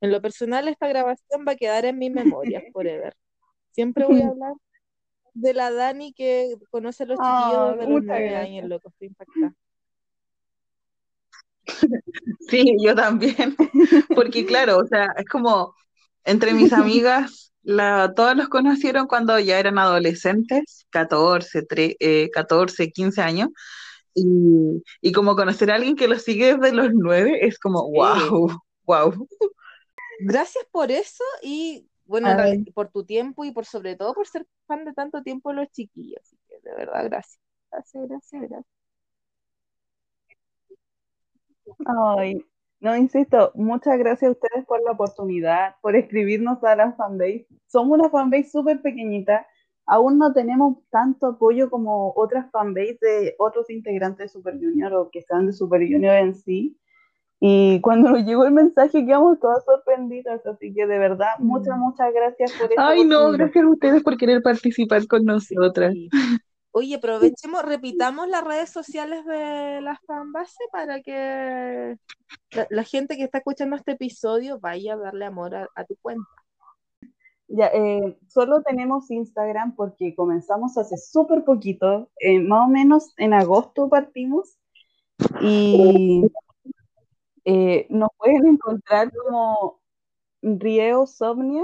En 0.01 0.11
lo 0.11 0.21
personal, 0.21 0.67
esta 0.67 0.87
grabación 0.87 1.45
va 1.47 1.53
a 1.53 1.55
quedar 1.55 1.85
en 1.85 1.97
mi 1.99 2.09
memoria 2.09 2.61
forever. 2.73 3.15
Siempre 3.71 4.05
voy 4.05 4.21
a 4.21 4.27
hablar 4.29 4.53
de 5.33 5.53
la 5.53 5.71
Dani 5.71 6.13
que 6.13 6.55
conoce 6.71 7.03
a 7.03 7.07
los 7.07 7.19
chiquillos 7.19 7.59
Ah, 7.61 7.75
desde 7.77 7.87
los 7.93 8.03
nueve 8.03 8.35
años, 8.35 8.67
loco. 8.69 8.89
Estoy 8.89 9.07
impactada. 9.09 9.53
Sí, 12.49 12.75
yo 12.81 12.95
también. 12.95 13.55
Porque 14.15 14.45
claro, 14.45 14.77
o 14.79 14.85
sea, 14.87 15.07
es 15.17 15.25
como 15.25 15.75
entre 16.23 16.53
mis 16.53 16.71
amigas, 16.73 17.53
la, 17.67 18.13
todas 18.15 18.35
los 18.37 18.49
conocieron 18.49 19.07
cuando 19.07 19.39
ya 19.39 19.59
eran 19.59 19.77
adolescentes, 19.79 20.85
14, 20.91 21.63
tre- 21.67 21.95
eh, 21.99 22.29
14, 22.31 22.91
15 22.91 23.21
años. 23.21 23.49
Y, 24.15 24.83
y 25.01 25.11
como 25.13 25.35
conocer 25.35 25.71
a 25.71 25.75
alguien 25.75 25.95
que 25.95 26.07
los 26.07 26.23
sigue 26.23 26.57
desde 26.57 26.73
los 26.75 26.91
9 26.93 27.39
es 27.47 27.59
como, 27.59 27.83
Sí. 27.83 27.97
wow, 27.97 28.49
wow. 28.85 29.27
Gracias 30.19 30.65
por 30.71 30.91
eso 30.91 31.23
y 31.41 31.89
bueno, 32.05 32.29
por 32.73 32.89
tu 32.91 33.05
tiempo 33.05 33.45
y 33.45 33.51
por 33.51 33.65
sobre 33.65 33.95
todo 33.95 34.13
por 34.13 34.27
ser 34.27 34.47
fan 34.67 34.85
de 34.85 34.93
tanto 34.93 35.21
tiempo 35.23 35.49
de 35.49 35.55
los 35.57 35.69
chiquillos. 35.71 36.21
Así 36.23 36.37
que 36.47 36.59
de 36.61 36.75
verdad, 36.75 37.03
gracias. 37.05 37.39
Gracias, 37.71 38.07
gracias, 38.07 38.41
gracias. 38.49 38.65
Ay, 41.85 42.35
no, 42.79 42.95
insisto, 42.95 43.51
muchas 43.55 43.97
gracias 43.97 44.29
a 44.29 44.31
ustedes 44.33 44.65
por 44.65 44.83
la 44.83 44.91
oportunidad, 44.91 45.75
por 45.81 45.95
escribirnos 45.95 46.63
a 46.63 46.75
la 46.75 46.93
fanbase. 46.93 47.47
Somos 47.65 47.99
una 47.99 48.09
fanbase 48.09 48.49
súper 48.51 48.81
pequeñita, 48.81 49.47
aún 49.85 50.17
no 50.19 50.33
tenemos 50.33 50.77
tanto 50.91 51.27
apoyo 51.27 51.69
como 51.69 52.13
otras 52.15 52.51
fanbase 52.51 52.97
de 53.01 53.35
otros 53.39 53.69
integrantes 53.69 54.17
de 54.17 54.29
Super 54.29 54.55
Junior 54.59 54.93
o 54.93 55.09
que 55.09 55.19
están 55.19 55.47
de 55.47 55.53
Super 55.53 55.81
Junior 55.81 56.15
en 56.15 56.35
sí. 56.35 56.77
Y 57.39 57.81
cuando 57.81 58.09
nos 58.11 58.25
llegó 58.25 58.45
el 58.45 58.53
mensaje 58.53 59.05
quedamos 59.05 59.39
todas 59.39 59.63
sorprendidas, 59.63 60.43
así 60.45 60.73
que 60.73 60.87
de 60.87 60.97
verdad, 60.97 61.29
muchas, 61.39 61.77
muchas 61.77 62.11
gracias 62.13 62.51
por 62.53 62.69
esta 62.69 62.87
Ay, 62.87 63.05
no, 63.05 63.31
gracias 63.31 63.63
a 63.63 63.69
ustedes 63.69 64.03
por 64.03 64.17
querer 64.17 64.41
participar 64.41 65.05
con 65.07 65.23
nosotras. 65.25 65.93
Sí. 65.93 66.09
Oye, 66.77 66.97
aprovechemos, 66.97 67.63
repitamos 67.63 68.27
las 68.29 68.43
redes 68.43 68.69
sociales 68.69 69.25
de 69.25 69.81
la 69.81 69.99
fanbase 70.05 70.63
para 70.71 71.01
que 71.01 71.97
la, 72.51 72.67
la 72.69 72.83
gente 72.83 73.17
que 73.17 73.23
está 73.23 73.39
escuchando 73.39 73.75
este 73.75 73.93
episodio 73.93 74.59
vaya 74.59 74.93
a 74.93 74.97
darle 74.97 75.25
amor 75.25 75.55
a, 75.55 75.67
a 75.73 75.85
tu 75.85 75.95
cuenta. 76.03 76.29
Ya, 77.47 77.65
eh, 77.73 78.15
solo 78.27 78.61
tenemos 78.61 79.09
Instagram 79.09 79.75
porque 79.75 80.13
comenzamos 80.13 80.77
hace 80.77 80.97
súper 80.97 81.43
poquito, 81.43 82.11
eh, 82.19 82.39
más 82.41 82.67
o 82.67 82.69
menos 82.69 83.11
en 83.17 83.33
agosto 83.33 83.89
partimos 83.89 84.59
y 85.41 86.29
eh, 87.43 87.87
nos 87.89 88.09
pueden 88.19 88.45
encontrar 88.49 89.11
como 89.11 89.79
rieosomnia.cl, 90.43 91.63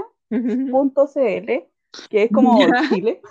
que 2.10 2.22
es 2.24 2.32
como. 2.32 2.58
Chile, 2.88 3.22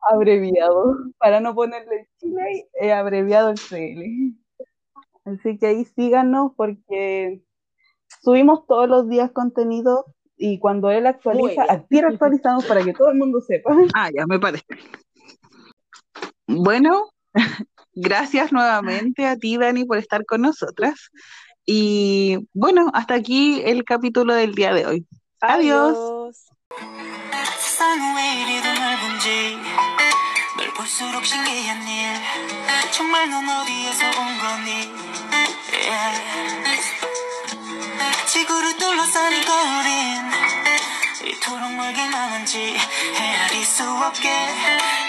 abreviado, 0.00 0.96
para 1.18 1.40
no 1.40 1.54
ponerle 1.54 2.08
Chile, 2.18 2.68
eh, 2.80 2.92
abreviado 2.92 3.50
el 3.50 3.58
CL. 3.58 4.36
Así 5.24 5.58
que 5.58 5.66
ahí 5.66 5.84
síganos 5.84 6.52
porque 6.56 7.42
subimos 8.22 8.66
todos 8.66 8.88
los 8.88 9.08
días 9.08 9.30
contenido 9.32 10.06
y 10.36 10.58
cuando 10.58 10.90
él 10.90 11.06
actualiza, 11.06 11.64
al 11.64 11.86
tiro 11.88 12.08
actualizamos 12.08 12.64
para 12.64 12.82
que 12.84 12.94
todo 12.94 13.10
el 13.10 13.18
mundo 13.18 13.40
sepa. 13.40 13.70
Ah, 13.94 14.10
ya 14.14 14.26
me 14.26 14.38
parece. 14.38 14.64
Bueno, 16.46 17.10
gracias 17.92 18.52
nuevamente 18.52 19.26
a 19.26 19.36
ti, 19.36 19.58
Dani, 19.58 19.84
por 19.84 19.98
estar 19.98 20.24
con 20.24 20.42
nosotras. 20.42 21.10
Y 21.66 22.48
bueno, 22.54 22.90
hasta 22.94 23.14
aquí 23.14 23.60
el 23.64 23.84
capítulo 23.84 24.32
del 24.34 24.54
día 24.54 24.72
de 24.72 24.86
hoy. 24.86 25.06
Adiós. 25.40 25.98
Adiós. 25.98 26.48
볼수록 30.88 31.26
신기한 31.26 31.86
일. 31.86 32.14
정말 32.92 33.28
넌 33.28 33.46
어디에서 33.46 34.06
온 34.06 34.38
거니? 34.38 34.90
Yeah. 35.84 36.88
지구를 38.26 38.74
둘러싸니 38.78 39.44
거린 39.44 40.30
이토록 41.26 41.74
멀게 41.74 42.06
나는지 42.06 42.74
헤아릴 43.16 43.66
수 43.66 43.84
없게 43.84 44.30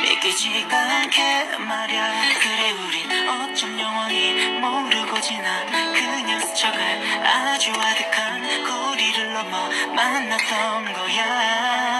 믿기지가 0.01 0.77
않게 0.77 1.57
말야. 1.59 2.13
그래 2.41 2.71
우린 2.71 3.29
어쩜 3.29 3.79
영원히 3.79 4.59
모르고 4.59 5.21
지나 5.21 5.65
그냥 5.93 6.41
스쳐갈 6.41 7.25
아주 7.25 7.71
아득한 7.71 8.65
거리를 8.65 9.33
넘어 9.33 9.69
만났던 9.95 10.93
거야 10.93 11.99